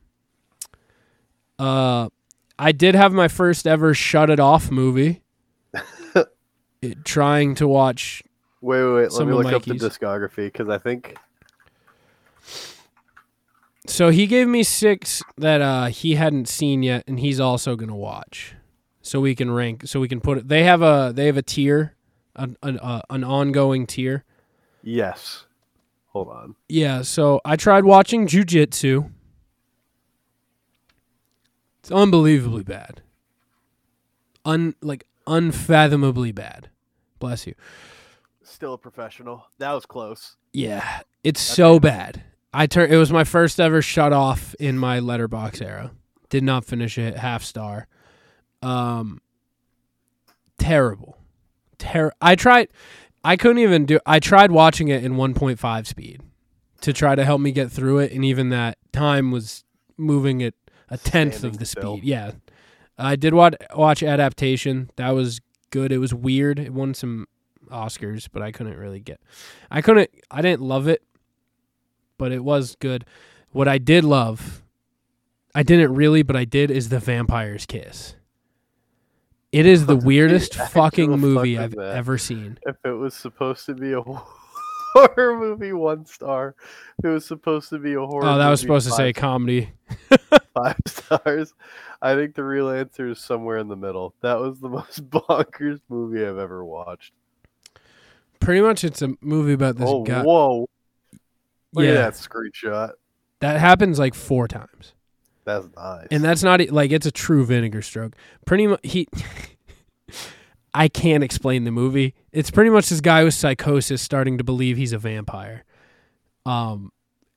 Uh, 1.58 2.08
I 2.58 2.72
did 2.72 2.94
have 2.94 3.12
my 3.12 3.28
first 3.28 3.66
ever 3.66 3.94
shut 3.94 4.30
it 4.30 4.38
off 4.38 4.70
movie. 4.70 5.22
It- 6.82 7.04
trying 7.04 7.54
to 7.56 7.66
watch 7.68 8.22
Wait, 8.60 8.82
wait, 8.82 8.92
wait. 8.92 9.12
Let 9.12 9.26
me 9.26 9.34
look 9.34 9.52
up 9.52 9.62
the 9.62 9.74
discography 9.74 10.46
because 10.46 10.68
I 10.68 10.78
think 10.78 11.16
So 13.86 14.10
he 14.10 14.26
gave 14.26 14.48
me 14.48 14.62
six 14.62 15.22
that 15.36 15.60
uh, 15.62 15.86
he 15.86 16.16
hadn't 16.16 16.48
seen 16.48 16.82
yet, 16.82 17.04
and 17.06 17.18
he's 17.20 17.40
also 17.40 17.74
gonna 17.76 17.96
watch. 17.96 18.54
So 19.00 19.20
we 19.20 19.34
can 19.34 19.50
rank. 19.50 19.86
So 19.86 20.00
we 20.00 20.08
can 20.08 20.20
put 20.20 20.38
it. 20.38 20.48
They 20.48 20.64
have 20.64 20.82
a 20.82 21.12
they 21.14 21.26
have 21.26 21.36
a 21.36 21.42
tier, 21.42 21.94
an 22.36 22.56
an, 22.62 22.78
uh, 22.80 23.00
an 23.10 23.24
ongoing 23.24 23.86
tier. 23.86 24.24
yes. 24.82 25.44
Hold 26.12 26.28
on. 26.28 26.54
Yeah. 26.68 27.02
So 27.02 27.40
I 27.44 27.54
tried 27.56 27.84
watching 27.84 28.26
jujitsu. 28.26 29.10
It's 31.80 31.92
unbelievably 31.92 32.64
bad. 32.64 33.02
Un 34.44 34.74
like 34.80 35.06
unfathomably 35.28 36.32
bad. 36.32 36.70
Bless 37.18 37.46
you. 37.46 37.54
Still 38.42 38.74
a 38.74 38.78
professional. 38.78 39.44
That 39.58 39.72
was 39.72 39.86
close. 39.86 40.36
Yeah, 40.52 41.00
it's 41.22 41.40
so 41.40 41.78
bad. 41.78 42.22
I 42.52 42.66
turned. 42.66 42.92
It 42.92 42.96
was 42.96 43.12
my 43.12 43.24
first 43.24 43.60
ever 43.60 43.82
shut 43.82 44.12
off 44.12 44.54
in 44.58 44.78
my 44.78 45.00
Letterboxd 45.00 45.62
era. 45.62 45.90
Did 46.30 46.42
not 46.44 46.64
finish 46.64 46.96
it. 46.98 47.16
Half 47.16 47.44
star. 47.44 47.86
Um, 48.62 49.20
terrible. 50.58 51.18
Ter- 51.78 52.12
I 52.20 52.34
tried. 52.34 52.68
I 53.24 53.36
couldn't 53.36 53.58
even 53.58 53.84
do. 53.86 53.98
I 54.06 54.18
tried 54.20 54.50
watching 54.50 54.88
it 54.88 55.04
in 55.04 55.14
1.5 55.14 55.86
speed 55.86 56.22
to 56.80 56.92
try 56.92 57.14
to 57.14 57.24
help 57.24 57.40
me 57.40 57.52
get 57.52 57.70
through 57.70 57.98
it, 57.98 58.12
and 58.12 58.24
even 58.24 58.48
that 58.50 58.78
time 58.92 59.30
was 59.30 59.64
moving 59.96 60.42
at 60.42 60.54
a 60.88 60.96
tenth 60.96 61.34
of 61.34 61.38
Standing 61.40 61.58
the 61.58 61.66
still. 61.66 61.96
speed. 61.98 62.04
Yeah, 62.08 62.30
I 62.98 63.16
did 63.16 63.34
watch 63.34 63.54
watch 63.74 64.02
adaptation. 64.02 64.90
That 64.96 65.10
was 65.10 65.40
good. 65.70 65.92
It 65.92 65.98
was 65.98 66.12
weird. 66.12 66.58
It 66.58 66.72
won 66.72 66.94
some 66.94 67.26
Oscars, 67.70 68.28
but 68.30 68.42
I 68.42 68.52
couldn't 68.52 68.76
really 68.76 69.00
get. 69.00 69.20
I 69.70 69.82
couldn't. 69.82 70.10
I 70.30 70.42
didn't 70.42 70.62
love 70.62 70.88
it, 70.88 71.02
but 72.16 72.32
it 72.32 72.42
was 72.42 72.76
good. 72.76 73.04
What 73.50 73.68
I 73.68 73.78
did 73.78 74.04
love, 74.04 74.62
I 75.54 75.62
didn't 75.62 75.94
really, 75.94 76.22
but 76.22 76.36
I 76.36 76.44
did, 76.44 76.70
is 76.70 76.88
the 76.88 76.98
Vampire's 76.98 77.66
Kiss. 77.66 78.14
It 79.52 79.64
is 79.64 79.86
the 79.86 79.96
weirdest 80.04 80.54
fucking 80.54 81.10
fuck 81.10 81.20
movie 81.20 81.58
I've 81.58 81.78
ever 81.78 82.18
seen. 82.18 82.58
If 82.66 82.76
it 82.84 82.92
was 82.92 83.14
supposed 83.14 83.64
to 83.66 83.74
be 83.74 83.92
a 83.92 84.02
horror 85.06 85.38
movie, 85.38 85.72
one 85.72 86.06
star. 86.06 86.54
It 87.02 87.08
was 87.08 87.24
supposed 87.26 87.70
to 87.70 87.78
be 87.78 87.94
a 87.94 88.00
horror. 88.00 88.26
Oh, 88.26 88.38
that 88.38 88.48
was 88.48 88.60
supposed 88.60 88.86
to 88.88 88.92
say 88.92 89.12
five- 89.12 89.16
comedy. 89.16 89.70
five 90.54 90.76
stars. 90.86 91.54
I 92.00 92.14
think 92.14 92.34
the 92.34 92.44
real 92.44 92.70
answer 92.70 93.08
is 93.08 93.18
somewhere 93.18 93.58
in 93.58 93.68
the 93.68 93.76
middle. 93.76 94.14
That 94.22 94.38
was 94.38 94.60
the 94.60 94.68
most 94.68 95.08
bonkers 95.10 95.80
movie 95.88 96.24
I've 96.24 96.38
ever 96.38 96.64
watched. 96.64 97.12
Pretty 98.40 98.60
much, 98.60 98.84
it's 98.84 99.02
a 99.02 99.14
movie 99.20 99.52
about 99.52 99.76
this 99.76 99.88
oh, 99.88 100.04
guy. 100.04 100.22
whoa! 100.22 100.68
Look 101.72 101.84
Yeah. 101.84 101.90
at 101.90 101.94
that 101.94 102.12
screenshot. 102.14 102.92
That 103.40 103.58
happens 103.60 103.98
like 103.98 104.14
four 104.14 104.48
times. 104.48 104.94
That's 105.44 105.66
nice. 105.76 106.06
and 106.10 106.22
that's 106.22 106.42
not 106.42 106.60
like 106.70 106.92
it's 106.92 107.06
a 107.06 107.10
true 107.10 107.44
vinegar 107.44 107.82
stroke. 107.82 108.14
Pretty 108.44 108.66
much, 108.66 108.80
he. 108.82 109.08
I 110.74 110.88
can't 110.88 111.24
explain 111.24 111.64
the 111.64 111.70
movie. 111.70 112.14
It's 112.32 112.50
pretty 112.50 112.70
much 112.70 112.88
this 112.88 113.00
guy 113.00 113.24
with 113.24 113.34
psychosis 113.34 114.02
starting 114.02 114.38
to 114.38 114.44
believe 114.44 114.76
he's 114.76 114.92
a 114.92 114.98
vampire. 114.98 115.64
Um, 116.46 116.92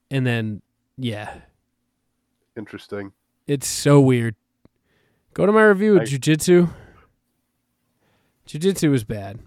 and 0.09 0.25
then 0.25 0.61
yeah, 0.97 1.33
Interesting. 2.57 3.11
it's 3.47 3.67
so 3.67 3.99
weird. 3.99 4.35
Go 5.33 5.45
to 5.45 5.51
my 5.51 5.63
review 5.63 5.95
of 5.95 6.01
I- 6.01 6.05
Jujitsu. 6.05 6.69
Jujitsu 8.47 8.91
was 8.91 9.03
bad. 9.03 9.39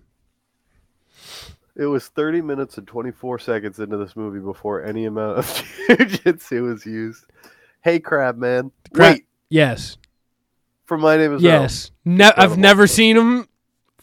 It 1.77 1.87
was 1.87 2.07
30 2.09 2.41
minutes 2.41 2.79
and 2.79 2.87
24 2.87 3.41
seconds 3.41 3.79
into 3.81 3.97
this 3.97 4.15
movie 4.15 4.39
before 4.39 4.85
any 4.85 5.07
amount 5.07 5.39
of 5.39 5.47
jujitsu 5.89 6.63
was 6.71 6.87
used. 6.87 7.25
Hey, 7.83 7.99
Crab 7.99 8.39
Man. 8.39 8.71
Crab- 8.95 9.15
Wait, 9.15 9.27
Yes, 9.51 9.99
for 10.85 10.97
my 10.97 11.17
name 11.17 11.35
is 11.35 11.43
yes. 11.43 11.91
Ne- 12.05 12.33
I've 12.37 12.57
never 12.59 12.87
seen 12.87 13.17
him 13.17 13.47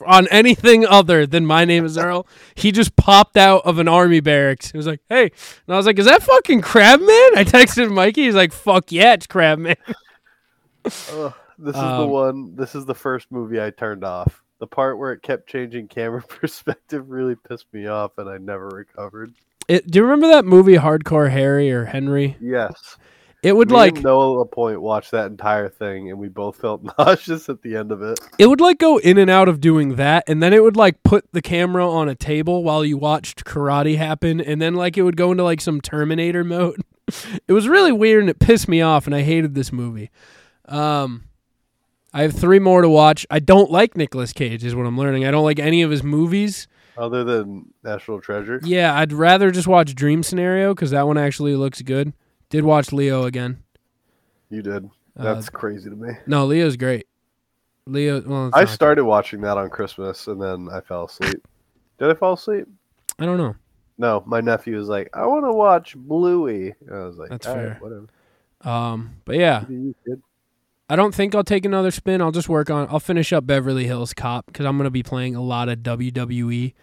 on 0.06 0.28
anything 0.30 0.86
other 0.86 1.26
than 1.26 1.46
My 1.46 1.66
Name 1.66 1.86
Is 1.86 1.98
Earl. 1.98 2.28
He 2.56 2.72
just 2.72 2.96
popped 2.96 3.38
out 3.38 3.64
of 3.66 3.78
an 3.80 3.88
army 3.88 4.20
barracks. 4.20 4.72
He 4.72 4.78
was 4.78 4.88
like, 4.88 5.02
"Hey," 5.10 5.24
and 5.24 5.74
I 5.74 5.78
was 5.78 5.86
like, 5.86 6.00
"Is 6.00 6.06
that 6.06 6.24
fucking 6.24 6.62
Crabman?" 6.62 7.38
I 7.38 7.44
texted 7.46 7.92
Mikey. 7.92 8.24
He's 8.24 8.36
like, 8.36 8.54
"Fuck 8.54 8.92
yeah, 8.92 9.14
it's 9.14 9.28
Crab 9.28 9.60
Man." 9.60 9.76
This 10.84 11.76
is 11.76 11.82
the 11.82 12.02
Um, 12.02 12.10
one. 12.10 12.56
This 12.56 12.74
is 12.74 12.86
the 12.86 12.96
first 12.96 13.32
movie 13.32 13.62
I 13.62 13.70
turned 13.70 14.04
off. 14.04 14.42
The 14.60 14.68
part 14.68 14.98
where 14.98 15.12
it 15.12 15.22
kept 15.22 15.48
changing 15.48 15.88
camera 15.90 16.22
perspective 16.28 17.10
really 17.10 17.36
pissed 17.36 17.68
me 17.72 17.88
off, 17.88 18.18
and 18.18 18.28
I 18.30 18.38
never 18.38 18.68
recovered. 18.70 19.32
It, 19.68 19.90
do 19.90 20.00
you 20.00 20.04
remember 20.04 20.28
that 20.30 20.44
movie 20.46 20.76
Hardcore 20.76 21.30
Harry 21.30 21.72
or 21.72 21.86
Henry? 21.86 22.36
Yes, 22.42 22.98
It 23.44 23.56
would 23.56 23.70
me 23.70 23.76
like 23.76 23.96
and 23.96 24.04
Noah 24.04 24.46
Point 24.46 24.82
watched 24.82 25.12
that 25.12 25.26
entire 25.32 25.68
thing, 25.68 26.10
and 26.12 26.20
we 26.20 26.28
both 26.30 26.58
felt 26.58 26.84
nauseous 27.00 27.50
at 27.50 27.64
the 27.64 27.76
end 27.76 27.92
of 27.92 28.02
it. 28.04 28.20
it 28.38 28.46
would 28.48 28.62
like 28.62 28.78
go 28.78 28.98
in 29.00 29.18
and 29.18 29.32
out 29.32 29.50
of 29.50 29.60
doing 29.60 29.96
that 29.96 30.24
and 30.28 30.44
then 30.44 30.54
it 30.54 30.62
would 30.62 30.76
like 30.78 31.02
put 31.04 31.26
the 31.34 31.42
camera 31.42 31.90
on 31.90 32.08
a 32.08 32.14
table 32.16 32.64
while 32.64 32.86
you 32.86 32.98
watched 32.98 33.44
karate 33.44 33.98
happen 33.98 34.40
and 34.40 34.62
then 34.62 34.76
like 34.76 34.96
it 34.96 35.02
would 35.02 35.18
go 35.18 35.32
into 35.32 35.44
like 35.44 35.60
some 35.62 35.82
terminator 35.82 36.44
mode. 36.44 36.82
It 37.46 37.52
was 37.52 37.68
really 37.68 37.92
weird 37.92 38.22
and 38.22 38.30
it 38.30 38.40
pissed 38.40 38.70
me 38.70 38.80
off 38.82 39.06
and 39.06 39.14
i 39.14 39.22
hated 39.22 39.54
this 39.54 39.74
movie. 39.74 40.12
Um 40.66 41.26
i 42.14 42.22
have 42.22 42.34
three 42.34 42.60
more 42.60 42.82
to 42.82 42.88
watch. 42.90 43.26
I 43.30 43.40
don't 43.40 43.70
like 43.70 43.98
Nicolas 43.98 44.32
cage 44.32 44.64
is 44.64 44.76
what 44.76 44.86
i'm 44.86 44.98
learning. 44.98 45.26
I 45.26 45.32
don't 45.32 45.44
like 45.44 45.60
any 45.60 45.82
of 45.82 45.92
his 45.92 46.04
movies. 46.04 46.68
Other 46.98 47.24
than 47.26 47.74
National 47.84 48.22
Treasure, 48.22 48.62
yeah 48.64 48.96
i'd 49.00 49.12
rather 49.12 49.50
just 49.52 49.68
watch 49.68 49.94
dream 49.96 50.24
scenario 50.24 50.74
because 50.76 50.92
that 50.92 51.08
one 51.08 51.18
actually 51.18 51.56
looks 51.56 51.82
good 51.82 52.14
did 52.52 52.64
watch 52.64 52.92
leo 52.94 53.24
again 53.24 53.58
you 54.50 54.62
did. 54.62 54.86
Uh, 55.18 55.24
That's 55.34 55.50
crazy 55.50 55.90
to 55.90 55.96
me. 55.96 56.10
no 56.28 56.46
leo's 56.46 56.78
great 56.78 57.08
leo 57.88 58.22
well 58.22 58.52
I 58.54 58.66
started 58.66 59.06
watching 59.06 59.42
that 59.42 59.58
on 59.58 59.70
Christmas, 59.70 60.28
and 60.28 60.40
then 60.42 60.68
I 60.72 60.82
fell 60.82 61.06
asleep. 61.06 61.42
Did 61.98 62.10
I 62.10 62.14
fall 62.14 62.34
asleep? 62.34 62.68
i 63.20 63.26
don't 63.26 63.38
know 63.38 63.56
No, 63.98 64.24
my 64.26 64.42
nephew 64.42 64.76
was 64.78 64.88
like, 64.88 65.10
"I 65.14 65.26
want 65.26 65.46
to 65.46 65.52
watch 65.52 65.96
Bluey." 65.96 66.74
And 66.88 66.96
I 66.96 67.06
was 67.06 67.18
like, 67.18 67.30
That's 67.30 67.48
"All 67.48 67.56
right, 67.56 67.64
fair. 67.70 67.78
whatever." 67.80 68.08
um 68.62 69.16
but 69.26 69.36
yeah 69.38 69.62
You 69.62 69.68
do 69.68 69.74
you, 69.74 69.96
kid. 70.08 70.22
I 70.90 70.96
don't 70.96 71.16
think 71.16 71.34
I'll 71.34 71.44
take 71.44 71.64
another 71.66 71.90
spin. 71.92 72.22
I'll 72.22 72.32
just 72.34 72.50
work 72.50 72.70
on. 72.70 72.86
I'll 72.90 73.00
finish 73.00 73.32
up 73.32 73.48
Beverly 73.48 73.86
Hills 73.88 74.14
Cop 74.14 74.46
because 74.48 74.66
I'm 74.66 74.76
gonna 74.78 74.90
be 74.92 75.04
playing 75.04 75.36
a 75.36 75.42
lot 75.42 75.70
of 75.70 75.80
WWE 75.80 76.74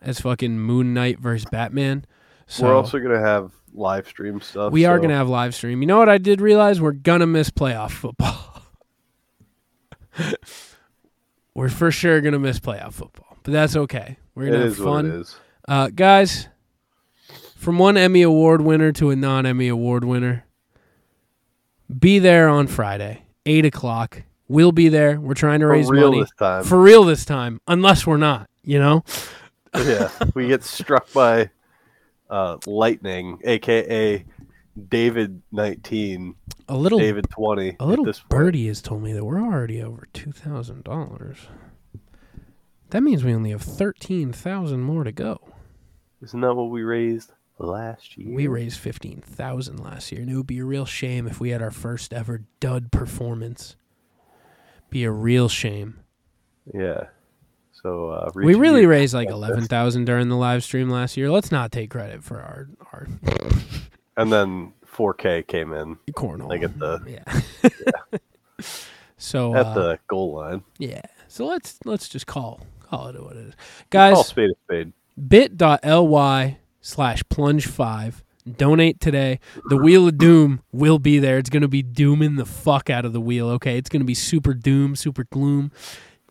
as 0.00 0.20
fucking 0.20 0.58
Moon 0.58 0.94
Knight 0.94 1.18
versus 1.20 1.44
Batman. 1.50 2.04
So 2.46 2.64
We're 2.64 2.74
also 2.74 2.98
gonna 2.98 3.20
have 3.20 3.52
live 3.78 4.06
stream 4.08 4.40
stuff. 4.40 4.72
we 4.72 4.84
are 4.84 4.96
so- 4.98 5.02
gonna 5.02 5.14
have 5.16 5.28
live 5.28 5.54
stream. 5.54 5.80
You 5.80 5.86
know 5.86 5.98
what 5.98 6.08
I 6.08 6.18
did 6.18 6.40
realize? 6.40 6.80
We're 6.80 6.92
gonna 6.92 7.26
miss 7.26 7.50
playoff 7.50 7.92
football. 7.92 8.62
We're 11.54 11.68
for 11.68 11.90
sure 11.90 12.20
gonna 12.20 12.38
miss 12.38 12.60
playoff 12.60 12.92
football, 12.94 13.36
but 13.42 13.52
that's 13.52 13.74
okay. 13.76 14.18
We're 14.34 14.46
gonna 14.46 14.64
is 14.64 14.76
have 14.76 14.84
fun. 14.84 15.06
it 15.06 15.14
is. 15.14 15.36
Uh, 15.66 15.88
guys, 15.94 16.48
from 17.56 17.78
one 17.78 17.96
Emmy 17.96 18.22
Award 18.22 18.60
winner 18.62 18.92
to 18.92 19.10
a 19.10 19.16
non 19.16 19.44
Emmy 19.46 19.68
Award 19.68 20.04
winner, 20.04 20.44
be 21.98 22.18
there 22.20 22.48
on 22.48 22.66
Friday, 22.68 23.22
8 23.46 23.64
o'clock. 23.66 24.22
We'll 24.46 24.72
be 24.72 24.88
there. 24.88 25.20
We're 25.20 25.34
trying 25.34 25.60
to 25.60 25.66
For 25.66 25.72
raise 25.72 25.90
real 25.90 26.10
money. 26.10 26.22
this 26.22 26.30
time. 26.38 26.64
For 26.64 26.80
real 26.80 27.04
this 27.04 27.24
time, 27.24 27.60
unless 27.66 28.06
we're 28.06 28.16
not, 28.16 28.48
you 28.62 28.78
know? 28.78 29.04
yeah, 29.76 30.10
we 30.34 30.46
get 30.48 30.62
struck 30.64 31.12
by 31.12 31.50
uh, 32.30 32.58
lightning, 32.66 33.38
aka 33.44 34.24
David 34.88 35.42
nineteen, 35.50 36.34
A 36.68 36.76
little 36.76 36.98
David 36.98 37.28
twenty. 37.30 37.76
a 37.80 37.86
little 37.86 38.04
at 38.04 38.08
this 38.08 38.20
point. 38.20 38.28
birdie 38.30 38.66
has 38.68 38.80
told 38.80 39.02
me 39.02 39.12
that 39.12 39.24
we're 39.24 39.40
already 39.40 39.82
over 39.82 40.06
$2,000. 40.14 41.36
That 42.90 43.02
means 43.02 43.24
we 43.24 43.34
only 43.34 43.50
have 43.50 43.62
13,000 43.62 44.80
more 44.80 45.04
to 45.04 45.12
go. 45.12 45.40
Isn't 46.22 46.40
that 46.40 46.54
what 46.54 46.70
we 46.70 46.82
raised 46.84 47.32
last 47.58 48.16
year? 48.16 48.34
We 48.34 48.46
raised 48.46 48.78
15,000 48.78 49.76
last 49.78 50.10
year, 50.12 50.22
and 50.22 50.30
it 50.30 50.36
would 50.36 50.46
be 50.46 50.58
a 50.60 50.64
real 50.64 50.86
shame 50.86 51.26
if 51.26 51.38
we 51.40 51.50
had 51.50 51.60
our 51.60 51.70
first 51.70 52.12
ever 52.14 52.44
dud 52.60 52.90
performance. 52.92 53.76
Be 54.90 55.04
a 55.04 55.10
real 55.10 55.48
shame. 55.48 56.00
Yeah. 56.72 57.04
So 57.82 58.10
uh, 58.10 58.30
we 58.34 58.54
really 58.54 58.86
raised 58.86 59.14
like 59.14 59.28
eleven 59.28 59.64
thousand 59.64 60.04
during 60.04 60.28
the 60.28 60.36
live 60.36 60.64
stream 60.64 60.90
last 60.90 61.16
year. 61.16 61.30
Let's 61.30 61.52
not 61.52 61.70
take 61.72 61.90
credit 61.90 62.24
for 62.24 62.36
our 62.40 62.68
our 62.92 63.06
and 64.16 64.32
then 64.32 64.72
4K 64.92 65.46
came 65.46 65.72
in 65.72 65.96
cornhole. 66.12 66.48
like 66.48 66.62
at 66.62 66.76
the 66.78 67.00
yeah. 67.06 68.20
so 69.16 69.54
at 69.54 69.66
uh, 69.66 69.74
the 69.74 69.98
goal 70.08 70.34
line. 70.34 70.62
yeah. 70.78 71.02
So 71.28 71.46
let's 71.46 71.78
let's 71.84 72.08
just 72.08 72.26
call 72.26 72.66
call 72.82 73.08
it 73.08 73.22
what 73.22 73.36
it 73.36 73.48
is, 73.48 73.54
Call 73.90 74.14
guys. 74.14 74.26
spade 74.26 74.50
a 74.50 74.54
spade. 74.64 74.92
Bit.ly 75.28 76.58
slash 76.80 77.22
plunge 77.28 77.66
five. 77.66 78.24
Donate 78.56 78.98
today. 78.98 79.40
The 79.68 79.76
wheel 79.76 80.08
of 80.08 80.16
doom 80.16 80.62
will 80.72 80.98
be 80.98 81.18
there. 81.18 81.36
It's 81.38 81.50
gonna 81.50 81.68
be 81.68 81.82
dooming 81.82 82.36
the 82.36 82.46
fuck 82.46 82.88
out 82.88 83.04
of 83.04 83.12
the 83.12 83.20
wheel. 83.20 83.48
Okay, 83.50 83.76
it's 83.76 83.90
gonna 83.90 84.04
be 84.04 84.14
super 84.14 84.54
doom, 84.54 84.96
super 84.96 85.24
gloom. 85.24 85.70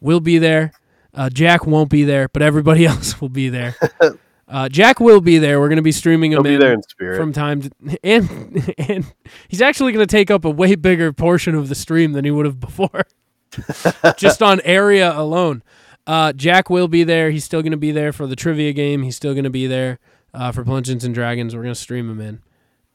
We'll 0.01 0.19
be 0.19 0.39
there. 0.39 0.73
Uh, 1.17 1.29
Jack 1.29 1.65
won't 1.65 1.89
be 1.89 2.03
there, 2.03 2.29
but 2.29 2.41
everybody 2.41 2.85
else 2.93 3.19
will 3.19 3.29
be 3.29 3.49
there. 3.49 3.75
Uh, 4.49 4.69
Jack 4.69 5.01
will 5.01 5.19
be 5.19 5.39
there. 5.39 5.59
We're 5.59 5.67
gonna 5.67 5.81
be 5.81 5.91
streaming 5.91 6.31
him 6.31 6.37
He'll 6.37 6.43
be 6.43 6.53
in 6.53 6.61
there 6.61 6.71
in 6.71 6.81
spirit. 6.81 7.17
from 7.17 7.33
time 7.33 7.63
to 7.63 7.69
and 8.01 8.73
and 8.77 9.13
he's 9.49 9.61
actually 9.61 9.91
going 9.91 10.07
to 10.07 10.09
take 10.09 10.31
up 10.31 10.45
a 10.45 10.49
way 10.49 10.75
bigger 10.75 11.11
portion 11.11 11.53
of 11.53 11.67
the 11.67 11.75
stream 11.75 12.13
than 12.13 12.23
he 12.23 12.31
would 12.31 12.45
have 12.45 12.57
before 12.57 13.03
just 14.15 14.41
on 14.41 14.61
area 14.61 15.11
alone 15.11 15.63
uh, 16.07 16.31
jack 16.31 16.69
will 16.69 16.87
be 16.87 17.03
there 17.03 17.29
he's 17.29 17.43
still 17.43 17.61
going 17.61 17.71
to 17.71 17.77
be 17.77 17.91
there 17.91 18.13
for 18.13 18.25
the 18.25 18.37
trivia 18.37 18.71
game 18.71 19.03
he's 19.03 19.17
still 19.17 19.33
going 19.33 19.43
to 19.43 19.49
be 19.49 19.67
there 19.67 19.99
uh, 20.33 20.51
for 20.51 20.63
Dungeons 20.63 21.03
and 21.03 21.13
Dragons. 21.13 21.55
We're 21.55 21.63
going 21.63 21.73
to 21.73 21.79
stream 21.79 22.09
him 22.09 22.21
in. 22.21 22.41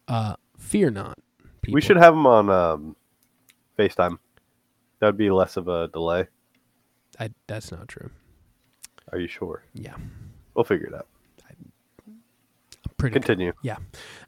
Uh, 0.09 0.37
fear 0.57 0.91
not. 0.91 1.19
People. 1.63 1.75
We 1.75 1.81
should 1.81 1.97
have 1.97 2.15
him 2.15 2.27
on 2.27 2.49
um, 2.51 2.97
FaceTime. 3.79 4.19
That'd 5.01 5.17
be 5.17 5.31
less 5.31 5.57
of 5.57 5.69
a 5.69 5.89
delay. 5.89 6.29
I, 7.23 7.31
that's 7.47 7.71
not 7.71 7.89
true. 7.89 8.11
Are 9.13 9.19
you 9.19 9.29
sure? 9.29 9.65
Yeah. 9.75 9.95
We'll 10.55 10.65
figure 10.65 10.87
it 10.87 10.95
out. 10.95 11.07
Pretty. 12.97 13.15
Continue. 13.15 13.53
Yeah. 13.63 13.79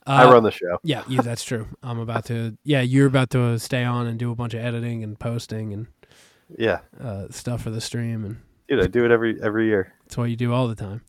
I 0.06 0.24
Uh, 0.24 0.32
run 0.32 0.42
the 0.42 0.50
show. 0.50 0.78
Yeah, 0.82 1.04
yeah, 1.08 1.20
that's 1.22 1.44
true. 1.44 1.68
I'm 1.82 1.98
about 2.00 2.24
to. 2.26 2.56
Yeah, 2.64 2.80
you're 2.80 3.06
about 3.06 3.30
to 3.30 3.56
stay 3.60 3.84
on 3.84 4.06
and 4.08 4.18
do 4.18 4.32
a 4.32 4.34
bunch 4.34 4.52
of 4.54 4.64
editing 4.64 5.04
and 5.04 5.16
posting 5.18 5.72
and 5.72 5.86
Yeah, 6.58 6.80
uh, 7.00 7.26
stuff 7.30 7.62
for 7.62 7.70
the 7.70 7.80
stream, 7.80 8.24
and 8.24 8.36
dude, 8.68 8.82
I 8.82 8.88
do 8.88 9.04
it 9.04 9.12
every 9.12 9.40
every 9.40 9.66
year. 9.66 9.92
that's 10.04 10.16
what 10.16 10.24
you 10.28 10.34
do 10.36 10.52
all 10.52 10.66
the 10.66 10.74
time. 10.74 11.02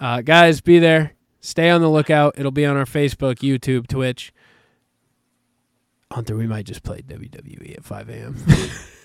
Uh, 0.00 0.20
guys, 0.22 0.60
be 0.60 0.78
there. 0.80 1.12
Stay 1.40 1.70
on 1.70 1.80
the 1.80 1.88
lookout. 1.88 2.34
It'll 2.36 2.50
be 2.50 2.66
on 2.66 2.76
our 2.76 2.84
Facebook, 2.86 3.36
YouTube, 3.36 3.86
Twitch. 3.86 4.32
Hunter, 6.10 6.36
we 6.36 6.46
might 6.48 6.66
just 6.66 6.82
play 6.82 7.02
WWE 7.02 7.76
at 7.78 7.84
5 7.84 8.08
a.m. 8.08 8.36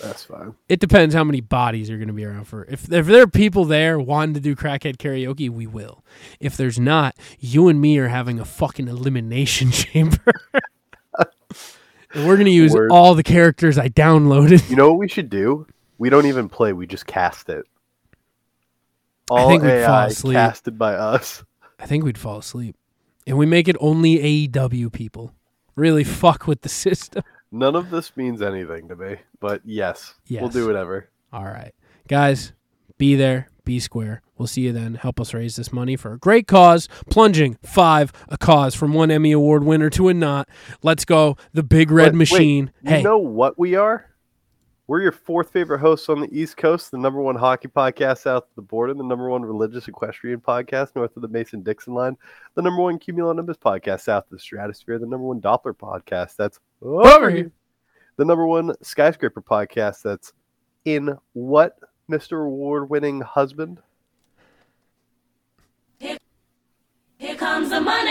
That's 0.00 0.24
fine. 0.24 0.54
it 0.68 0.80
depends 0.80 1.14
how 1.14 1.24
many 1.24 1.40
bodies 1.40 1.90
are 1.90 1.96
going 1.96 2.08
to 2.08 2.14
be 2.14 2.24
around 2.24 2.44
for. 2.44 2.64
If 2.64 2.90
if 2.92 3.06
there 3.06 3.22
are 3.22 3.26
people 3.26 3.64
there 3.64 3.98
wanting 3.98 4.34
to 4.34 4.40
do 4.40 4.54
crackhead 4.56 4.96
karaoke, 4.96 5.48
we 5.50 5.66
will. 5.66 6.04
If 6.40 6.56
there's 6.56 6.78
not, 6.78 7.16
you 7.38 7.68
and 7.68 7.80
me 7.80 7.98
are 7.98 8.08
having 8.08 8.38
a 8.40 8.44
fucking 8.44 8.88
elimination 8.88 9.70
chamber. 9.72 10.32
and 12.14 12.26
we're 12.26 12.36
going 12.36 12.46
to 12.46 12.50
use 12.50 12.72
Word. 12.72 12.90
all 12.90 13.14
the 13.14 13.22
characters 13.22 13.78
I 13.78 13.88
downloaded. 13.88 14.68
You 14.70 14.76
know 14.76 14.88
what 14.88 14.98
we 14.98 15.08
should 15.08 15.30
do? 15.30 15.66
We 15.98 16.10
don't 16.10 16.26
even 16.26 16.48
play. 16.48 16.72
We 16.72 16.86
just 16.86 17.06
cast 17.06 17.48
it. 17.48 17.64
All 19.30 19.48
think 19.48 19.62
we'd 19.62 19.70
AI 19.70 19.86
fall 19.86 20.06
asleep. 20.06 20.34
casted 20.34 20.78
by 20.78 20.94
us. 20.94 21.44
I 21.78 21.86
think 21.86 22.04
we'd 22.04 22.18
fall 22.18 22.38
asleep. 22.38 22.76
And 23.26 23.38
we 23.38 23.46
make 23.46 23.68
it 23.68 23.76
only 23.80 24.48
AEW 24.48 24.92
people. 24.92 25.32
Really 25.76 26.04
fuck 26.04 26.46
with 26.46 26.62
the 26.62 26.68
system. 26.84 27.22
None 27.52 27.76
of 27.76 27.90
this 27.90 28.16
means 28.16 28.40
anything 28.40 28.88
to 28.88 28.96
me, 28.96 29.16
but 29.38 29.60
yes, 29.64 30.14
we'll 30.30 30.48
do 30.48 30.66
whatever. 30.66 31.10
All 31.32 31.44
right. 31.44 31.74
Guys, 32.08 32.54
be 32.96 33.14
there, 33.14 33.48
be 33.64 33.78
square. 33.78 34.22
We'll 34.38 34.46
see 34.46 34.62
you 34.62 34.72
then. 34.72 34.94
Help 34.94 35.20
us 35.20 35.34
raise 35.34 35.56
this 35.56 35.70
money 35.70 35.94
for 35.94 36.14
a 36.14 36.18
great 36.18 36.46
cause. 36.46 36.88
Plunging 37.10 37.58
five, 37.62 38.10
a 38.28 38.38
cause 38.38 38.74
from 38.74 38.94
one 38.94 39.10
Emmy 39.10 39.32
Award 39.32 39.64
winner 39.64 39.90
to 39.90 40.08
a 40.08 40.14
not. 40.14 40.48
Let's 40.82 41.04
go. 41.04 41.36
The 41.52 41.62
Big 41.62 41.90
Red 41.90 42.12
wait, 42.12 42.18
Machine. 42.18 42.72
You 42.82 42.90
hey, 42.90 42.98
you 42.98 43.04
know 43.04 43.18
what 43.18 43.58
we 43.58 43.74
are? 43.76 44.06
We're 44.88 45.02
your 45.02 45.12
fourth 45.12 45.50
favorite 45.50 45.78
hosts 45.78 46.08
on 46.08 46.20
the 46.20 46.28
East 46.36 46.56
Coast, 46.56 46.90
the 46.90 46.98
number 46.98 47.20
one 47.20 47.36
hockey 47.36 47.68
podcast 47.68 48.18
south 48.18 48.44
of 48.44 48.54
the 48.56 48.62
border, 48.62 48.94
the 48.94 49.04
number 49.04 49.28
one 49.28 49.42
religious 49.42 49.88
equestrian 49.88 50.40
podcast 50.40 50.96
north 50.96 51.14
of 51.16 51.22
the 51.22 51.28
Mason 51.28 51.62
Dixon 51.62 51.94
line, 51.94 52.16
the 52.56 52.62
number 52.62 52.82
one 52.82 52.98
cumulonimbus 52.98 53.58
podcast 53.58 54.00
south 54.00 54.24
of 54.24 54.30
the 54.30 54.38
stratosphere, 54.38 54.98
the 54.98 55.06
number 55.06 55.26
one 55.26 55.40
Doppler 55.40 55.74
podcast 55.74 56.36
that's 56.36 56.58
over 56.82 57.30
here. 57.30 57.38
here, 57.38 57.52
the 58.16 58.24
number 58.24 58.46
one 58.46 58.74
skyscraper 58.82 59.40
podcast 59.42 60.02
that's 60.02 60.32
in 60.84 61.16
what, 61.32 61.78
Mr. 62.10 62.44
Award 62.44 62.90
winning 62.90 63.20
husband? 63.20 63.78
Here 65.98 67.36
comes 67.36 67.70
the 67.70 67.80
money. 67.80 68.10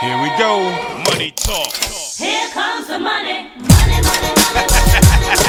Here 0.00 0.20
we 0.20 0.28
go. 0.36 0.68
Money 1.12 1.30
talk. 1.36 1.72
Here 1.74 2.48
comes 2.50 2.88
the 2.88 2.98
money. 2.98 3.44
Money, 3.54 4.02
money, 4.02 4.34
money, 4.52 4.66
money. 4.66 5.46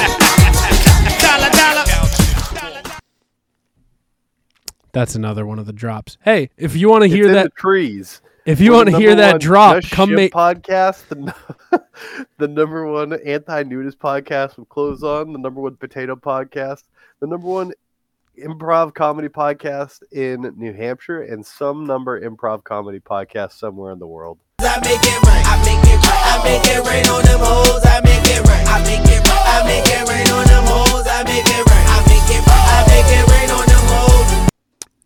Dollar, 1.20 1.50
dollar. 1.50 1.84
That's 4.92 5.16
another 5.16 5.44
one 5.44 5.58
of 5.58 5.66
the 5.66 5.72
drops. 5.72 6.18
Hey, 6.24 6.50
if 6.56 6.76
you 6.76 6.88
want 6.88 7.02
to 7.02 7.08
hear 7.08 7.26
in 7.26 7.32
that, 7.32 7.46
the 7.46 7.50
trees. 7.50 8.22
If 8.46 8.60
you 8.60 8.72
want 8.72 8.90
to 8.90 8.96
hear 8.96 9.14
that 9.14 9.40
drop, 9.40 9.82
come 9.84 10.10
Ship 10.10 10.16
make. 10.16 10.32
podcast 10.32 11.08
the, 11.08 11.84
the 12.38 12.48
number 12.48 12.86
one 12.86 13.12
anti-nudist 13.12 13.98
podcast 13.98 14.58
with 14.58 14.68
clothes 14.68 15.02
on, 15.02 15.32
the 15.32 15.38
number 15.38 15.60
one 15.60 15.76
potato 15.76 16.14
podcast, 16.14 16.84
the 17.20 17.26
number 17.26 17.46
one 17.46 17.72
improv 18.38 18.94
comedy 18.94 19.28
podcast 19.28 20.02
in 20.12 20.52
New 20.56 20.72
Hampshire, 20.72 21.22
and 21.22 21.44
some 21.44 21.86
number 21.86 22.20
improv 22.20 22.64
comedy 22.64 23.00
podcast 23.00 23.52
somewhere 23.52 23.92
in 23.92 23.98
the 23.98 24.06
world. 24.06 24.38
I 24.60 24.78
make 24.80 25.00
it 25.00 25.26
rain. 25.26 25.44
I 25.46 25.56
make 25.64 25.80
it 25.84 25.96
rain. 26.02 26.22
I 26.24 26.40
make 26.44 26.64
it 26.66 26.84
rain 26.86 27.06
on 27.08 27.24
them 27.24 27.40
hoes. 27.40 27.84
I 27.84 28.00
make 28.04 28.24
it 28.24 28.40
rain. 28.48 28.66
I 28.66 28.82
make 28.82 29.04
it 29.04 29.22
rain. 29.24 29.44
I 29.46 29.62
make 29.64 29.86
it 29.86 30.08
rain 30.08 30.28
on 30.34 30.46
them 30.46 30.64
hoes. 30.66 31.06
I 31.06 31.22
make 31.24 31.46
it 31.46 31.70
rain. 31.70 31.93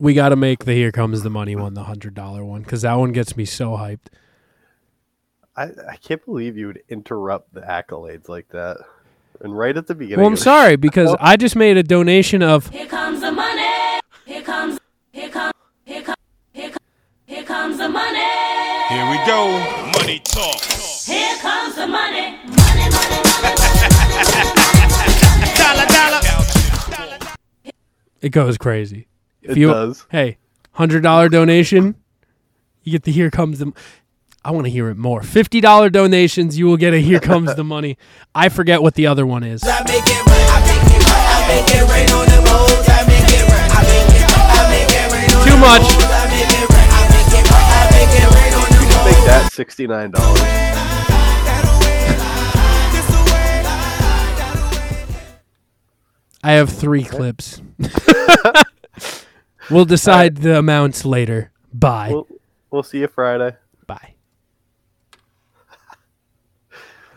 We 0.00 0.14
got 0.14 0.28
to 0.28 0.36
make 0.36 0.64
the 0.64 0.74
"Here 0.74 0.92
Comes 0.92 1.22
the 1.22 1.30
Money" 1.30 1.56
one, 1.56 1.74
the 1.74 1.84
hundred 1.84 2.14
dollar 2.14 2.44
one, 2.44 2.62
because 2.62 2.82
that 2.82 2.94
one 2.94 3.10
gets 3.12 3.36
me 3.36 3.44
so 3.44 3.72
hyped. 3.72 4.06
I, 5.56 5.70
I 5.90 5.96
can't 5.96 6.24
believe 6.24 6.56
you 6.56 6.68
would 6.68 6.82
interrupt 6.88 7.52
the 7.52 7.62
accolades 7.62 8.28
like 8.28 8.48
that. 8.50 8.76
And 9.40 9.56
right 9.58 9.76
at 9.76 9.88
the 9.88 9.94
beginning. 9.96 10.20
Well, 10.20 10.28
I'm 10.28 10.36
sorry 10.36 10.76
because 10.76 11.16
I 11.18 11.36
just 11.36 11.56
made 11.56 11.76
a 11.76 11.82
donation 11.82 12.42
of 12.44 12.68
Here 12.70 12.86
comes 12.86 13.20
the 13.20 13.32
money. 13.32 14.00
Here 14.24 14.42
comes, 14.42 14.78
here 15.12 15.28
comes, 15.28 15.52
here 15.84 16.02
comes, 16.02 16.16
here 16.52 16.70
comes, 16.70 16.78
here 17.26 17.42
comes 17.42 17.78
the 17.78 17.88
money. 17.88 18.18
Here 18.88 19.10
we 19.10 19.16
go. 19.26 19.50
Money 19.98 20.20
talk. 20.20 20.60
Here 20.62 21.36
comes 21.38 21.74
the 21.74 21.86
money. 21.88 22.38
Money, 22.46 22.88
money, 22.88 23.20
money. 23.42 23.54
Dollar, 25.58 25.86
dollar. 25.86 26.20
it 28.20 28.30
goes 28.30 28.56
crazy. 28.58 29.07
If 29.42 29.50
It 29.52 29.58
you 29.58 29.68
does. 29.68 30.04
hey, 30.10 30.38
hundred 30.72 31.02
dollar 31.02 31.28
donation, 31.28 31.94
you 32.82 32.92
get 32.92 33.02
the 33.04 33.12
"Here 33.12 33.30
Comes 33.30 33.58
the." 33.58 33.72
I 34.44 34.50
want 34.50 34.66
to 34.66 34.70
hear 34.70 34.88
it 34.88 34.96
more. 34.96 35.22
Fifty 35.22 35.60
dollar 35.60 35.90
donations, 35.90 36.58
you 36.58 36.66
will 36.66 36.76
get 36.76 36.92
a 36.94 36.98
"Here 36.98 37.20
Comes 37.20 37.54
the 37.54 37.64
Money." 37.64 37.96
I 38.34 38.48
forget 38.48 38.82
what 38.82 38.94
the 38.94 39.06
other 39.06 39.26
one 39.26 39.42
is. 39.44 39.60
Too 39.62 39.68
much. 39.68 39.88
hoes. 45.82 45.98
I 45.98 46.26
make 46.28 46.50
it 46.50 46.70
rain. 46.70 46.88
I 46.90 47.08
make 47.10 47.32
it 47.32 47.38
rain. 47.48 47.68
I 47.70 47.88
make 47.92 48.14
it 48.14 48.34
rain 48.34 48.54
on 48.54 48.68
them 48.68 48.90
hoes. 48.90 49.06
Make 49.06 49.24
that 49.26 49.50
$69. 49.52 50.12
I 56.42 56.52
have 56.52 56.70
three 56.70 57.04
clips. 57.04 57.60
we'll 59.70 59.84
decide 59.84 60.38
the 60.38 60.58
amounts 60.58 61.04
later. 61.04 61.52
Bye. 61.72 62.10
We'll, 62.12 62.26
we'll 62.70 62.82
see 62.82 62.98
you 63.00 63.08
Friday. 63.08 63.56